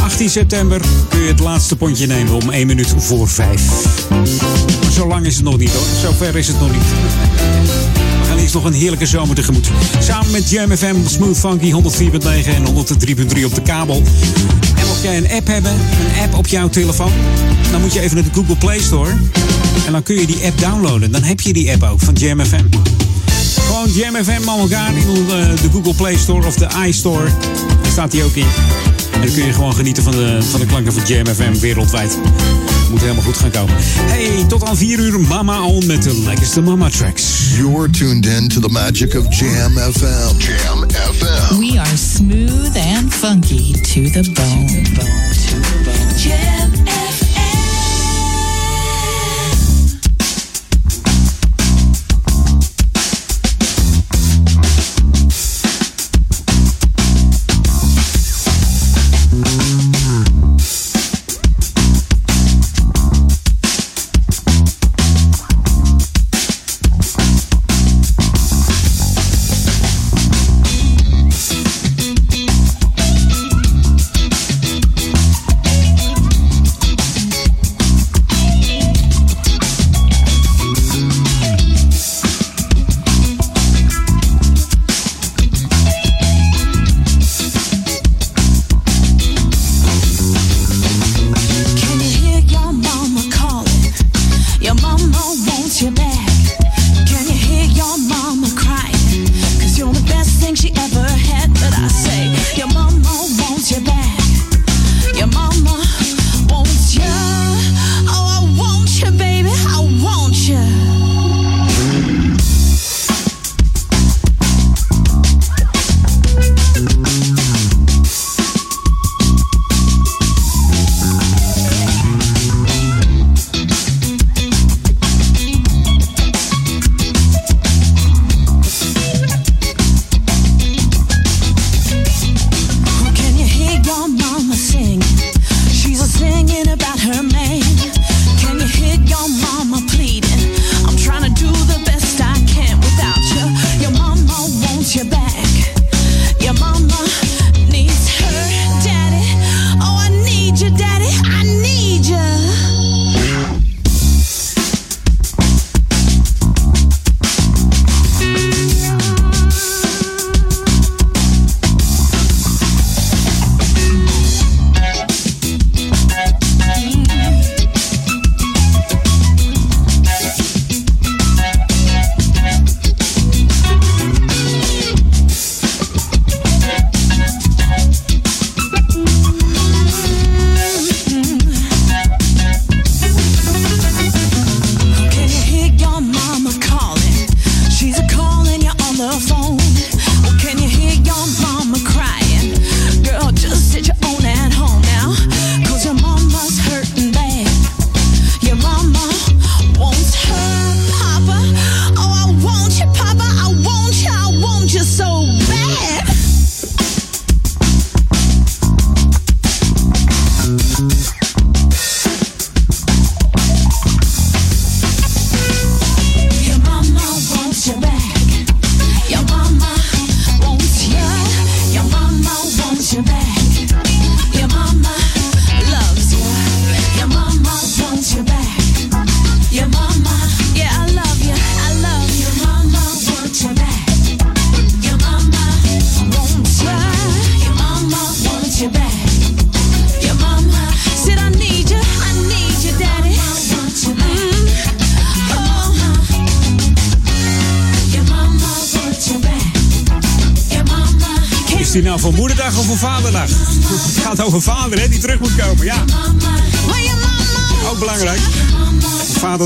18 0.00 0.30
september 0.30 0.80
kun 1.08 1.20
je 1.20 1.28
het 1.28 1.40
laatste 1.40 1.76
pontje 1.76 2.06
nemen 2.06 2.34
om 2.34 2.50
1 2.50 2.66
minuut 2.66 2.94
voor 2.96 3.28
5. 3.28 3.62
Maar 4.82 4.92
zo 4.92 5.06
lang 5.06 5.26
is 5.26 5.34
het 5.34 5.44
nog 5.44 5.58
niet 5.58 5.72
hoor. 5.72 5.86
Zo 6.02 6.12
ver 6.12 6.36
is 6.36 6.48
het 6.48 6.60
nog 6.60 6.72
niet. 6.72 7.85
Nog 8.52 8.64
een 8.64 8.72
heerlijke 8.72 9.06
zomer 9.06 9.34
tegemoet. 9.34 9.70
Samen 10.00 10.30
met 10.30 10.50
Jam 10.50 10.76
FM, 10.76 10.94
Smooth 11.06 11.38
Funky 11.38 11.72
104.9 11.72 11.76
en 12.26 12.66
103.3 12.66 13.44
op 13.44 13.54
de 13.54 13.62
kabel. 13.62 14.02
En 14.76 14.86
mocht 14.86 15.02
jij 15.02 15.16
een 15.16 15.30
app 15.30 15.46
hebben, 15.46 15.72
een 15.72 16.22
app 16.22 16.34
op 16.34 16.46
jouw 16.46 16.68
telefoon, 16.68 17.12
dan 17.70 17.80
moet 17.80 17.92
je 17.92 18.00
even 18.00 18.14
naar 18.14 18.24
de 18.24 18.30
Google 18.32 18.56
Play 18.56 18.80
Store. 18.80 19.10
En 19.86 19.92
dan 19.92 20.02
kun 20.02 20.20
je 20.20 20.26
die 20.26 20.44
app 20.44 20.60
downloaden. 20.60 21.12
Dan 21.12 21.22
heb 21.22 21.40
je 21.40 21.52
die 21.52 21.72
app 21.72 21.82
ook 21.82 22.00
van 22.00 22.14
Jam 22.14 22.44
FM. 22.44 22.64
Gewoon 23.60 23.92
Jam 23.92 24.24
FM 24.24 24.48
aan 24.48 24.58
elkaar 24.58 24.96
in 24.96 25.14
de, 25.14 25.54
de 25.62 25.68
Google 25.72 25.94
Play 25.94 26.16
Store 26.16 26.46
of 26.46 26.54
de 26.54 26.68
iStore. 26.86 27.24
Daar 27.82 27.92
staat 27.92 28.10
die 28.10 28.22
ook 28.22 28.34
in. 28.34 28.46
En 29.12 29.20
dan 29.20 29.32
kun 29.32 29.44
je 29.44 29.52
gewoon 29.52 29.74
genieten 29.74 30.02
van 30.02 30.12
de, 30.12 30.38
van 30.50 30.60
de 30.60 30.66
klanken 30.66 30.92
van 30.92 31.02
Jam 31.06 31.26
FM 31.26 31.60
wereldwijd. 31.60 32.18
Moet 32.90 33.00
helemaal 33.00 33.22
goed 33.22 33.36
gaan 33.36 33.50
komen. 33.50 33.74
Hey, 33.96 34.44
tot 34.48 34.64
aan 34.64 34.76
4 34.76 34.98
uur 34.98 35.20
Mama 35.20 35.62
On 35.62 35.86
met 35.86 36.02
de 36.02 36.22
lekkerste 36.24 36.60
Mama 36.60 36.90
Tracks. 36.90 37.24
You're 37.56 37.90
tuned 37.90 38.26
in 38.26 38.48
to 38.48 38.60
the 38.60 38.68
magic 38.68 39.14
of 39.14 39.28
Jam 39.28 39.78
FM. 39.78 40.36
Jam 40.38 40.84
FM. 40.90 41.58
We 41.58 41.78
are 41.78 41.96
smooth 41.96 42.76
and 42.76 43.14
funky 43.14 43.72
to 43.72 44.10
the 44.10 44.30
bone. 44.32 44.82
Jam 46.16 46.55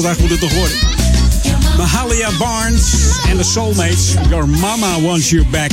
Vaderdag 0.00 0.20
moet 0.20 0.30
het 0.30 0.40
toch 0.40 0.54
worden. 0.54 0.76
Mahalia 1.76 2.30
Barnes 2.38 2.92
en 3.28 3.36
de 3.36 3.42
Soulmates. 3.42 4.14
Your 4.28 4.48
mama 4.48 5.00
wants 5.00 5.30
you 5.30 5.44
back. 5.50 5.70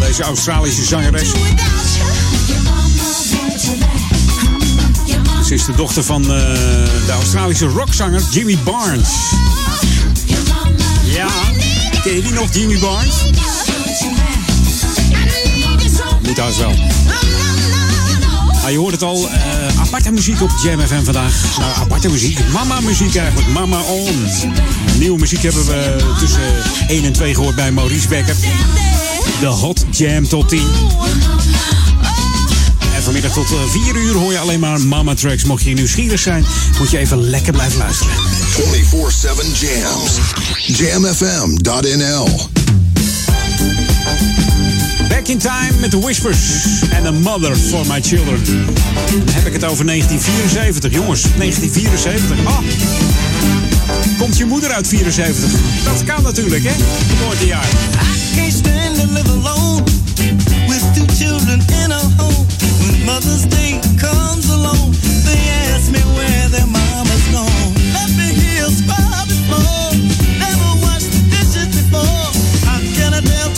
Deze 0.00 0.22
Australische 0.22 0.84
zangeres. 0.84 1.28
Ze 5.46 5.54
is 5.54 5.64
de 5.64 5.74
dochter 5.76 6.04
van 6.04 6.22
eh, 6.22 6.28
de 7.06 7.12
Australische 7.12 7.66
rockzanger 7.66 8.22
Jimmy 8.30 8.58
Barnes. 8.64 9.08
Ja, 11.04 11.28
ken 12.02 12.14
je 12.14 12.22
die 12.22 12.32
nog, 12.32 12.54
Jimmy 12.54 12.78
Barnes? 12.78 13.14
Moet 16.22 16.38
haast 16.38 16.58
wel. 16.58 16.91
Ah, 18.64 18.70
je 18.70 18.76
hoort 18.78 18.92
het 18.92 19.02
al, 19.02 19.28
eh, 19.28 19.80
aparte 19.80 20.10
muziek 20.10 20.42
op 20.42 20.50
Jam 20.62 20.80
FM 20.80 21.04
vandaag. 21.04 21.58
Nou, 21.58 21.72
aparte 21.74 22.08
muziek. 22.08 22.38
Mama 22.52 22.80
muziek 22.80 23.14
eigenlijk. 23.14 23.48
Mama 23.48 23.80
on. 23.80 24.26
Nieuwe 24.98 25.18
muziek 25.18 25.42
hebben 25.42 25.66
we 25.66 25.96
tussen 26.18 26.40
1 26.88 27.04
en 27.04 27.12
2 27.12 27.34
gehoord 27.34 27.54
bij 27.54 27.72
Maurice 27.72 28.08
Becker. 28.08 28.34
De 29.40 29.46
Hot 29.46 29.84
Jam 29.90 30.28
tot 30.28 30.48
10. 30.48 30.62
En 32.94 33.02
vanmiddag 33.02 33.32
tot 33.32 33.46
4 33.68 33.96
uur 33.96 34.14
hoor 34.14 34.32
je 34.32 34.38
alleen 34.38 34.60
maar 34.60 34.80
Mama 34.80 35.14
Tracks. 35.14 35.44
Mocht 35.44 35.62
je 35.62 35.74
nieuwsgierig 35.74 36.20
zijn, 36.20 36.44
moet 36.78 36.90
je 36.90 36.98
even 36.98 37.20
lekker 37.20 37.52
blijven 37.52 37.78
luisteren. 37.78 38.12
24-7 38.50 39.52
jams. 39.60 40.18
Jamfm.nl. 40.66 42.61
In 45.32 45.38
Time 45.38 45.80
met 45.80 45.90
The 45.90 45.98
Whispers 45.98 46.38
en 46.90 47.06
A 47.06 47.10
Mother 47.10 47.56
for 47.56 47.86
My 47.86 48.02
Children. 48.02 48.44
Dan 48.44 49.34
heb 49.34 49.46
ik 49.46 49.52
het 49.52 49.64
over 49.64 49.86
1974, 49.86 50.92
jongens. 50.92 51.22
1974. 51.22 52.38
Ah. 52.44 52.58
Komt 54.18 54.36
je 54.36 54.44
moeder 54.44 54.70
uit 54.70 54.88
74? 54.88 55.50
Dat 55.84 56.04
kan 56.04 56.22
natuurlijk, 56.22 56.64
hè? 56.64 56.72
Geboortejaar. 57.08 57.64
I 57.64 58.36
can't 58.36 58.52
stand 58.52 58.94
to 59.00 59.06
live 59.12 59.30
alone 59.30 59.82
with 60.68 60.84
two 60.94 61.06
children 61.14 61.60
in 61.84 61.92
a 61.92 62.00
home. 62.16 62.46
When 62.80 63.04
Mother's 63.04 63.46
Day 63.48 63.78
comes 63.96 64.50
along, 64.50 64.94
they 65.24 65.40
ask 65.74 65.90
me 65.90 66.02
where 66.14 66.48
their 66.50 66.66
mama's 66.66 67.24
gone. 67.32 67.72
Let 67.92 68.10
me 68.16 68.28
hear 68.42 68.68
spot 68.70 69.26
before. 69.26 69.96
Never 70.38 70.70
washed 70.84 71.10
the 71.12 71.22
dishes 71.34 71.68
before. 71.80 72.30
How 72.68 72.78
can 72.96 73.14
I 73.14 73.20
tell 73.20 73.51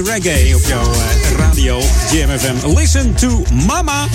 reggae 0.00 0.54
op 0.54 0.62
jouw 0.62 0.92
eh, 0.92 1.30
radio 1.38 1.80
GMFM. 1.80 2.78
Listen 2.78 3.14
to 3.14 3.42
Mama. 3.66 4.08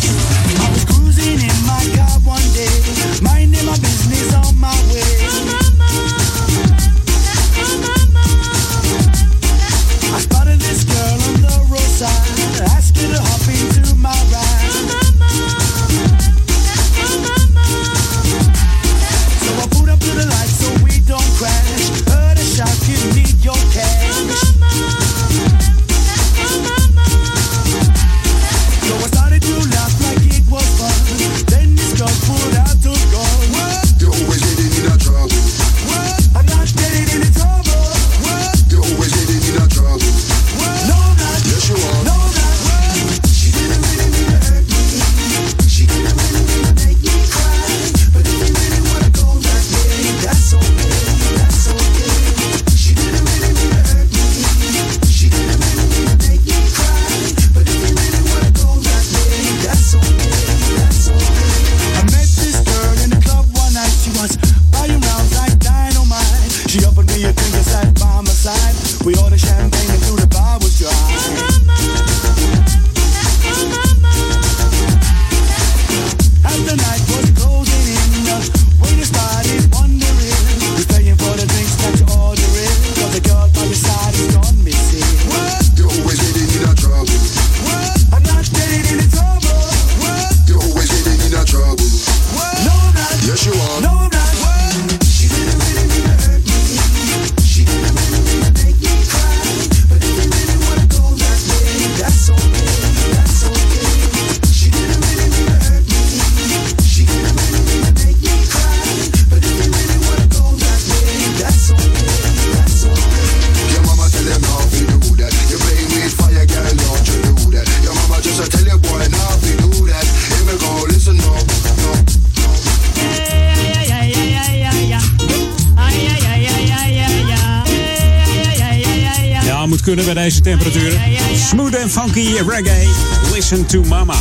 Temperatuur, 130.41 130.89
temperaturen. 130.91 131.39
Smooth 131.39 131.76
en 131.76 131.89
funky 131.89 132.35
reggae. 132.47 132.88
Listen 133.34 133.65
to 133.65 133.84
mama. 133.84 134.15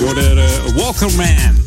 Door 0.00 0.14
de 0.14 0.48
eh, 0.66 0.74
Walker 0.76 1.10
Man. 1.16 1.58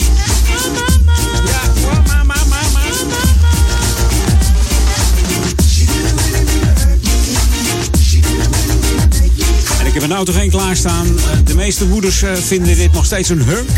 Ik 9.86 9.94
heb 9.94 10.04
een 10.04 10.16
auto 10.16 10.34
geen 10.34 10.50
klaarstaan. 10.50 11.08
Eh, 11.08 11.38
de 11.46 11.56
meeste 11.56 11.86
moeders 11.86 12.22
eh, 12.22 12.32
vinden 12.34 12.76
dit 12.76 12.94
nog 12.94 13.06
steeds 13.06 13.30
een 13.30 13.44
hunk. 13.44 13.70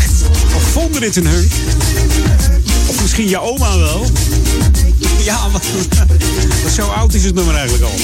Of 0.56 0.62
vonden 0.62 1.00
dit 1.00 1.16
een 1.16 1.26
hunk. 1.26 1.52
Of 2.86 3.02
misschien 3.02 3.28
je 3.28 3.40
oma 3.40 3.78
wel. 3.78 4.06
Ja, 5.24 5.38
wat 5.52 5.64
zo 6.74 6.86
oud 6.86 7.14
is 7.14 7.24
het 7.24 7.34
nummer 7.34 7.54
eigenlijk 7.54 7.84
al. 7.84 7.94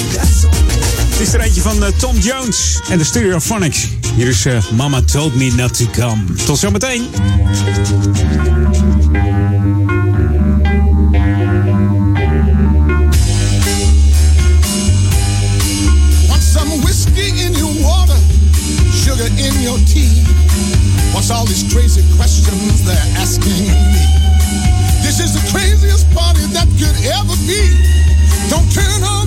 Het 1.22 1.30
is 1.30 1.36
er 1.36 1.46
eentje 1.46 1.60
van 1.60 1.82
uh, 1.82 1.88
Tom 1.88 2.18
Jones 2.18 2.80
en 2.88 2.98
de 2.98 3.70
Hier 4.16 4.28
is 4.28 4.46
uh, 4.46 4.70
Mama 4.76 5.02
Told 5.02 5.34
Me 5.34 5.52
Not 5.54 5.76
To 5.76 5.84
Come. 5.84 6.34
Tot 6.44 6.58
zometeen. 6.58 7.08
Want 16.28 16.42
some 16.42 16.80
whiskey 16.82 17.44
in 17.44 17.52
your 17.52 17.80
water, 17.80 18.18
sugar 19.04 19.26
in 19.26 19.62
your 19.62 19.78
tea. 19.84 20.22
What's 21.12 21.30
all 21.30 21.44
these 21.44 21.64
crazy 21.74 22.02
questions 22.16 22.82
they're 22.84 23.20
asking 23.20 23.66
me? 23.66 24.06
This 25.02 25.20
is 25.20 25.32
the 25.32 25.50
craziest 25.50 26.14
party 26.14 26.46
that 26.52 26.66
could 26.78 27.06
ever 27.06 27.36
be. 27.46 27.70
Don't 28.48 28.72
turn 28.72 29.02
on. 29.02 29.21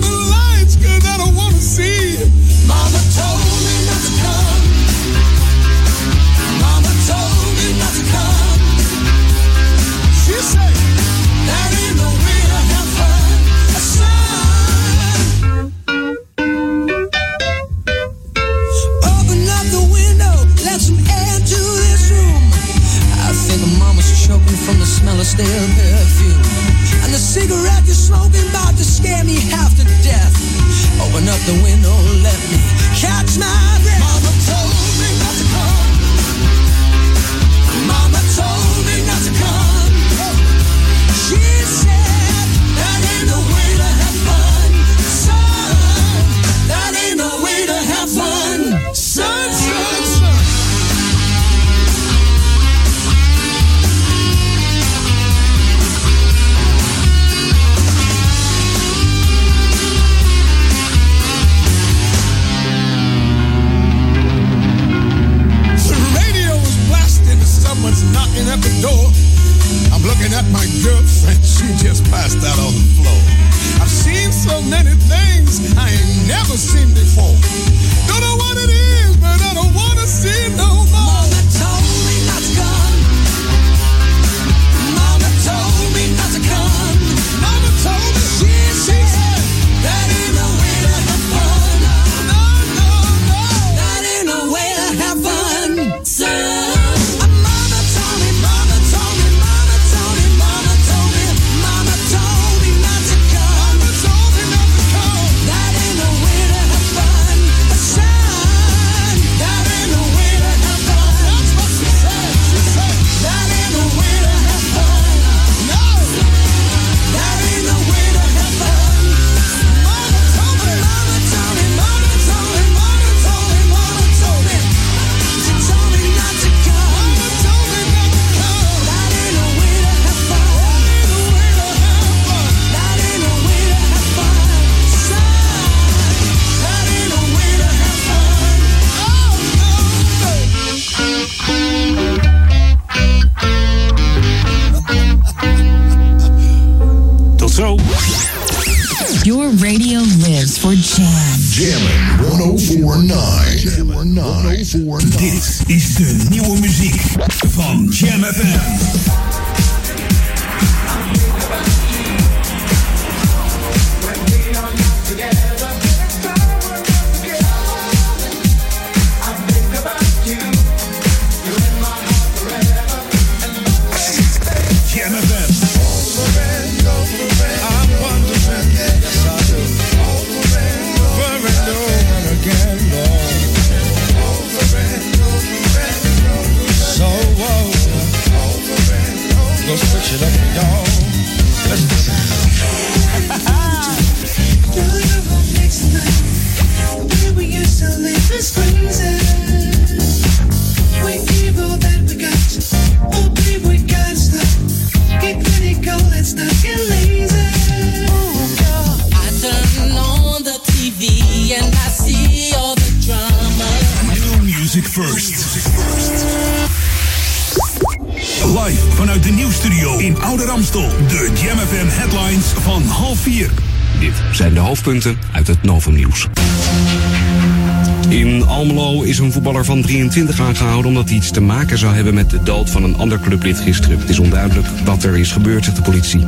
23 229.96 230.40
aangehouden 230.40 230.86
omdat 230.86 231.08
hij 231.08 231.16
iets 231.16 231.30
te 231.30 231.40
maken 231.40 231.78
zou 231.78 231.94
hebben 231.94 232.14
met 232.14 232.30
de 232.30 232.42
dood 232.42 232.70
van 232.70 232.84
een 232.84 232.96
ander 232.96 233.20
clublid 233.20 233.60
gisteren. 233.60 233.98
Het 233.98 234.08
is 234.08 234.18
onduidelijk 234.18 234.66
wat 234.84 235.02
er 235.04 235.16
is 235.16 235.32
gebeurd, 235.32 235.64
zegt 235.64 235.76
de 235.76 235.82
politie. 235.82 236.24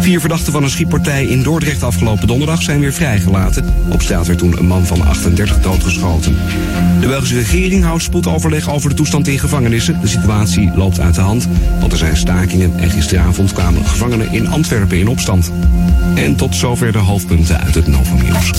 Vier 0.00 0.20
verdachten 0.20 0.52
van 0.52 0.62
een 0.62 0.70
schietpartij 0.70 1.24
in 1.24 1.42
Dordrecht 1.42 1.82
afgelopen 1.82 2.26
donderdag 2.26 2.62
zijn 2.62 2.80
weer 2.80 2.92
vrijgelaten. 2.92 3.74
Op 3.88 4.02
straat 4.02 4.26
werd 4.26 4.38
toen 4.38 4.58
een 4.58 4.66
man 4.66 4.86
van 4.86 5.06
38 5.06 5.60
doodgeschoten. 5.60 6.36
De 7.00 7.06
Belgische 7.06 7.34
regering 7.34 7.84
houdt 7.84 8.02
spoedoverleg 8.02 8.70
over 8.70 8.90
de 8.90 8.96
toestand 8.96 9.28
in 9.28 9.38
gevangenissen. 9.38 10.00
De 10.00 10.06
situatie 10.06 10.72
loopt 10.74 11.00
uit 11.00 11.14
de 11.14 11.20
hand, 11.20 11.48
want 11.80 11.92
er 11.92 11.98
zijn 11.98 12.16
stakingen 12.16 12.72
en 12.78 12.90
gisteravond 12.90 13.52
kwamen 13.52 13.86
gevangenen 13.86 14.32
in 14.32 14.48
Antwerpen 14.48 14.98
in 14.98 15.08
opstand. 15.08 15.52
En 16.14 16.36
tot 16.36 16.54
zover 16.54 16.92
de 16.92 16.98
hoofdpunten 16.98 17.60
uit 17.60 17.74
het 17.74 17.86
Novumnieuws. 17.86 18.50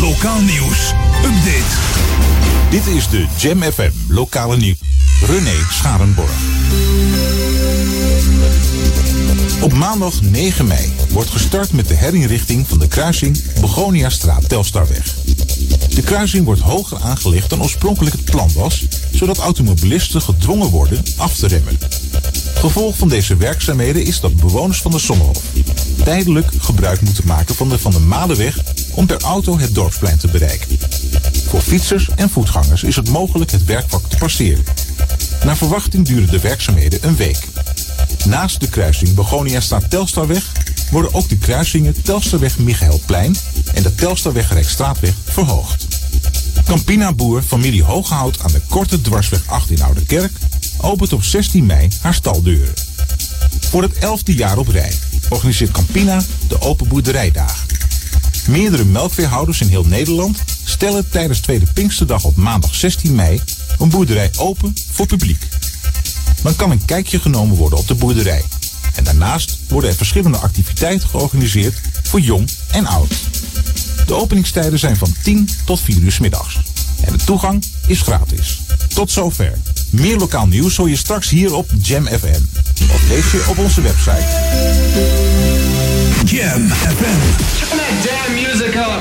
Lokaal 0.00 0.40
nieuws. 0.40 0.92
Update. 1.24 2.25
Dit 2.70 2.86
is 2.86 3.08
de 3.08 3.26
Jam 3.36 3.62
FM 3.62 3.90
lokale 4.08 4.56
nieuws. 4.56 4.78
René 5.26 5.54
Scharenborg. 5.70 6.30
Op 9.60 9.72
maandag 9.72 10.22
9 10.22 10.66
mei 10.66 10.92
wordt 11.10 11.30
gestart 11.30 11.72
met 11.72 11.88
de 11.88 11.94
herinrichting 11.94 12.68
van 12.68 12.78
de 12.78 12.88
kruising 12.88 13.42
Begoniastraat 13.60 14.48
Telstarweg. 14.48 15.14
De 15.94 16.02
kruising 16.04 16.44
wordt 16.44 16.60
hoger 16.60 16.98
aangelegd 16.98 17.50
dan 17.50 17.62
oorspronkelijk 17.62 18.16
het 18.16 18.24
plan 18.24 18.50
was, 18.54 18.86
zodat 19.12 19.38
automobilisten 19.38 20.22
gedwongen 20.22 20.68
worden 20.68 21.02
af 21.16 21.36
te 21.36 21.46
remmen. 21.46 21.78
Gevolg 22.54 22.96
van 22.96 23.08
deze 23.08 23.36
werkzaamheden 23.36 24.04
is 24.04 24.20
dat 24.20 24.36
bewoners 24.36 24.80
van 24.80 24.90
de 24.90 24.98
Sommerhof 24.98 25.42
tijdelijk 26.04 26.50
gebruik 26.58 27.00
moeten 27.00 27.26
maken 27.26 27.54
van 27.54 27.68
de 27.68 27.78
Van 27.78 27.92
de 27.92 28.00
Malenweg 28.00 28.58
om 28.94 29.06
per 29.06 29.22
auto 29.22 29.58
het 29.58 29.74
dorpsplein 29.74 30.18
te 30.18 30.28
bereiken. 30.28 30.78
Voor 31.46 31.60
fietsers 31.60 32.08
en 32.16 32.30
voetgangers 32.30 32.82
is 32.82 32.96
het 32.96 33.08
mogelijk 33.08 33.50
het 33.50 33.64
werkvak 33.64 34.08
te 34.08 34.16
passeren. 34.16 34.64
Naar 35.44 35.56
verwachting 35.56 36.06
duren 36.06 36.30
de 36.30 36.40
werkzaamheden 36.40 36.98
een 37.02 37.16
week. 37.16 37.48
Naast 38.24 38.60
de 38.60 38.68
kruising 38.68 39.14
Begonia 39.14 39.60
staat 39.60 39.90
Telstarweg 39.90 40.52
worden 40.90 41.14
ook 41.14 41.28
de 41.28 41.38
kruisingen 41.38 42.02
Telstarweg 42.02 42.58
Michaelplein 42.58 43.36
en 43.74 43.82
de 43.82 43.94
Telstarweg 43.94 44.52
Rijkstraatweg 44.52 45.14
verhoogd. 45.24 45.86
Campina 46.64 47.12
Boer 47.12 47.42
familie 47.42 47.82
Hooghout 47.82 48.40
aan 48.40 48.52
de 48.52 48.60
korte 48.68 49.00
dwarsweg 49.00 49.42
8 49.46 49.70
in 49.70 50.06
Kerk 50.06 50.32
opent 50.80 51.12
op 51.12 51.24
16 51.24 51.66
mei 51.66 51.88
haar 52.00 52.14
staldeuren. 52.14 52.74
Voor 53.60 53.82
het 53.82 53.98
elfde 53.98 54.34
jaar 54.34 54.58
op 54.58 54.68
rij 54.68 54.92
organiseert 55.28 55.70
Campina 55.70 56.22
de 56.48 56.60
Open 56.60 56.88
Boerderijdagen. 56.88 57.75
Meerdere 58.48 58.84
melkveehouders 58.84 59.60
in 59.60 59.68
heel 59.68 59.84
Nederland 59.84 60.38
stellen 60.64 61.08
tijdens 61.08 61.40
Tweede 61.40 61.66
Pinksterdag 61.74 62.24
op 62.24 62.36
maandag 62.36 62.74
16 62.74 63.14
mei 63.14 63.40
een 63.78 63.88
boerderij 63.88 64.30
open 64.38 64.74
voor 64.90 65.06
publiek. 65.06 65.48
Dan 66.42 66.56
kan 66.56 66.70
een 66.70 66.84
kijkje 66.84 67.20
genomen 67.20 67.56
worden 67.56 67.78
op 67.78 67.88
de 67.88 67.94
boerderij. 67.94 68.42
En 68.94 69.04
daarnaast 69.04 69.58
worden 69.68 69.90
er 69.90 69.96
verschillende 69.96 70.38
activiteiten 70.38 71.08
georganiseerd 71.08 71.80
voor 72.02 72.20
jong 72.20 72.50
en 72.70 72.86
oud. 72.86 73.14
De 74.06 74.14
openingstijden 74.14 74.78
zijn 74.78 74.96
van 74.96 75.14
10 75.22 75.48
tot 75.64 75.80
4 75.80 75.96
uur 75.96 76.12
's 76.12 76.18
middags. 76.18 76.58
En 77.00 77.12
de 77.12 77.24
toegang 77.24 77.64
is 77.86 78.00
gratis. 78.00 78.60
Tot 78.94 79.10
zover. 79.10 79.58
Meer 79.90 80.16
lokaal 80.16 80.46
nieuws 80.46 80.76
hoor 80.76 80.88
je 80.88 80.96
straks 80.96 81.28
hier 81.28 81.54
op 81.54 81.70
Jam 81.82 82.06
FM. 82.06 82.42
Of 82.94 83.08
lees 83.08 83.30
je 83.30 83.44
op 83.48 83.58
onze 83.58 83.80
website. 83.80 85.45
Jam 86.26 86.66
FM. 86.66 87.20
Turn 87.60 87.78
that 87.78 87.94
damn 88.04 88.34
music 88.34 88.74
up. 88.76 89.00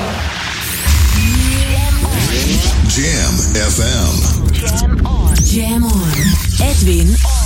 Jam 2.88 3.34
FM. 3.66 4.54
Jam 4.54 5.06
on. 5.08 5.36
Jam 5.44 5.84
on. 5.86 6.14
Edwin 6.62 7.16
on. 7.26 7.45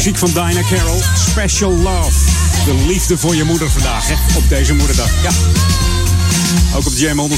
Muziek 0.00 0.18
van 0.18 0.28
Dinah 0.28 0.68
Carroll, 0.70 1.00
Special 1.30 1.76
Love. 1.76 2.18
De 2.64 2.84
liefde 2.86 3.18
voor 3.18 3.34
je 3.36 3.44
moeder 3.44 3.70
vandaag, 3.70 4.08
hè? 4.08 4.14
Op 4.36 4.48
deze 4.48 4.74
moederdag. 4.74 5.10
Ja. 5.22 5.30
Ook 6.76 6.86
op 6.86 6.92
Jam 6.96 7.28
104.9. 7.30 7.34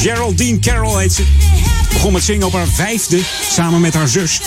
Geraldine 0.00 0.58
Carroll 0.58 1.00
heet 1.00 1.12
ze. 1.12 1.24
Begon 1.92 2.12
met 2.12 2.24
zingen 2.24 2.46
op 2.46 2.52
haar 2.52 2.66
vijfde, 2.66 3.20
samen 3.50 3.80
met 3.80 3.94
haar 3.94 4.08
zus. 4.08 4.40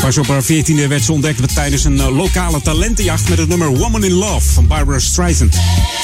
Pas 0.00 0.18
op 0.18 0.26
haar 0.26 0.42
veertiende 0.42 0.86
werd 0.86 1.04
ze 1.04 1.12
ontdekt 1.12 1.54
tijdens 1.54 1.84
een 1.84 2.00
eh, 2.00 2.16
lokale 2.16 2.62
talentenjacht 2.62 3.28
met 3.28 3.38
het 3.38 3.48
nummer 3.48 3.68
Woman 3.68 4.04
in 4.04 4.12
Love 4.12 4.52
van 4.52 4.66
Barbara 4.66 4.98
Streisand. 4.98 5.56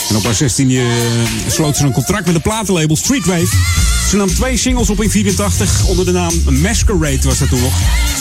En 0.08 0.16
op 0.16 0.24
haar 0.24 0.34
16e 0.34 0.66
uh, 0.66 0.84
sloot 1.48 1.76
ze 1.76 1.84
een 1.84 1.92
contract 1.92 2.24
met 2.24 2.34
de 2.34 2.40
platenlabel 2.40 2.96
Streetwave. 2.96 3.56
Ze 4.12 4.18
nam 4.18 4.34
twee 4.34 4.56
singles 4.56 4.90
op 4.90 5.02
in 5.02 5.10
84 5.10 5.86
onder 5.86 6.04
de 6.04 6.12
naam 6.12 6.32
Masquerade 6.60 7.18
was 7.22 7.38
dat 7.38 7.48
toen 7.48 7.60
nog. 7.60 7.74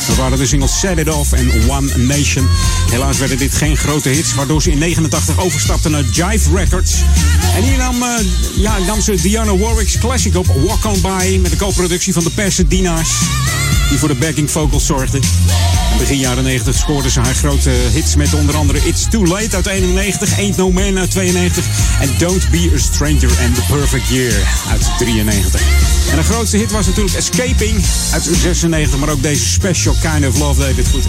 Dat 0.08 0.16
waren 0.16 0.38
de 0.38 0.46
singles 0.46 0.80
Set 0.80 0.98
It 0.98 1.14
Off 1.14 1.32
en 1.32 1.52
One 1.70 1.98
Nation. 1.98 2.50
Helaas 2.90 3.18
werden 3.18 3.38
dit 3.38 3.56
geen 3.56 3.78
grote 3.78 4.10
hits, 4.10 4.34
waardoor 4.34 4.62
ze 4.62 4.72
in 4.72 4.78
89 4.78 5.40
overstapte 5.40 5.90
naar 5.90 6.04
Jive 6.04 6.56
Records. 6.56 6.94
En 7.56 7.64
hier 7.64 7.78
nam, 7.78 7.96
uh, 8.04 8.10
ja, 8.56 8.78
nam 8.78 9.02
ze 9.02 9.16
Diana 9.22 9.58
Warwick's 9.58 9.98
classic 9.98 10.36
op 10.36 10.46
Walk 10.46 10.86
On 10.86 11.02
By 11.02 11.40
met 11.42 11.52
de 11.52 11.58
co-productie 11.58 12.14
van 12.14 12.24
de 12.24 12.30
Pasadena's. 12.30 13.10
Die 13.90 13.98
voor 13.98 14.08
de 14.08 14.16
backing 14.16 14.52
vocals 14.52 14.86
zorgde. 14.86 15.20
Begin 15.98 16.18
jaren 16.18 16.44
90 16.44 16.76
scoorde 16.76 17.10
ze 17.10 17.20
haar 17.20 17.36
grote 17.36 17.70
hits 17.70 18.16
met 18.16 18.34
onder 18.34 18.56
andere 18.56 18.80
It's 18.84 19.06
Too 19.10 19.26
Late 19.26 19.56
uit 19.56 19.68
91, 19.68 20.40
Ain't 20.40 20.58
No 20.58 20.72
Man 20.72 21.00
uit 21.00 21.12
92 21.12 21.66
en 22.00 22.10
Don't 22.18 22.50
Be 22.50 22.72
a 22.76 22.78
Stranger 22.78 23.30
and 23.46 23.56
The 23.56 23.62
Perfect 23.70 24.08
Year 24.08 24.34
uit 24.70 24.90
93. 24.98 25.62
En 26.12 26.16
de 26.18 26.24
grootste 26.24 26.58
hit 26.58 26.72
was 26.72 26.86
natuurlijk 26.86 27.16
Escaping 27.16 27.84
uit 28.12 28.30
96, 28.42 29.00
maar 29.00 29.10
ook 29.10 29.22
deze 29.22 29.46
Special 29.46 29.96
Kind 30.02 30.28
of 30.28 30.40
Love 30.40 30.62
deed 30.62 30.78
het 30.78 30.88
goed. 30.88 31.06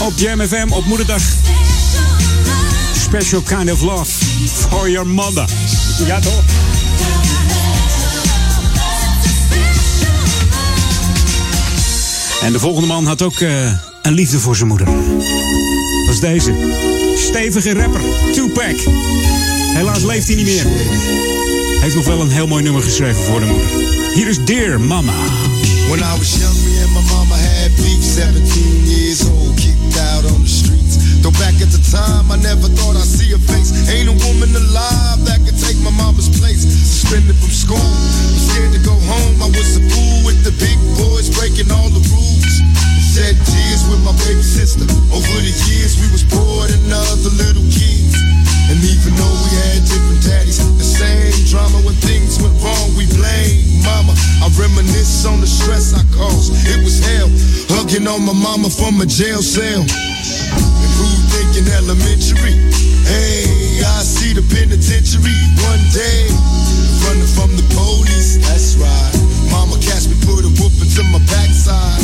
Op 0.00 0.12
Jam 0.16 0.40
FM 0.40 0.66
op 0.70 0.84
moederdag. 0.84 1.22
Special 3.00 3.40
Kind 3.40 3.72
of 3.72 3.80
Love 3.80 4.12
for 4.68 4.90
your 4.90 5.06
mother. 5.06 5.48
Ja 6.06 6.20
toch? 6.20 6.42
En 12.42 12.52
de 12.52 12.58
volgende 12.58 12.86
man 12.86 13.06
had 13.06 13.22
ook 13.22 13.40
uh, 13.40 13.72
een 14.02 14.12
liefde 14.12 14.38
voor 14.38 14.56
zijn 14.56 14.68
moeder. 14.68 14.86
Dat 16.06 16.14
is 16.14 16.20
deze. 16.20 16.54
Stevige 17.16 17.72
rapper, 17.72 18.00
Tupac. 18.32 18.76
Helaas 19.74 20.02
leeft 20.02 20.26
hij 20.26 20.36
niet 20.36 20.46
meer. 20.46 20.64
Hij 20.64 21.80
heeft 21.80 21.94
nog 21.94 22.04
wel 22.04 22.20
een 22.20 22.30
heel 22.30 22.46
mooi 22.46 22.62
nummer 22.62 22.82
geschreven 22.82 23.22
voor 23.24 23.40
de 23.40 23.46
moeder. 23.46 23.68
Hier 24.14 24.28
is 24.28 24.44
Dear 24.44 24.80
Mama. 24.80 25.12
When 25.88 26.00
I 26.00 26.18
was 26.18 26.36
young, 26.40 26.56
me 26.64 26.82
and 26.84 26.92
my 26.92 27.02
mama 27.12 27.36
had 27.36 27.76
beef. 27.76 28.02
17 28.02 28.86
years 28.86 29.24
old, 29.24 29.54
kicked 29.56 29.98
out 30.12 30.24
on 30.32 30.42
the 30.42 30.48
streets. 30.48 31.20
Though 31.22 31.38
back 31.38 31.54
at 31.60 31.70
the 31.70 31.82
time, 31.90 32.30
I 32.30 32.36
never 32.36 32.68
thought 32.68 32.96
I'd 32.96 33.12
see 33.18 33.30
her 33.32 33.42
face. 33.52 33.70
Ain't 33.92 34.08
a 34.08 34.16
woman 34.26 34.50
alive 34.56 35.24
that 35.24 35.40
could 35.44 35.58
take 35.58 35.78
my 35.84 35.90
mama's 35.90 36.28
place. 36.40 36.62
Suspended 36.62 37.36
from 37.36 37.50
school, 37.50 37.78
I'm 37.78 38.38
scared 38.48 38.72
to 38.72 38.82
go 38.82 38.96
home. 39.12 39.36
I 39.42 39.48
was 39.52 39.76
a 39.76 39.82
fool 39.92 40.18
with 40.26 40.44
the 40.44 40.52
big 40.64 40.78
boys 40.96 41.28
breaking 41.30 41.70
all 41.70 41.90
the 41.90 42.02
rules. 42.10 42.21
Shed 43.12 43.36
tears 43.44 43.84
with 43.92 44.00
my 44.08 44.16
baby 44.24 44.40
sister. 44.40 44.88
Over 45.12 45.36
the 45.44 45.52
years, 45.68 46.00
we 46.00 46.08
was 46.08 46.24
poor 46.24 46.64
than 46.64 46.80
other 46.88 47.28
little 47.36 47.68
kids. 47.68 48.16
And 48.72 48.80
even 48.80 49.12
though 49.20 49.36
we 49.44 49.50
had 49.52 49.84
different 49.84 50.24
daddies, 50.24 50.56
the 50.80 50.88
same 50.88 51.28
drama 51.44 51.84
when 51.84 51.92
things 52.00 52.40
went 52.40 52.56
wrong, 52.64 52.88
we 52.96 53.04
blame 53.12 53.84
mama. 53.84 54.16
I 54.40 54.48
reminisce 54.56 55.28
on 55.28 55.44
the 55.44 55.46
stress 55.46 55.92
I 55.92 56.00
caused. 56.16 56.56
It 56.64 56.80
was 56.80 57.04
hell, 57.04 57.28
hugging 57.76 58.08
on 58.08 58.24
my 58.24 58.32
mama 58.32 58.72
from 58.72 58.96
a 59.04 59.04
jail 59.04 59.44
cell. 59.44 59.84
And 59.84 60.92
who 60.96 61.08
thinking 61.36 61.68
elementary? 61.68 62.56
Hey, 63.04 63.84
I 63.92 64.00
see 64.08 64.32
the 64.32 64.40
penitentiary 64.48 65.36
one 65.60 65.84
day. 65.92 66.32
Running 67.04 67.28
from 67.36 67.52
the 67.60 67.66
police, 67.76 68.40
that's 68.40 68.80
right. 68.80 69.31
Mama 69.52 69.76
catch 69.84 70.08
me, 70.08 70.16
put 70.24 70.42
a 70.42 70.50
whooping 70.56 70.90
to 70.96 71.02
my 71.12 71.20
backside. 71.28 72.00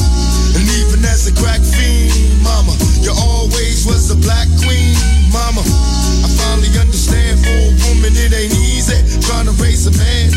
And 0.55 0.69
even 0.85 1.01
as 1.09 1.27
a 1.27 1.35
crack 1.35 1.65
fiend, 1.65 2.13
mama, 2.45 2.77
you 3.01 3.11
always 3.11 3.89
was 3.89 4.13
a 4.13 4.19
black 4.21 4.47
queen, 4.61 4.93
mama. 5.33 5.65
I 5.65 6.29
finally 6.37 6.69
understand 6.77 7.41
for 7.41 7.57
a 7.57 7.73
woman 7.89 8.13
it 8.13 8.37
ain't 8.37 8.55
easy 8.69 9.01
trying 9.25 9.49
to 9.49 9.55
raise 9.59 9.89
a 9.89 9.95
man. 9.97 10.31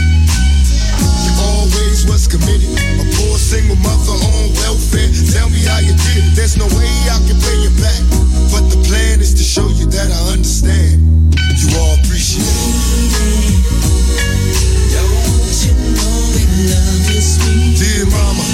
You 1.27 1.31
always 1.53 2.07
was 2.07 2.27
committed. 2.27 2.71
A 2.99 3.05
poor 3.19 3.37
single 3.37 3.77
mother 3.83 4.15
on 4.15 4.53
welfare. 4.63 5.11
Tell 5.35 5.49
me 5.49 5.61
how 5.67 5.79
you 5.79 5.93
did 5.93 6.23
it. 6.23 6.33
There's 6.35 6.57
no 6.57 6.65
way 6.77 6.89
I 7.11 7.19
can 7.27 7.37
pay 7.39 7.57
you 7.59 7.71
back. 7.81 8.01
But 8.51 8.69
the 8.71 8.79
plan 8.87 9.19
is 9.19 9.33
to 9.35 9.43
show 9.43 9.67
you 9.67 9.85
that 9.87 10.09
I 10.11 10.33
understand. 10.33 11.01
You 11.59 11.67
all 11.77 11.95
appreciate 11.99 12.45
it. 12.47 13.60
Sweet 17.81 18.05
Dear 18.05 18.50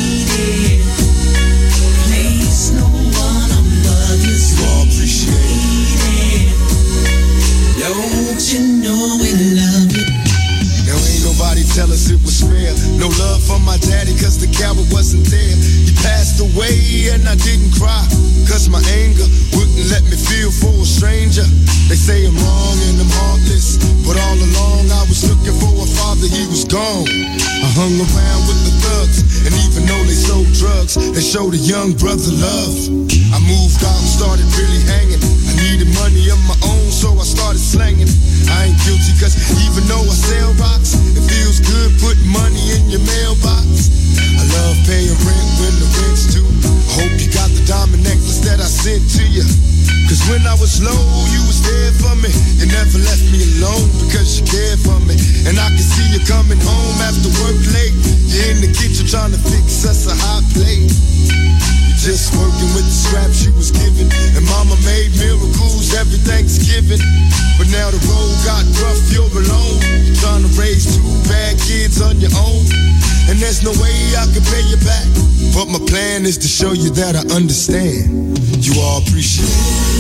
is 76.28 76.38
to 76.38 76.48
show 76.48 76.74
you 76.74 76.90
that 76.90 77.16
I 77.16 77.22
understand. 77.34 78.38
You 78.66 78.74
all 78.82 79.02
appreciate 79.02 79.48
it. 79.48 79.97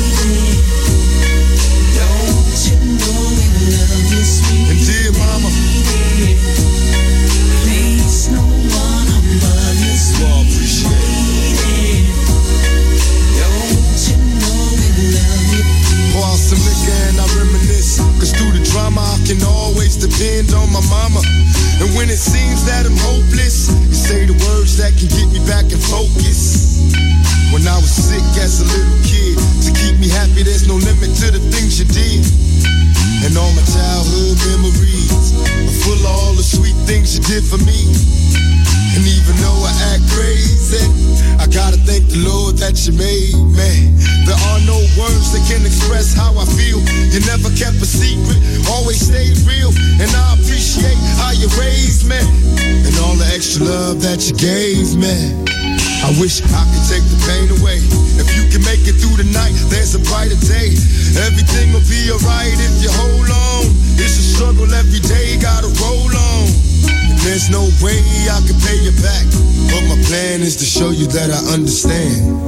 You 42.88 42.95
made 42.95 43.35
me. 43.51 43.91
There 44.23 44.39
are 44.47 44.61
no 44.64 44.80
words 44.95 45.35
that 45.35 45.43
can 45.43 45.59
express 45.68 46.15
how 46.15 46.31
I 46.39 46.47
feel. 46.55 46.80
You 47.11 47.19
never 47.27 47.51
kept 47.51 47.84
a 47.84 47.89
secret, 47.89 48.39
always 48.72 49.03
stayed 49.03 49.35
real. 49.43 49.76
And 49.99 50.07
I 50.07 50.39
appreciate 50.39 50.95
how 51.19 51.35
you 51.35 51.51
raised 51.59 52.07
me. 52.07 52.15
And 52.88 52.95
all 53.03 53.19
the 53.19 53.27
extra 53.35 53.68
love 53.68 53.99
that 54.07 54.23
you 54.31 54.39
gave 54.39 54.95
me. 54.95 55.35
I 55.99 56.15
wish 56.15 56.39
I 56.39 56.64
could 56.64 56.85
take 56.88 57.03
the 57.11 57.19
pain 57.27 57.51
away. 57.59 57.84
If 58.23 58.31
you 58.39 58.47
can 58.47 58.64
make 58.64 58.88
it 58.88 58.95
through 59.03 59.19
the 59.19 59.27
night, 59.35 59.51
there's 59.68 59.91
a 59.91 60.01
brighter 60.07 60.39
day. 60.47 60.72
Everything 61.27 61.76
will 61.76 61.84
be 61.91 62.07
alright 62.07 62.55
if 62.55 62.73
you 62.80 62.88
hold 62.88 63.27
on. 63.27 63.68
It's 63.99 64.15
a 64.15 64.26
struggle 64.31 64.72
every 64.72 65.03
day, 65.03 65.35
gotta 65.43 65.68
roll 65.84 66.07
on. 66.07 66.47
There's 67.27 67.51
no 67.51 67.68
way 67.84 67.99
I 68.31 68.39
can 68.47 68.55
pay 68.64 68.80
you 68.80 68.95
back. 69.03 69.27
But 69.68 69.84
my 69.91 69.99
plan 70.07 70.39
is 70.39 70.55
to 70.64 70.65
show 70.65 70.95
you 70.95 71.07
that 71.11 71.27
I 71.27 71.51
understand. 71.51 72.47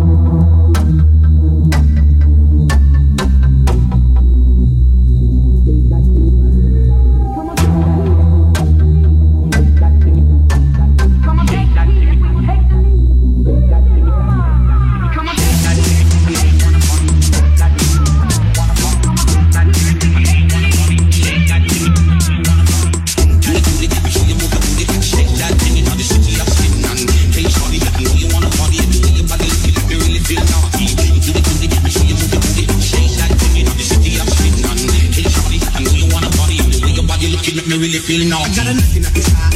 really 37.81 37.97
feeling 37.97 38.29
now. 38.29 38.37
I 38.37 38.47
got 38.53 38.67
a 38.67 38.73
nothing 38.75 39.03
at 39.03 39.13
the 39.13 39.21
side 39.21 39.50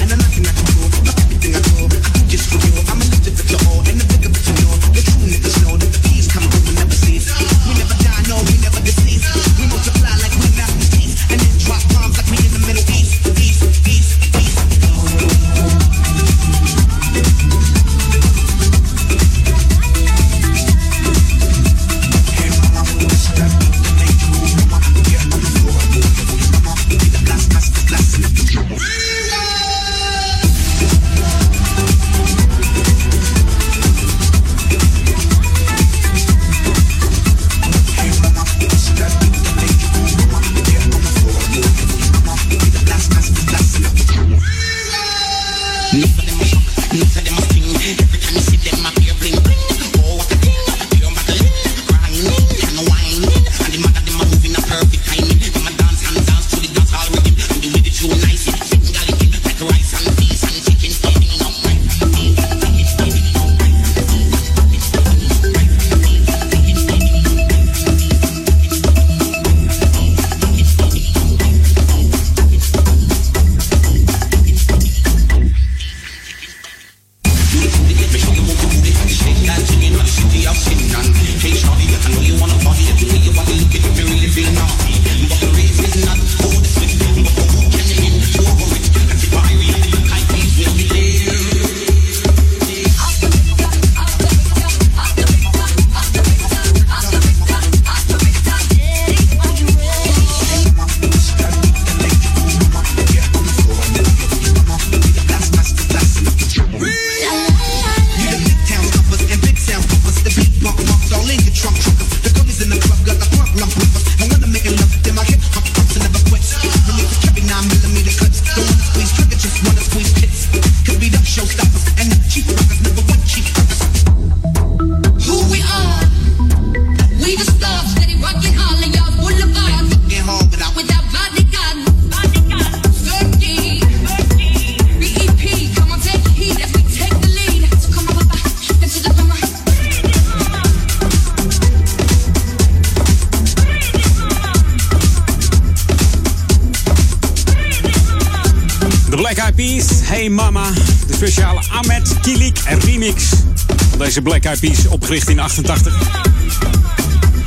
Black 154.25 154.43
Eyed 154.43 154.59
Peas, 154.59 154.87
opgericht 154.87 155.29
in 155.29 155.39
88. 155.39 155.93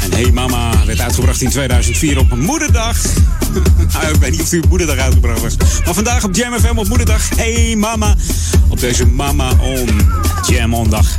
En 0.01 0.13
Hey 0.13 0.31
Mama 0.33 0.85
werd 0.87 1.01
uitgebracht 1.01 1.41
in 1.41 1.51
2004 1.51 2.19
op 2.19 2.37
Moederdag. 2.37 2.97
Nou, 3.93 4.15
ik 4.15 4.21
weet 4.21 4.31
niet 4.31 4.41
of 4.41 4.49
die 4.49 4.63
op 4.63 4.69
Moederdag 4.69 4.97
uitgebracht 4.97 5.41
was. 5.41 5.57
Maar 5.85 5.95
vandaag 5.95 6.25
op 6.25 6.35
Jam 6.35 6.61
FM 6.61 6.79
op 6.79 6.89
Moederdag. 6.89 7.29
Hey 7.37 7.77
Mama. 7.77 8.15
Op 8.69 8.81
deze 8.81 9.07
Mama 9.07 9.51
on 9.61 10.13
Jam 10.47 10.75
on 10.75 10.91
dag. 10.91 11.19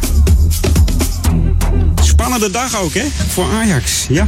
Spannende 2.04 2.52
dag 2.52 2.82
ook, 2.82 2.94
hè? 2.94 3.06
Voor 3.34 3.46
Ajax, 3.52 4.06
ja. 4.10 4.28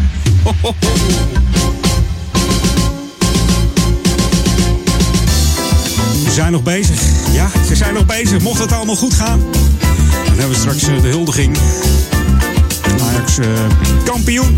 Ze 6.23 6.31
zijn 6.31 6.51
nog 6.51 6.63
bezig. 6.63 7.01
Ja, 7.33 7.49
ze 7.67 7.75
zijn 7.75 7.93
nog 7.93 8.05
bezig. 8.05 8.41
Mocht 8.41 8.59
het 8.59 8.71
allemaal 8.71 8.95
goed 8.95 9.13
gaan. 9.13 9.41
Dan 10.31 10.39
hebben 10.39 10.49
we 10.49 10.55
straks 10.55 10.87
eh, 10.87 11.01
de 11.01 11.07
huldiging. 11.07 11.57
Ajax 13.01 13.37
eh, 13.37 13.47
kampioen. 14.05 14.57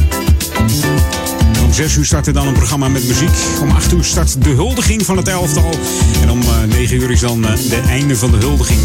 Om 1.63 1.73
6 1.73 1.95
uur 1.95 2.05
start 2.05 2.27
er 2.27 2.33
dan 2.33 2.47
een 2.47 2.53
programma 2.53 2.87
met 2.87 3.07
muziek. 3.07 3.29
Om 3.61 3.71
8 3.71 3.93
uur 3.93 4.03
start 4.03 4.43
de 4.43 4.49
huldiging 4.49 5.05
van 5.05 5.17
het 5.17 5.27
elftal. 5.27 5.73
En 6.21 6.29
om 6.31 6.41
eh, 6.41 6.47
9 6.67 6.97
uur 6.97 7.11
is 7.11 7.19
dan 7.19 7.45
eh, 7.45 7.55
de 7.69 7.81
einde 7.87 8.15
van 8.17 8.31
de 8.31 8.37
huldiging. 8.37 8.79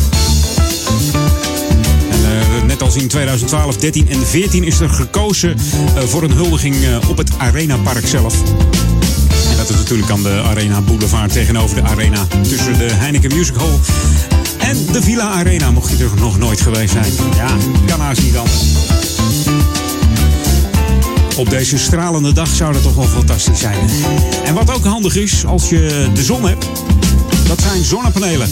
Eh, 2.29 2.63
net 2.67 2.83
als 2.83 2.97
in 2.97 3.09
2012, 3.09 3.77
13 3.77 4.09
en 4.09 4.27
14 4.27 4.65
is 4.65 4.81
er 4.81 4.89
gekozen 4.89 5.57
eh, 5.97 6.03
voor 6.03 6.23
een 6.23 6.33
huldiging 6.33 6.85
eh, 6.85 7.09
op 7.09 7.17
het 7.17 7.31
Arena 7.39 7.77
Park 7.77 8.07
zelf. 8.07 8.35
En 9.51 9.57
dat 9.57 9.69
is 9.69 9.77
natuurlijk 9.77 10.11
aan 10.11 10.23
de 10.23 10.43
Arena 10.45 10.81
Boulevard 10.81 11.33
tegenover 11.33 11.77
de 11.77 11.83
Arena. 11.83 12.27
Tussen 12.43 12.79
de 12.79 12.93
Heineken 12.93 13.37
Music 13.37 13.55
Hall 13.55 13.79
en 14.69 14.87
de 14.93 15.03
Villa 15.03 15.29
Arena, 15.29 15.71
mocht 15.71 15.99
je 15.99 16.05
er 16.05 16.11
nog 16.21 16.39
nooit 16.39 16.61
geweest 16.61 16.93
zijn. 16.93 17.13
Ja, 17.37 17.57
kan 17.87 18.01
haast 18.01 18.23
niet 18.23 18.37
anders. 18.37 18.63
Op 21.37 21.51
deze 21.51 21.79
stralende 21.79 22.33
dag 22.33 22.49
zou 22.49 22.73
dat 22.73 22.83
toch 22.83 22.95
wel 22.95 23.07
fantastisch 23.07 23.59
zijn. 23.59 23.79
En 24.45 24.55
wat 24.55 24.75
ook 24.75 24.85
handig 24.85 25.17
is 25.17 25.47
als 25.47 25.69
je 25.69 26.09
de 26.15 26.23
zon 26.23 26.49
hebt, 26.49 26.67
dat 27.47 27.61
zijn 27.61 27.85
zonnepanelen. 27.85 28.49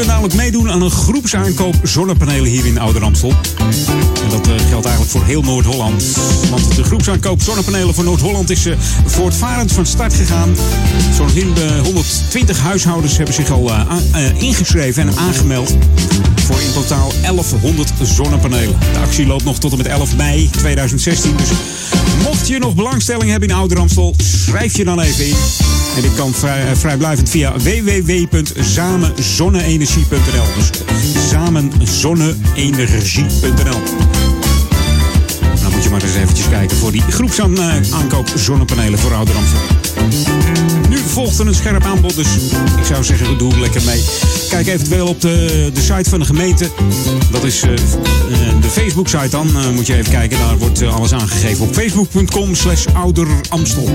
Kunt 0.00 0.12
namelijk 0.12 0.40
meedoen 0.40 0.70
aan 0.70 0.82
een 0.82 0.90
groepsaankoop 0.90 1.74
zonnepanelen 1.82 2.50
hier 2.50 2.66
in 2.66 2.78
Ouder 2.78 3.02
Amstel. 3.02 3.34
En 4.22 4.30
dat 4.30 4.48
eh, 4.48 4.54
geldt 4.68 4.86
eigenlijk 4.86 5.10
voor 5.10 5.24
heel 5.24 5.42
Noord-Holland. 5.42 6.04
Want 6.50 6.76
de 6.76 6.84
groepsaankoop 6.84 7.42
zonnepanelen 7.42 7.94
voor 7.94 8.04
Noord-Holland 8.04 8.50
is 8.50 8.66
eh, 8.66 8.76
voortvarend 9.04 9.72
van 9.72 9.86
start 9.86 10.14
gegaan. 10.14 10.56
Zo'n 11.16 11.34
in 11.34 11.54
de 11.54 11.80
120 11.84 12.60
huishoudens 12.60 13.16
hebben 13.16 13.34
zich 13.34 13.50
al 13.50 13.70
eh, 13.70 13.80
eh, 14.12 14.42
ingeschreven 14.42 15.08
en 15.08 15.16
aangemeld. 15.16 15.76
Voor 16.44 16.60
in 16.60 16.72
totaal 16.72 17.12
1100 17.22 17.92
zonnepanelen. 18.02 18.78
De 18.92 18.98
actie 18.98 19.26
loopt 19.26 19.44
nog 19.44 19.58
tot 19.58 19.70
en 19.72 19.78
met 19.78 19.86
11 19.86 20.16
mei 20.16 20.50
2016. 20.50 21.36
Dus 21.36 21.48
mocht 22.22 22.48
je 22.48 22.58
nog 22.58 22.74
belangstelling 22.74 23.30
hebben 23.30 23.48
in 23.48 23.54
Ouder 23.54 23.78
Amstel, 23.78 24.14
schrijf 24.16 24.76
je 24.76 24.84
dan 24.84 25.00
even 25.00 25.26
in. 25.26 25.36
En 25.96 26.02
dit 26.02 26.14
kan 26.14 26.32
vrij, 26.32 26.66
eh, 26.66 26.76
vrijblijvend 26.76 27.30
via 27.30 27.52
www.samenzonneenergie.nl. 29.94 30.54
Dus 30.54 30.70
samenzonneenergie.nl. 31.28 33.80
Dan 35.62 35.72
moet 35.72 35.82
je 35.82 35.90
maar 35.90 36.02
eens 36.02 36.14
eventjes 36.14 36.48
kijken 36.48 36.76
voor 36.76 36.92
die 36.92 37.02
groepsaankoop 37.02 38.28
zonnepanelen 38.34 38.98
voor 38.98 39.14
Ouder 39.14 39.36
Amstel. 39.36 39.60
Volgt 41.06 41.38
een 41.38 41.54
scherp 41.54 41.84
aanbod, 41.84 42.14
dus 42.14 42.26
ik 42.78 42.84
zou 42.84 43.04
zeggen, 43.04 43.38
doe 43.38 43.52
er 43.52 43.60
lekker 43.60 43.82
mee. 43.84 44.04
Kijk 44.48 44.66
eventueel 44.66 45.06
op 45.06 45.20
de, 45.20 45.70
de 45.74 45.80
site 45.80 46.10
van 46.10 46.18
de 46.18 46.24
gemeente. 46.24 46.68
Dat 47.30 47.44
is 47.44 47.62
eh, 47.62 47.72
eh, 47.72 47.78
de 48.60 48.68
Facebook-site 48.70 49.28
dan. 49.28 49.48
Eh, 49.56 49.70
moet 49.70 49.86
je 49.86 49.96
even 49.96 50.12
kijken, 50.12 50.38
daar 50.38 50.58
wordt 50.58 50.82
alles 50.82 51.12
aangegeven 51.12 51.64
op 51.64 51.74
facebook.com 51.74 52.54
slash 52.54 52.86
ouderamstel. 52.86 53.88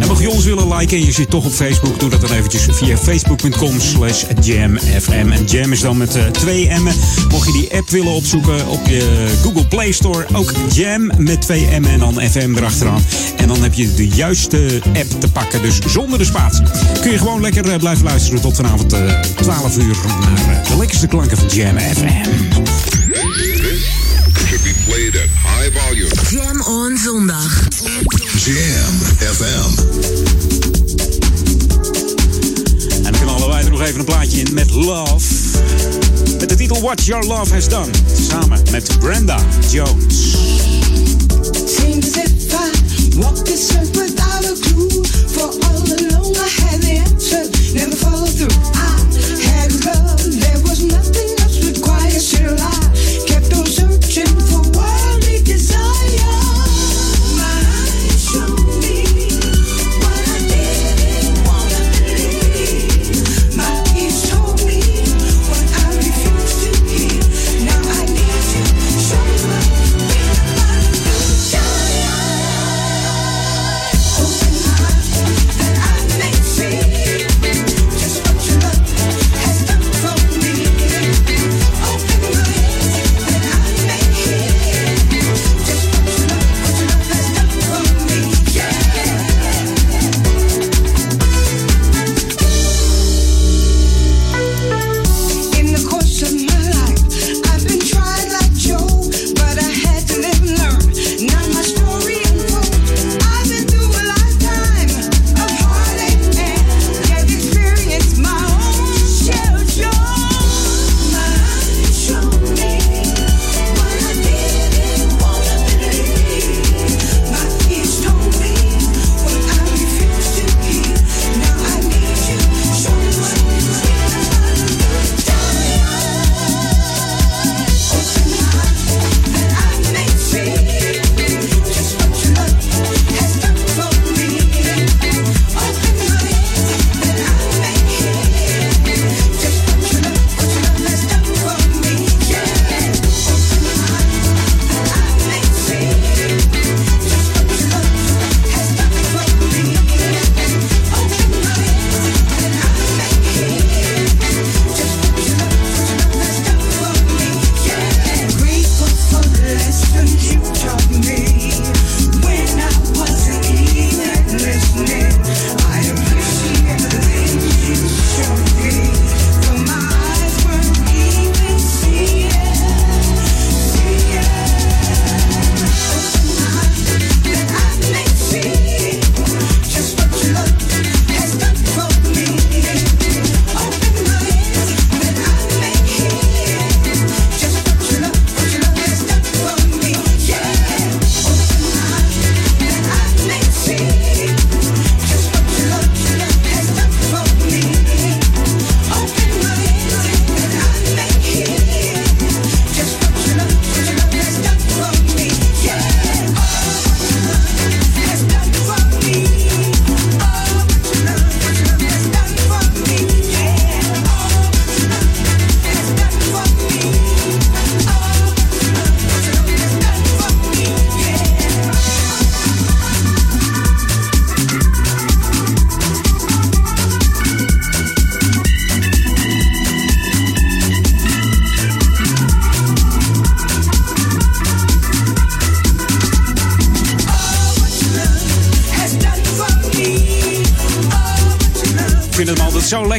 En 0.00 0.08
mocht 0.08 0.22
je 0.22 0.30
ons 0.30 0.44
willen 0.44 0.76
liken 0.76 0.96
en 0.96 1.04
je 1.04 1.12
zit 1.12 1.30
toch 1.30 1.44
op 1.44 1.52
Facebook, 1.52 2.00
doe 2.00 2.10
dat 2.10 2.20
dan 2.20 2.30
eventjes 2.30 2.66
via 2.70 2.96
facebook.com 2.96 3.80
slash 3.80 4.24
jamfm. 4.40 5.30
En 5.30 5.44
jam 5.44 5.72
is 5.72 5.80
dan 5.80 5.96
met 5.96 6.18
twee 6.32 6.68
m'en. 6.68 6.94
Mocht 7.28 7.46
je 7.46 7.52
die 7.52 7.76
app 7.76 7.90
willen 7.90 8.12
opzoeken 8.12 8.68
op 8.68 8.86
je 8.86 9.26
Google 9.42 9.66
Play 9.66 9.92
Store, 9.92 10.26
ook 10.32 10.52
jam 10.72 11.10
met 11.18 11.40
twee 11.40 11.66
m'en 11.80 11.90
en 11.90 11.98
dan 11.98 12.20
fm 12.30 12.54
erachteraan. 12.56 13.02
En 13.36 13.48
dan 13.48 13.62
heb 13.62 13.74
je 13.74 13.94
de 13.94 14.08
juiste 14.08 14.80
app 14.84 15.20
te 15.20 15.30
pakken, 15.30 15.62
dus 15.62 15.78
zonder 15.86 16.18
de 16.18 16.24
spatie. 16.36 16.64
Kun 17.00 17.10
je 17.10 17.18
gewoon 17.18 17.40
lekker 17.40 17.70
eh, 17.70 17.78
blijven 17.78 18.04
luisteren 18.04 18.40
tot 18.40 18.56
vanavond 18.56 18.92
eh 18.92 19.20
12 19.20 19.76
uur 19.76 19.96
naar 20.20 20.58
eh, 20.58 20.68
de 20.68 20.76
lekkerste 20.76 21.06
klanken 21.06 21.36
van 21.36 21.46
Jam 21.48 21.78
FM. 21.78 22.06
should 24.46 24.62
be 24.62 24.74
played 24.84 25.16
at 25.16 25.28
high 25.42 25.78
volume. 25.78 26.10
Jam 26.30 26.62
on 26.62 26.98
zondag. 27.04 27.68
Jam 28.44 28.94
FM. 29.34 29.84
En 33.04 33.12
dan 33.12 33.20
knallen 33.20 33.48
wij 33.48 33.64
er 33.64 33.70
nog 33.70 33.82
even 33.82 33.98
een 33.98 34.04
plaatje 34.04 34.40
in 34.40 34.54
met 34.54 34.70
Love. 34.70 35.26
Met 36.38 36.48
de 36.48 36.54
titel 36.54 36.80
What 36.80 37.04
Your 37.04 37.26
Love 37.26 37.54
Has 37.54 37.68
Done. 37.68 37.90
Samen 38.30 38.60
met 38.70 38.98
Brenda 38.98 39.38
Jones. 39.70 40.36
Seems 41.66 42.06
if 42.06 42.52
I 42.52 42.76
this 43.44 43.70
earth 43.76 43.96
without 43.96 44.44
a 44.44 44.54
clue. 44.60 45.04
For 45.26 45.48
all 45.68 46.05
never 48.38 48.75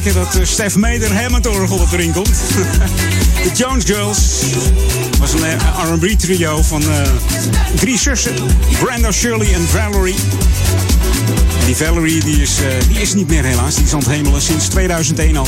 lekker 0.03 0.21
dat 0.21 0.35
eh, 0.35 0.45
Stef 0.45 0.75
Meder 0.75 1.21
Hammond 1.21 1.47
orgel 1.47 1.77
wat 1.77 1.93
erin 1.93 2.11
komt. 2.11 2.27
De 3.43 3.51
Jones 3.53 3.85
Girls 3.85 4.19
was 5.19 5.33
een 5.33 5.43
eh, 5.43 5.91
R&B 5.91 6.19
trio 6.19 6.61
van 6.61 6.81
eh, 6.81 7.01
drie 7.75 7.97
zussen. 7.97 8.33
Brenda, 8.79 9.11
Shirley 9.11 9.53
en 9.53 9.67
Valerie. 9.67 10.15
Die 11.65 11.75
Valerie 11.75 12.23
die 12.23 12.41
is, 12.41 12.51
die 12.87 13.01
is 13.01 13.13
niet 13.13 13.27
meer 13.27 13.43
helaas. 13.43 13.75
Die 13.75 13.83
is 13.83 13.93
aan 13.93 13.99
het 13.99 14.07
hemelen 14.07 14.41
sinds 14.41 14.67
2001 14.67 15.37
al. 15.37 15.47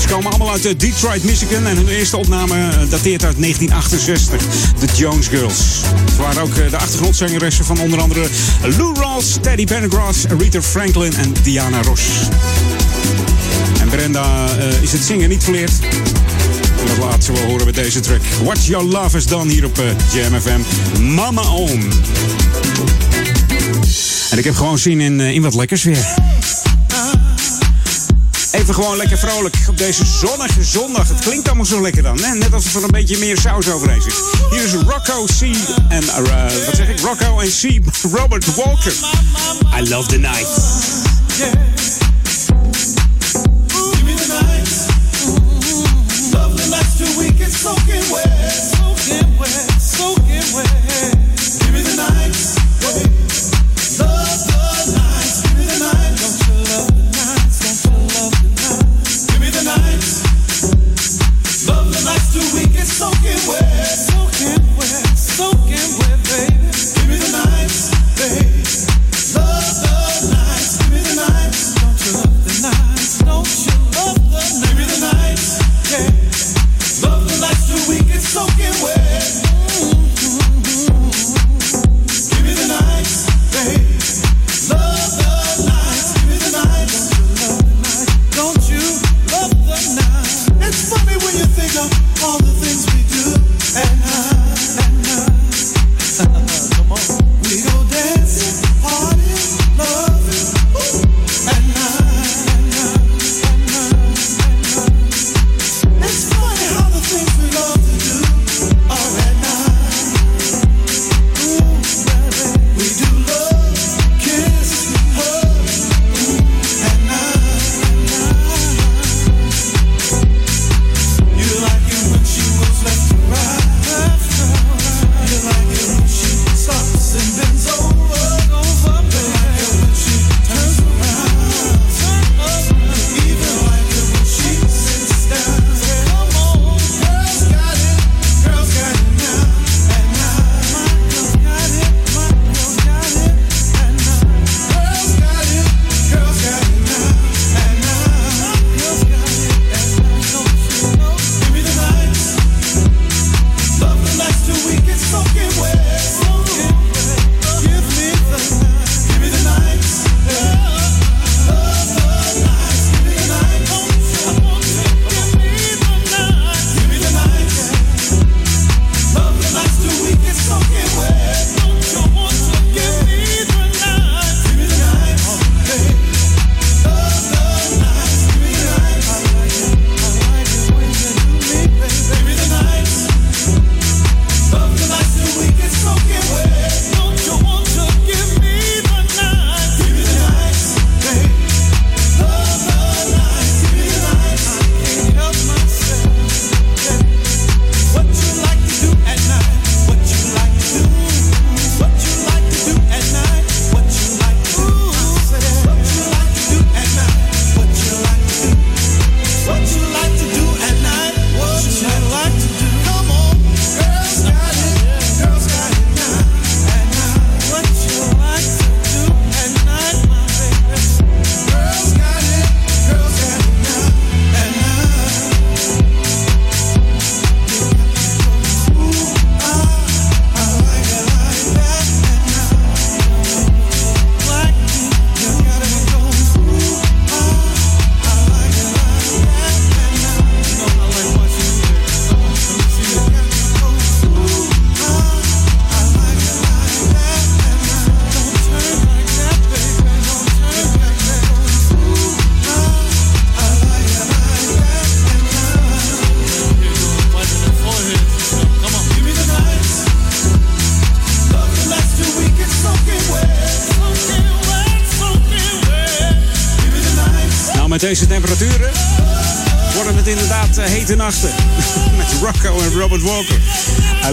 Ze 0.00 0.08
komen 0.08 0.30
allemaal 0.30 0.50
uit 0.50 0.80
Detroit, 0.80 1.24
Michigan. 1.24 1.66
En 1.66 1.76
hun 1.76 1.88
eerste 1.88 2.16
opname 2.16 2.56
dateert 2.88 3.24
uit 3.24 3.36
1968. 3.38 4.40
De 4.78 4.86
Jones 4.96 5.26
Girls. 5.26 5.80
Ze 6.16 6.22
waren 6.22 6.42
ook 6.42 6.54
de 6.54 6.76
achtergrondzangeressen 6.76 7.64
van 7.64 7.80
onder 7.80 8.00
andere 8.00 8.28
Lou 8.62 8.94
Rawls, 9.00 9.38
Teddy 9.40 9.64
Pendergrass, 9.64 10.24
Rita 10.38 10.62
Franklin 10.62 11.14
en 11.14 11.34
Diana 11.42 11.82
Ross. 11.82 12.02
En 14.04 14.12
daar 14.12 14.58
eh, 14.58 14.82
is 14.82 14.92
het 14.92 15.02
zingen 15.02 15.28
niet 15.28 15.44
verleerd. 15.44 15.72
En 16.80 16.86
dat 16.86 16.96
laatste 16.96 17.22
ze 17.22 17.32
wel 17.32 17.50
horen 17.50 17.66
met 17.66 17.74
deze 17.74 18.00
track. 18.00 18.20
What 18.42 18.66
Your 18.66 18.84
Love 18.84 19.16
Is 19.16 19.26
Done 19.26 19.52
hier 19.52 19.64
op 19.64 19.78
eh, 19.78 19.84
Jam 20.12 20.40
FM. 20.40 20.60
Mama 21.00 21.42
Oom. 21.42 21.88
En 24.30 24.38
ik 24.38 24.44
heb 24.44 24.54
gewoon 24.54 24.78
zin 24.78 25.00
in, 25.00 25.20
eh, 25.20 25.30
in 25.30 25.42
wat 25.42 25.54
lekkers 25.54 25.82
weer. 25.82 26.14
Even 28.50 28.74
gewoon 28.74 28.96
lekker 28.96 29.18
vrolijk 29.18 29.56
op 29.68 29.78
deze 29.78 30.04
zonnige 30.04 30.64
zondag. 30.64 31.08
Het 31.08 31.18
klinkt 31.18 31.46
allemaal 31.46 31.66
zo 31.66 31.80
lekker 31.80 32.02
dan, 32.02 32.22
hè? 32.22 32.34
Net 32.34 32.52
alsof 32.52 32.74
er 32.74 32.82
een 32.82 32.90
beetje 32.90 33.18
meer 33.18 33.38
saus 33.38 33.70
overheen 33.70 34.02
zit. 34.02 34.22
Hier 34.50 34.64
is 34.64 34.72
Rocco 34.72 35.24
C. 35.24 35.40
en... 35.88 36.02
Uh, 36.02 36.42
wat 36.66 36.76
zeg 36.76 36.88
ik? 36.88 37.00
Rocco 37.00 37.38
en 37.40 37.48
C. 37.48 37.80
Robert 38.16 38.54
Walker. 38.54 38.92
I 39.78 39.88
love 39.88 40.08
the 40.08 40.18
night. 40.18 40.48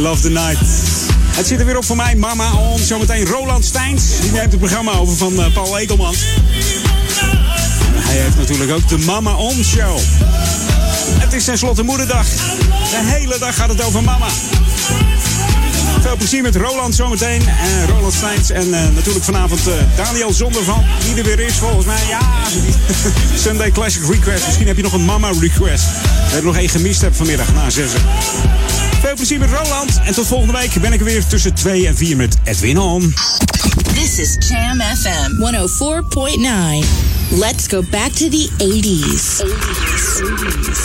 Love 0.01 0.21
the 0.21 0.29
Night. 0.29 0.59
Het 1.35 1.47
zit 1.47 1.59
er 1.59 1.65
weer 1.65 1.77
op 1.77 1.85
voor 1.85 1.95
mij, 1.95 2.15
Mama 2.15 2.53
On. 2.53 2.79
Zometeen 2.79 3.25
Roland 3.25 3.65
Steins. 3.65 4.03
Die 4.21 4.31
neemt 4.31 4.51
het 4.51 4.59
programma 4.59 4.91
over 4.91 5.17
van 5.17 5.43
eh, 5.43 5.53
Paul 5.53 5.77
Ekelmans. 5.77 6.17
Hij 7.93 8.17
heeft 8.17 8.37
natuurlijk 8.37 8.71
ook 8.71 8.87
de 8.87 8.97
Mama 8.97 9.35
On 9.35 9.63
Show. 9.63 9.97
Het 11.19 11.33
is 11.33 11.43
tenslotte 11.43 11.83
moederdag. 11.83 12.27
De 12.27 12.99
hele 13.03 13.39
dag 13.39 13.55
gaat 13.55 13.69
het 13.69 13.83
over 13.83 14.03
mama. 14.03 14.27
Veel 16.01 16.15
plezier 16.17 16.41
met 16.41 16.55
Roland 16.55 16.95
zometeen. 16.95 17.41
En 17.47 17.87
Roland 17.87 18.13
Steins. 18.13 18.49
En 18.49 18.73
eh, 18.73 18.89
natuurlijk 18.95 19.25
vanavond 19.25 19.67
uh, 19.67 19.73
Daniel 19.95 20.33
Zondervan. 20.33 20.83
Die 21.05 21.15
er 21.15 21.23
weer 21.23 21.39
is 21.39 21.53
volgens 21.53 21.85
mij. 21.85 22.07
Ja, 22.09 22.19
Sunday 23.43 23.71
Classic 23.71 24.01
Request. 24.09 24.45
Misschien 24.45 24.67
heb 24.67 24.75
je 24.75 24.83
nog 24.83 24.93
een 24.93 25.05
mama 25.05 25.29
request. 25.39 25.85
Dat 26.33 26.43
nog 26.43 26.57
één 26.57 26.69
gemist 26.69 27.01
heb 27.01 27.15
vanmiddag 27.15 27.47
nou, 27.53 27.63
na 27.63 27.69
zessen. 27.69 28.01
Veel 29.01 29.15
plezier 29.15 29.39
met 29.39 29.49
Roland. 29.49 29.99
En 30.05 30.13
tot 30.13 30.27
volgende 30.27 30.53
week 30.53 30.81
ben 30.81 30.93
ik 30.93 30.99
er 30.99 31.05
weer 31.05 31.25
tussen 31.27 31.53
2 31.53 31.87
en 31.87 31.97
4 31.97 32.17
met 32.17 32.35
Edwin 32.43 32.77
On. 32.77 33.13
This 33.93 34.19
is 34.19 34.35
Jam 34.49 34.81
FM 34.81 35.31
104.9. 36.83 36.87
Let's 37.29 37.67
go 37.67 37.83
back 37.89 38.11
to 38.11 38.29
the 38.29 38.49
80s. 38.57 39.37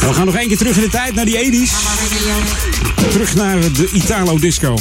We 0.01 0.15
gaan 0.15 0.27
nog 0.27 0.37
één 0.37 0.49
keer 0.49 0.57
terug 0.57 0.77
in 0.77 0.83
de 0.83 0.89
tijd 0.89 1.15
naar 1.15 1.25
die 1.25 1.67
80s. 1.67 1.73
Terug 3.11 3.35
naar 3.35 3.61
de 3.61 3.91
Italo 3.93 4.39
Disco. 4.39 4.75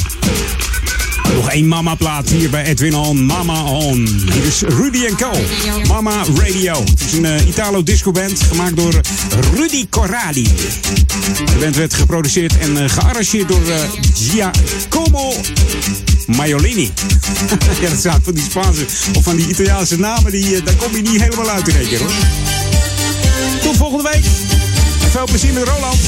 Nog 1.34 1.50
één 1.50 1.68
mama-plaat 1.68 2.28
hier 2.28 2.50
bij 2.50 2.64
Edwin 2.64 2.94
On. 2.94 3.26
Mama 3.26 3.62
On. 3.62 4.06
Hier 4.32 4.44
is 4.44 4.60
Rudy 4.60 5.14
Co. 5.14 5.30
Mama 5.88 6.24
Radio. 6.34 6.84
Het 6.84 7.00
is 7.06 7.12
een 7.12 7.24
eh, 7.24 7.46
Italo 7.46 7.82
disco 7.82 8.10
band 8.10 8.40
gemaakt 8.40 8.76
door 8.76 9.00
Rudy 9.54 9.86
Corradi. 9.90 10.42
De 11.44 11.56
band 11.60 11.76
werd 11.76 11.94
geproduceerd 11.94 12.58
en 12.58 12.82
eh, 12.82 12.90
gearrangeerd 12.90 13.48
door 13.48 13.68
eh, 13.68 13.78
Giacomo 14.14 15.32
Maiolini. 16.26 16.90
ja, 17.80 17.88
dat 17.88 17.98
staat 17.98 18.20
van 18.22 18.34
die 18.34 18.44
Spaanse 18.50 18.84
of 19.14 19.24
van 19.24 19.36
die 19.36 19.48
Italiaanse 19.48 19.98
namen. 19.98 20.32
Die, 20.32 20.62
daar 20.62 20.74
kom 20.74 20.96
je 20.96 21.02
niet 21.02 21.22
helemaal 21.22 21.50
uit 21.50 21.68
in 21.68 21.76
één 21.76 21.88
keer 21.88 21.98
hoor. 21.98 22.10
Tot 23.62 23.76
volgende 23.76 24.10
week. 24.12 24.24
Veel 25.10 25.24
plezier 25.24 25.52
met 25.52 25.68
Roland. 25.68 25.98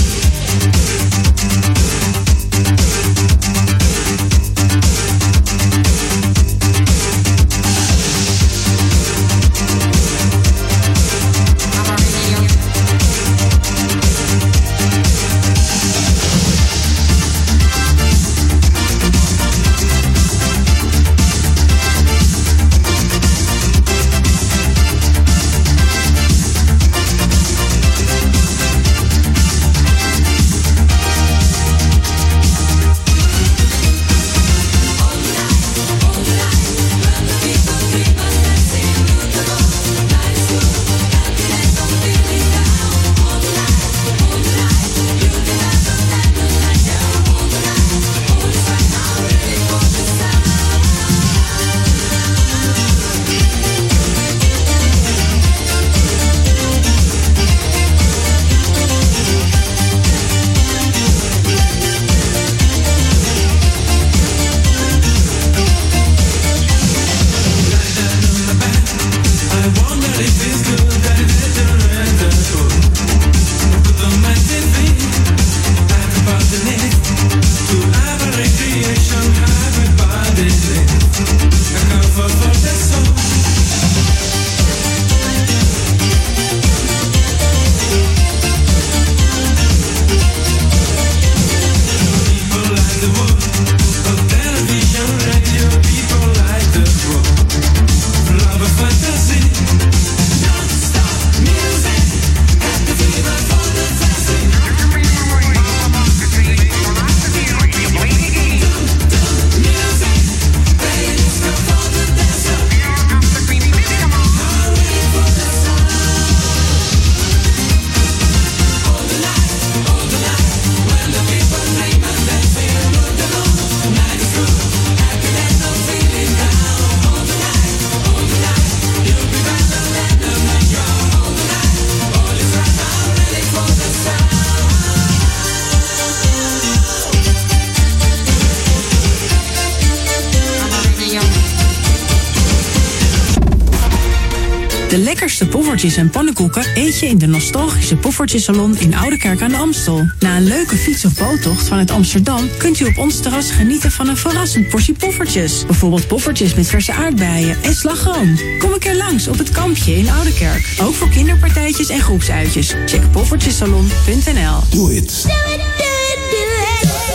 En 145.79 146.11
pannenkoeken 146.11 146.65
eet 146.75 146.99
je 146.99 147.07
in 147.07 147.19
de 147.19 147.27
nostalgische 147.27 147.97
Poffertjesalon 147.97 148.79
in 148.79 148.97
Oudekerk 148.97 149.43
aan 149.43 149.51
de 149.51 149.57
Amstel. 149.57 150.11
Na 150.19 150.37
een 150.37 150.45
leuke 150.45 150.77
fiets- 150.77 151.05
of 151.05 151.15
boottocht 151.15 151.69
vanuit 151.69 151.91
Amsterdam 151.91 152.49
kunt 152.57 152.81
u 152.81 152.85
op 152.85 152.99
ons 152.99 153.21
terras 153.21 153.51
genieten 153.51 153.91
van 153.91 154.09
een 154.09 154.17
verrassend 154.17 154.69
portie 154.69 154.95
poffertjes. 154.95 155.67
Bijvoorbeeld 155.67 156.07
poffertjes 156.07 156.55
met 156.55 156.67
verse 156.67 156.93
aardbeien 156.93 157.57
en 157.63 157.75
slagroom. 157.75 158.39
Kom 158.59 158.73
een 158.73 158.79
keer 158.79 158.97
langs 158.97 159.29
op 159.29 159.39
het 159.39 159.51
kampje 159.51 159.97
in 159.97 160.11
Oudekerk. 160.11 160.75
Ook 160.81 160.95
voor 160.95 161.09
kinderpartijtjes 161.09 161.89
en 161.89 162.01
groepsuitjes. 162.01 162.75
Check 162.87 163.11
poffertjessalon.nl. 163.11 164.61
Do 164.71 164.89
it. 164.89 165.27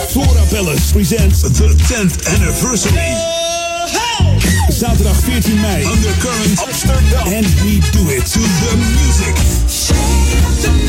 Flora 0.08 0.42
Palace 0.50 0.92
presents 0.92 1.40
the 1.40 1.74
10th 1.76 2.28
anniversary. 2.34 3.33
Zaterdag 4.84 5.16
14 5.16 5.60
mei. 5.60 5.84
Undercurrent 5.84 6.64
Amsterdam. 6.66 7.26
And 7.32 7.46
we 7.62 7.80
do 7.92 8.02
it 8.10 8.32
to 8.32 8.40
the 8.40 8.76
music. 8.76 9.34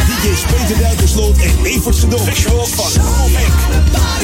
DJ's 0.08 0.42
Peter 0.42 0.78
Duikersloot 0.78 1.38
en 1.38 1.66
Evert 1.66 1.96
Sedok. 1.96 2.20
Visuals 2.20 2.70
van. 2.70 2.92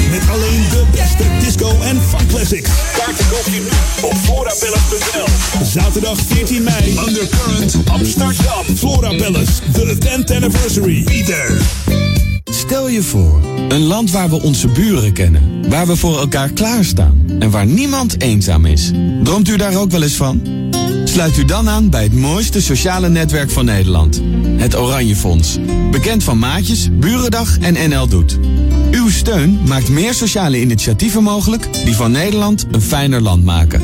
Met 0.10 0.22
alleen 0.30 0.64
de 0.70 0.84
beste 0.92 1.24
disco 1.40 1.70
en 1.82 2.02
funk 2.02 2.28
classics. 2.30 2.70
Kaarten 2.98 3.26
koop 3.30 3.46
je 3.46 3.60
nu 3.60 3.70
op 4.08 4.14
florapalace.nl. 4.24 5.66
Zaterdag 5.66 6.18
14 6.28 6.64
mei. 6.64 6.98
Undercurrent 7.08 7.76
Amsterdam. 7.92 8.64
Flora 8.78 9.16
Palace. 9.16 9.52
The 9.72 9.98
10th 10.00 10.36
anniversary. 10.36 11.04
Be 11.04 11.24
there. 11.24 11.58
Stel 12.44 12.90
je 12.90 13.04
voor, 13.04 13.42
een 13.70 13.84
land 13.84 14.12
waar 14.12 14.30
we 14.30 14.42
onze 14.42 14.68
buren 14.68 15.14
kennen, 15.14 15.70
waar 15.70 15.88
we 15.88 15.96
voor 15.96 16.20
elkaar 16.20 16.50
klaarstaan 16.50 17.21
en 17.42 17.50
waar 17.50 17.66
niemand 17.66 18.22
eenzaam 18.22 18.66
is. 18.66 18.92
Droomt 19.24 19.48
u 19.48 19.58
daar 19.58 19.76
ook 19.76 19.92
wel 19.92 20.02
eens 20.02 20.16
van? 20.16 20.42
Sluit 21.04 21.38
u 21.38 21.46
dan 21.46 21.70
aan 21.70 21.90
bij 21.90 22.04
het 22.04 22.14
mooiste 22.14 22.62
sociale 22.62 23.10
netwerk 23.10 23.52
van 23.52 23.66
Nederland, 23.66 24.22
het 24.58 24.78
Oranje 24.78 25.16
Fonds. 25.16 25.58
Bekend 25.92 26.24
van 26.24 26.40
Maatjes, 26.40 26.90
Burendag 26.92 27.58
en 27.60 27.90
NL 27.90 28.08
Doet. 28.08 28.38
Uw 28.92 29.10
steun 29.10 29.60
maakt 29.68 29.90
meer 29.90 30.14
sociale 30.14 30.60
initiatieven 30.60 31.24
mogelijk 31.24 31.68
die 31.86 31.96
van 31.96 32.12
Nederland 32.12 32.66
een 32.72 32.82
fijner 32.82 33.22
land 33.22 33.44
maken. 33.44 33.82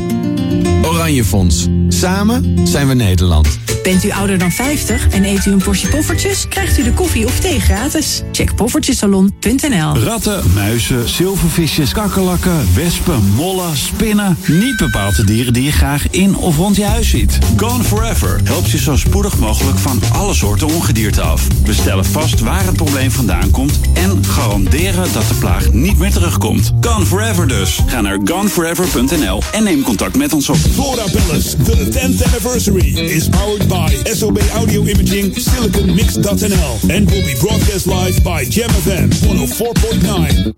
Oranje 0.83 1.25
Fonds. 1.25 1.67
Samen 1.87 2.67
zijn 2.67 2.87
we 2.87 2.93
Nederland. 2.93 3.47
Bent 3.87 4.03
u 4.03 4.11
ouder 4.11 4.37
dan 4.37 4.51
50 4.51 5.07
en 5.07 5.25
eet 5.25 5.45
u 5.45 5.51
een 5.51 5.61
portie 5.63 5.89
poffertjes? 5.89 6.47
Krijgt 6.47 6.77
u 6.77 6.83
de 6.83 6.93
koffie 6.93 7.25
of 7.25 7.39
thee 7.39 7.59
gratis. 7.59 8.21
Check 8.31 8.55
poffertjesalon.nl 8.55 9.97
Ratten, 9.97 10.43
muizen, 10.53 11.09
zilvervisjes, 11.09 11.91
kakkerlakken, 11.91 12.73
wespen, 12.75 13.23
mollen, 13.35 13.77
spinnen. 13.77 14.37
Niet 14.47 14.77
bepaald 14.77 15.15
de 15.15 15.23
dieren 15.23 15.53
die 15.53 15.63
je 15.63 15.71
graag 15.71 16.09
in 16.09 16.35
of 16.35 16.57
rond 16.57 16.75
je 16.75 16.85
huis 16.85 17.09
ziet. 17.09 17.37
Gone 17.57 17.83
Forever 17.83 18.39
helpt 18.43 18.71
je 18.71 18.77
zo 18.77 18.95
spoedig 18.95 19.37
mogelijk 19.37 19.77
van 19.77 20.01
alle 20.13 20.33
soorten 20.33 20.67
ongedierte 20.67 21.21
af. 21.21 21.47
We 21.65 21.73
stellen 21.73 22.05
vast 22.05 22.39
waar 22.39 22.65
het 22.65 22.75
probleem 22.75 23.11
vandaan 23.11 23.51
komt 23.51 23.79
en 23.93 24.25
garanderen 24.25 25.13
dat 25.13 25.27
de 25.27 25.35
plaag 25.39 25.71
niet 25.71 25.97
meer 25.97 26.11
terugkomt. 26.11 26.71
Gone 26.81 27.05
Forever 27.05 27.47
dus. 27.47 27.79
Ga 27.85 28.01
naar 28.01 28.19
goneforever.nl 28.25 29.41
en 29.51 29.63
neem 29.63 29.81
contact 29.81 30.17
met 30.17 30.33
ons 30.33 30.49
op. 30.49 30.57
Flora 30.57 31.03
Palace, 31.11 31.57
the 31.57 31.87
10th 31.91 32.25
anniversary, 32.25 32.97
is 32.97 33.29
powered 33.29 33.67
by 33.67 33.76
SOB 34.03 34.39
Audio 34.55 34.81
Imaging, 34.81 35.33
SiliconMix.nl, 35.33 36.79
and 36.89 37.09
will 37.11 37.23
be 37.23 37.35
broadcast 37.39 37.85
live 37.85 38.23
by 38.23 38.43
Jam 38.43 38.69
FM 38.69 39.09
104.9. 39.25 40.53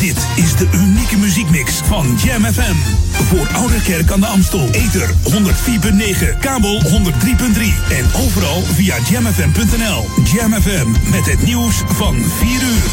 Dit 0.00 0.26
is 0.36 0.56
de 0.56 0.68
unieke 0.74 1.16
muziekmix 1.16 1.72
van 1.84 2.18
Jam 2.24 2.44
FM. 2.44 2.74
Voor 3.24 3.48
Ouderkerk 3.52 4.10
aan 4.10 4.20
de 4.20 4.26
Amstel. 4.26 4.68
Ether 4.72 5.14
104.9, 5.30 6.38
kabel 6.40 6.80
103.3 6.80 6.88
en 7.90 8.04
overal 8.24 8.62
via 8.62 8.96
jamfm.nl. 9.10 10.06
Jam 10.32 10.52
FM 10.52 11.10
met 11.10 11.26
het 11.26 11.42
nieuws 11.44 11.82
van 11.86 12.16
4 12.38 12.62
uur. 12.62 12.90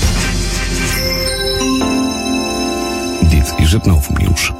Is 3.57 3.71
het 3.71 3.85
Novumnieuws. 3.85 4.51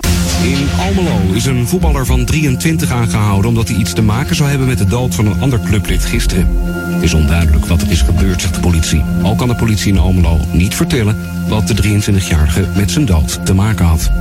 In 0.44 0.68
Almelo 0.80 1.34
is 1.34 1.46
een 1.46 1.68
voetballer 1.68 2.06
van 2.06 2.26
23 2.26 2.92
aangehouden 2.92 3.50
omdat 3.50 3.68
hij 3.68 3.78
iets 3.78 3.94
te 3.94 4.02
maken 4.02 4.36
zou 4.36 4.50
hebben 4.50 4.68
met 4.68 4.78
de 4.78 4.86
dood 4.86 5.16
van 5.16 5.26
een 5.26 5.42
ander 5.42 5.60
clublid 5.60 6.06
gisteren. 6.06 6.48
Het 6.94 7.04
is 7.04 7.14
onduidelijk 7.14 7.66
wat 7.66 7.82
er 7.82 7.92
is 7.92 8.02
gebeurd, 8.02 8.42
zegt 8.42 8.54
de 8.54 8.60
politie. 8.60 9.04
Al 9.24 9.36
kan 9.36 9.48
de 9.48 9.56
politie 9.56 9.92
in 9.92 10.00
Almelo 10.00 10.40
niet 10.52 10.76
vertellen 10.76 11.16
wat 11.50 11.68
de 11.68 11.84
23-jarige 11.84 12.66
met 12.76 12.92
zijn 12.92 13.06
dood 13.06 13.46
te 13.46 13.54
maken 13.54 13.86
had. 13.86 14.12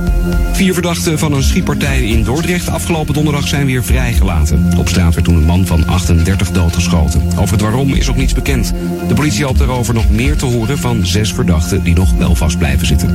Vier 0.51 0.73
verdachten 0.73 1.19
van 1.19 1.33
een 1.33 1.43
schietpartij 1.43 2.03
in 2.03 2.23
Dordrecht 2.23 2.69
afgelopen 2.69 3.13
donderdag 3.13 3.47
zijn 3.47 3.65
weer 3.65 3.83
vrijgelaten. 3.83 4.69
Op 4.77 4.89
straat 4.89 5.13
werd 5.13 5.25
toen 5.25 5.35
een 5.35 5.45
man 5.45 5.65
van 5.65 5.87
38 5.87 6.51
doodgeschoten. 6.51 7.21
Over 7.37 7.51
het 7.51 7.61
waarom 7.61 7.93
is 7.93 8.07
nog 8.07 8.15
niets 8.15 8.33
bekend. 8.33 8.73
De 9.07 9.13
politie 9.13 9.45
hoopt 9.45 9.59
daarover 9.59 9.93
nog 9.93 10.09
meer 10.09 10.35
te 10.35 10.45
horen 10.45 10.77
van 10.77 11.05
zes 11.05 11.33
verdachten 11.33 11.83
die 11.83 11.95
nog 11.95 12.13
wel 12.13 12.35
vast 12.35 12.57
blijven 12.57 12.87
zitten. 12.87 13.07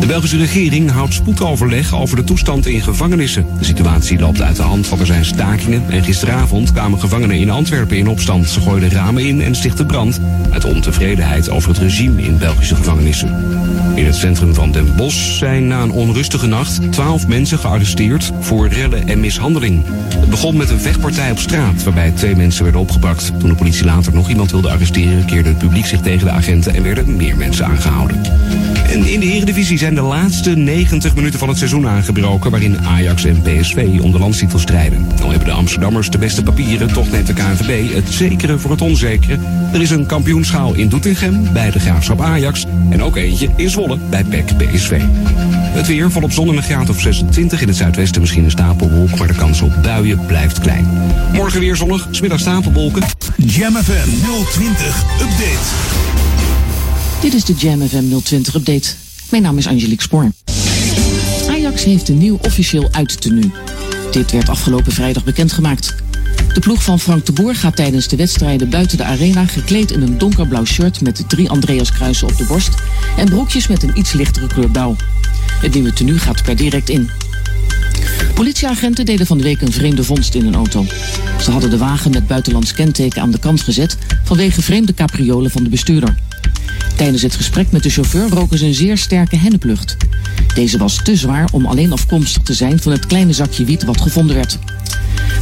De 0.00 0.06
Belgische 0.06 0.36
regering 0.36 0.81
houdt 0.88 1.14
spoedoverleg 1.14 1.94
over 1.94 2.16
de 2.16 2.24
toestand 2.24 2.66
in 2.66 2.80
gevangenissen. 2.80 3.46
De 3.58 3.64
situatie 3.64 4.18
loopt 4.18 4.42
uit 4.42 4.56
de 4.56 4.62
hand, 4.62 4.88
want 4.88 5.00
er 5.00 5.06
zijn 5.06 5.24
stakingen. 5.24 5.82
En 5.88 6.04
gisteravond 6.04 6.72
kwamen 6.72 7.00
gevangenen 7.00 7.36
in 7.36 7.50
Antwerpen 7.50 7.96
in 7.96 8.08
opstand. 8.08 8.48
Ze 8.48 8.60
gooiden 8.60 8.90
ramen 8.90 9.26
in 9.26 9.40
en 9.40 9.54
stichtten 9.54 9.86
brand. 9.86 10.20
Uit 10.50 10.64
ontevredenheid 10.64 11.50
over 11.50 11.68
het 11.68 11.78
regime 11.78 12.22
in 12.22 12.38
Belgische 12.38 12.74
gevangenissen. 12.74 13.60
In 13.94 14.06
het 14.06 14.14
centrum 14.14 14.54
van 14.54 14.72
Den 14.72 14.96
Bosch 14.96 15.38
zijn 15.38 15.66
na 15.66 15.82
een 15.82 15.90
onrustige 15.90 16.46
nacht 16.46 16.92
twaalf 16.92 17.26
mensen 17.26 17.58
gearresteerd 17.58 18.32
voor 18.40 18.68
rellen 18.68 19.08
en 19.08 19.20
mishandeling. 19.20 19.82
Het 20.18 20.30
begon 20.30 20.56
met 20.56 20.70
een 20.70 20.80
vechtpartij 20.80 21.30
op 21.30 21.38
straat 21.38 21.82
waarbij 21.82 22.10
twee 22.10 22.36
mensen 22.36 22.62
werden 22.62 22.80
opgepakt. 22.80 23.32
Toen 23.38 23.48
de 23.48 23.54
politie 23.54 23.84
later 23.84 24.14
nog 24.14 24.28
iemand 24.28 24.50
wilde 24.50 24.70
arresteren, 24.70 25.24
keerde 25.24 25.48
het 25.48 25.58
publiek 25.58 25.86
zich 25.86 26.00
tegen 26.00 26.26
de 26.26 26.32
agenten 26.32 26.74
en 26.74 26.82
werden 26.82 27.16
meer 27.16 27.36
mensen 27.36 27.66
aangehouden. 27.66 28.20
En 28.88 29.06
in 29.06 29.20
de 29.20 29.32
Eredivisie 29.32 29.78
zijn 29.78 29.94
de 29.94 30.00
laatste 30.00 30.56
90 30.72 31.14
minuten 31.14 31.38
van 31.38 31.48
het 31.48 31.58
seizoen 31.58 31.88
aangebroken... 31.88 32.50
waarin 32.50 32.78
Ajax 32.78 33.24
en 33.24 33.42
PSV 33.42 33.98
om 34.02 34.12
de 34.12 34.18
landstitel 34.18 34.58
strijden. 34.58 35.06
Al 35.22 35.30
hebben 35.30 35.48
de 35.48 35.54
Amsterdammers 35.54 36.10
de 36.10 36.18
beste 36.18 36.42
papieren, 36.42 36.92
toch 36.92 37.10
neemt 37.10 37.26
de 37.26 37.32
KNVB 37.32 37.94
het 37.94 38.08
zekere 38.08 38.58
voor 38.58 38.70
het 38.70 38.80
onzekere. 38.80 39.38
Er 39.72 39.80
is 39.80 39.90
een 39.90 40.06
kampioenschaal 40.06 40.74
in 40.74 40.88
Doetinchem 40.88 41.52
bij 41.52 41.70
de 41.70 41.78
Graafschap 41.78 42.20
Ajax... 42.20 42.64
en 42.90 43.02
ook 43.02 43.16
eentje 43.16 43.48
in 43.56 43.70
Zwolle 43.70 43.98
bij 44.10 44.24
PEC 44.24 44.56
PSV. 44.56 45.00
Het 45.72 45.86
weer 45.86 46.10
volop 46.10 46.32
zon 46.32 46.48
en 46.48 46.56
een 46.56 46.62
graad 46.62 46.88
of 46.88 47.00
26. 47.00 47.60
In 47.60 47.68
het 47.68 47.76
zuidwesten 47.76 48.20
misschien 48.20 48.44
een 48.44 48.50
stapelwolk, 48.50 49.18
maar 49.18 49.28
de 49.28 49.34
kans 49.34 49.60
op 49.60 49.72
buien 49.82 50.26
blijft 50.26 50.58
klein. 50.58 50.86
Morgen 51.32 51.60
weer 51.60 51.76
zonnig, 51.76 52.08
smiddag 52.10 52.40
stapelwolken. 52.40 53.02
Jam 53.36 53.74
FM 53.74 54.08
020 54.50 55.04
Update. 55.20 55.68
Dit 57.20 57.34
is 57.34 57.44
de 57.44 57.54
Jam 57.54 57.88
FM 57.88 58.20
020 58.22 58.54
update. 58.54 59.11
Mijn 59.32 59.44
naam 59.44 59.58
is 59.58 59.66
Angelique 59.66 60.02
Spoor. 60.02 60.30
Ajax 61.48 61.84
heeft 61.84 62.08
een 62.08 62.18
nieuw 62.18 62.38
officieel 62.42 62.88
uittenu. 62.90 63.52
Dit 64.10 64.32
werd 64.32 64.48
afgelopen 64.48 64.92
vrijdag 64.92 65.24
bekendgemaakt. 65.24 65.94
De 66.54 66.60
ploeg 66.60 66.82
van 66.82 67.00
Frank 67.00 67.26
de 67.26 67.32
Boer 67.32 67.54
gaat 67.54 67.76
tijdens 67.76 68.08
de 68.08 68.16
wedstrijden 68.16 68.70
buiten 68.70 68.96
de 68.96 69.04
arena 69.04 69.46
gekleed 69.46 69.90
in 69.90 70.02
een 70.02 70.18
donkerblauw 70.18 70.64
shirt 70.64 71.00
met 71.00 71.24
drie 71.28 71.50
Andreaskruisen 71.50 72.28
op 72.28 72.36
de 72.36 72.44
borst 72.44 72.74
en 73.16 73.28
broekjes 73.28 73.68
met 73.68 73.82
een 73.82 73.98
iets 73.98 74.12
lichtere 74.12 74.46
kleur 74.46 74.70
blauw. 74.70 74.96
Het 75.60 75.74
nieuwe 75.74 75.92
tenue 75.92 76.18
gaat 76.18 76.42
per 76.42 76.56
direct 76.56 76.88
in. 76.88 77.10
Politieagenten 78.34 79.04
deden 79.04 79.26
van 79.26 79.38
de 79.38 79.44
week 79.44 79.60
een 79.60 79.72
vreemde 79.72 80.04
vondst 80.04 80.34
in 80.34 80.46
een 80.46 80.54
auto. 80.54 80.86
Ze 81.42 81.50
hadden 81.50 81.70
de 81.70 81.78
wagen 81.78 82.10
met 82.10 82.26
buitenlands 82.26 82.72
kenteken 82.72 83.22
aan 83.22 83.30
de 83.30 83.38
kant 83.38 83.60
gezet 83.60 83.96
vanwege 84.24 84.62
vreemde 84.62 84.94
capriolen 84.94 85.50
van 85.50 85.62
de 85.62 85.70
bestuurder. 85.70 86.14
Tijdens 86.96 87.22
het 87.22 87.34
gesprek 87.34 87.70
met 87.70 87.82
de 87.82 87.90
chauffeur 87.90 88.28
roken 88.28 88.58
ze 88.58 88.66
een 88.66 88.74
zeer 88.74 88.98
sterke 88.98 89.36
henneplucht. 89.36 89.96
Deze 90.54 90.78
was 90.78 91.00
te 91.02 91.16
zwaar 91.16 91.48
om 91.52 91.66
alleen 91.66 91.92
afkomstig 91.92 92.42
te 92.42 92.54
zijn 92.54 92.80
van 92.80 92.92
het 92.92 93.06
kleine 93.06 93.32
zakje 93.32 93.64
wiet 93.64 93.84
wat 93.84 94.00
gevonden 94.00 94.36
werd. 94.36 94.58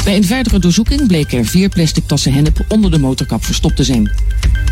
Bij 0.05 0.17
een 0.17 0.25
verdere 0.25 0.59
doorzoeking 0.59 1.07
bleken 1.07 1.39
er 1.39 1.47
vier 1.47 1.69
plastic 1.69 2.07
tassen 2.07 2.33
hennep 2.33 2.65
onder 2.69 2.91
de 2.91 2.99
motorkap 2.99 3.45
verstopt 3.45 3.77
te 3.77 3.85
zijn. 3.85 4.11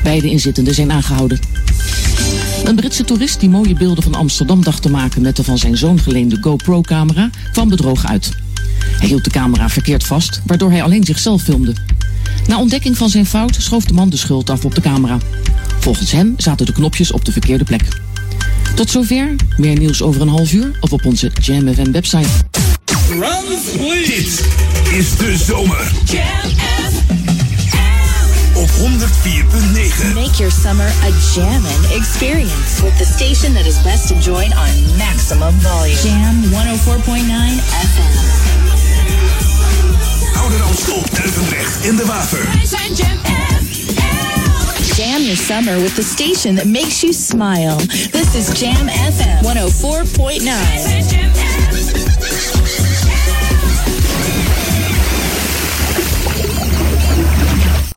Beide 0.02 0.30
inzittenden 0.30 0.74
zijn 0.74 0.92
aangehouden. 0.92 1.38
Een 2.64 2.76
Britse 2.76 3.04
toerist 3.04 3.40
die 3.40 3.48
mooie 3.48 3.74
beelden 3.74 4.02
van 4.02 4.14
Amsterdam 4.14 4.62
dacht 4.62 4.82
te 4.82 4.90
maken 4.90 5.22
met 5.22 5.36
de 5.36 5.44
van 5.44 5.58
zijn 5.58 5.76
zoon 5.76 5.98
geleende 5.98 6.38
GoPro-camera 6.40 7.30
kwam 7.52 7.68
bedrogen 7.68 8.08
uit. 8.08 8.30
Hij 8.98 9.08
hield 9.08 9.24
de 9.24 9.30
camera 9.30 9.68
verkeerd 9.68 10.04
vast, 10.04 10.40
waardoor 10.46 10.70
hij 10.70 10.82
alleen 10.82 11.04
zichzelf 11.04 11.42
filmde. 11.42 11.74
Na 12.46 12.58
ontdekking 12.58 12.96
van 12.96 13.10
zijn 13.10 13.26
fout 13.26 13.56
schoof 13.58 13.84
de 13.84 13.94
man 13.94 14.10
de 14.10 14.16
schuld 14.16 14.50
af 14.50 14.64
op 14.64 14.74
de 14.74 14.80
camera. 14.80 15.18
Volgens 15.88 16.12
hem 16.12 16.34
zaten 16.36 16.66
de 16.66 16.72
knopjes 16.72 17.12
op 17.12 17.24
de 17.24 17.32
verkeerde 17.32 17.64
plek. 17.64 17.82
Tot 18.74 18.90
zover. 18.90 19.34
Meer 19.56 19.78
nieuws 19.78 20.02
over 20.02 20.20
een 20.20 20.28
half 20.28 20.52
uur 20.52 20.78
of 20.80 20.92
op 20.92 21.04
onze 21.04 21.30
Jam 21.40 21.74
FM 21.74 21.90
website. 21.90 22.28
Dit 24.06 24.44
is 24.92 25.16
de 25.16 25.36
zomer. 25.46 25.92
Op 28.54 28.68
104.9. 28.68 30.14
Make 30.14 30.36
your 30.36 30.52
summer 30.62 30.86
a 30.86 31.10
jammin' 31.34 31.96
experience 31.96 32.82
with 32.82 32.96
the 32.96 33.04
station 33.14 33.54
that 33.54 33.66
is 33.66 33.82
best 33.82 34.10
enjoyed 34.10 34.52
on 34.52 34.96
maximum 34.96 35.60
volume. 35.60 36.00
Jam 36.02 36.42
104.9 36.44 36.50
FM. 37.94 38.18
Ouder 40.36 40.62
Amstel, 40.62 41.02
Duivendrecht 41.12 41.86
en 41.86 41.96
De 41.96 42.04
Waver. 42.06 42.48
Jam 44.98 45.22
your 45.22 45.36
summer 45.36 45.76
with 45.76 45.94
the 45.94 46.02
station 46.02 46.56
that 46.56 46.66
makes 46.66 47.04
you 47.04 47.12
smile. 47.12 47.78
This 48.10 48.34
is 48.34 48.60
Jam 48.60 48.88
FM 48.88 49.44
104.9. 49.44 51.57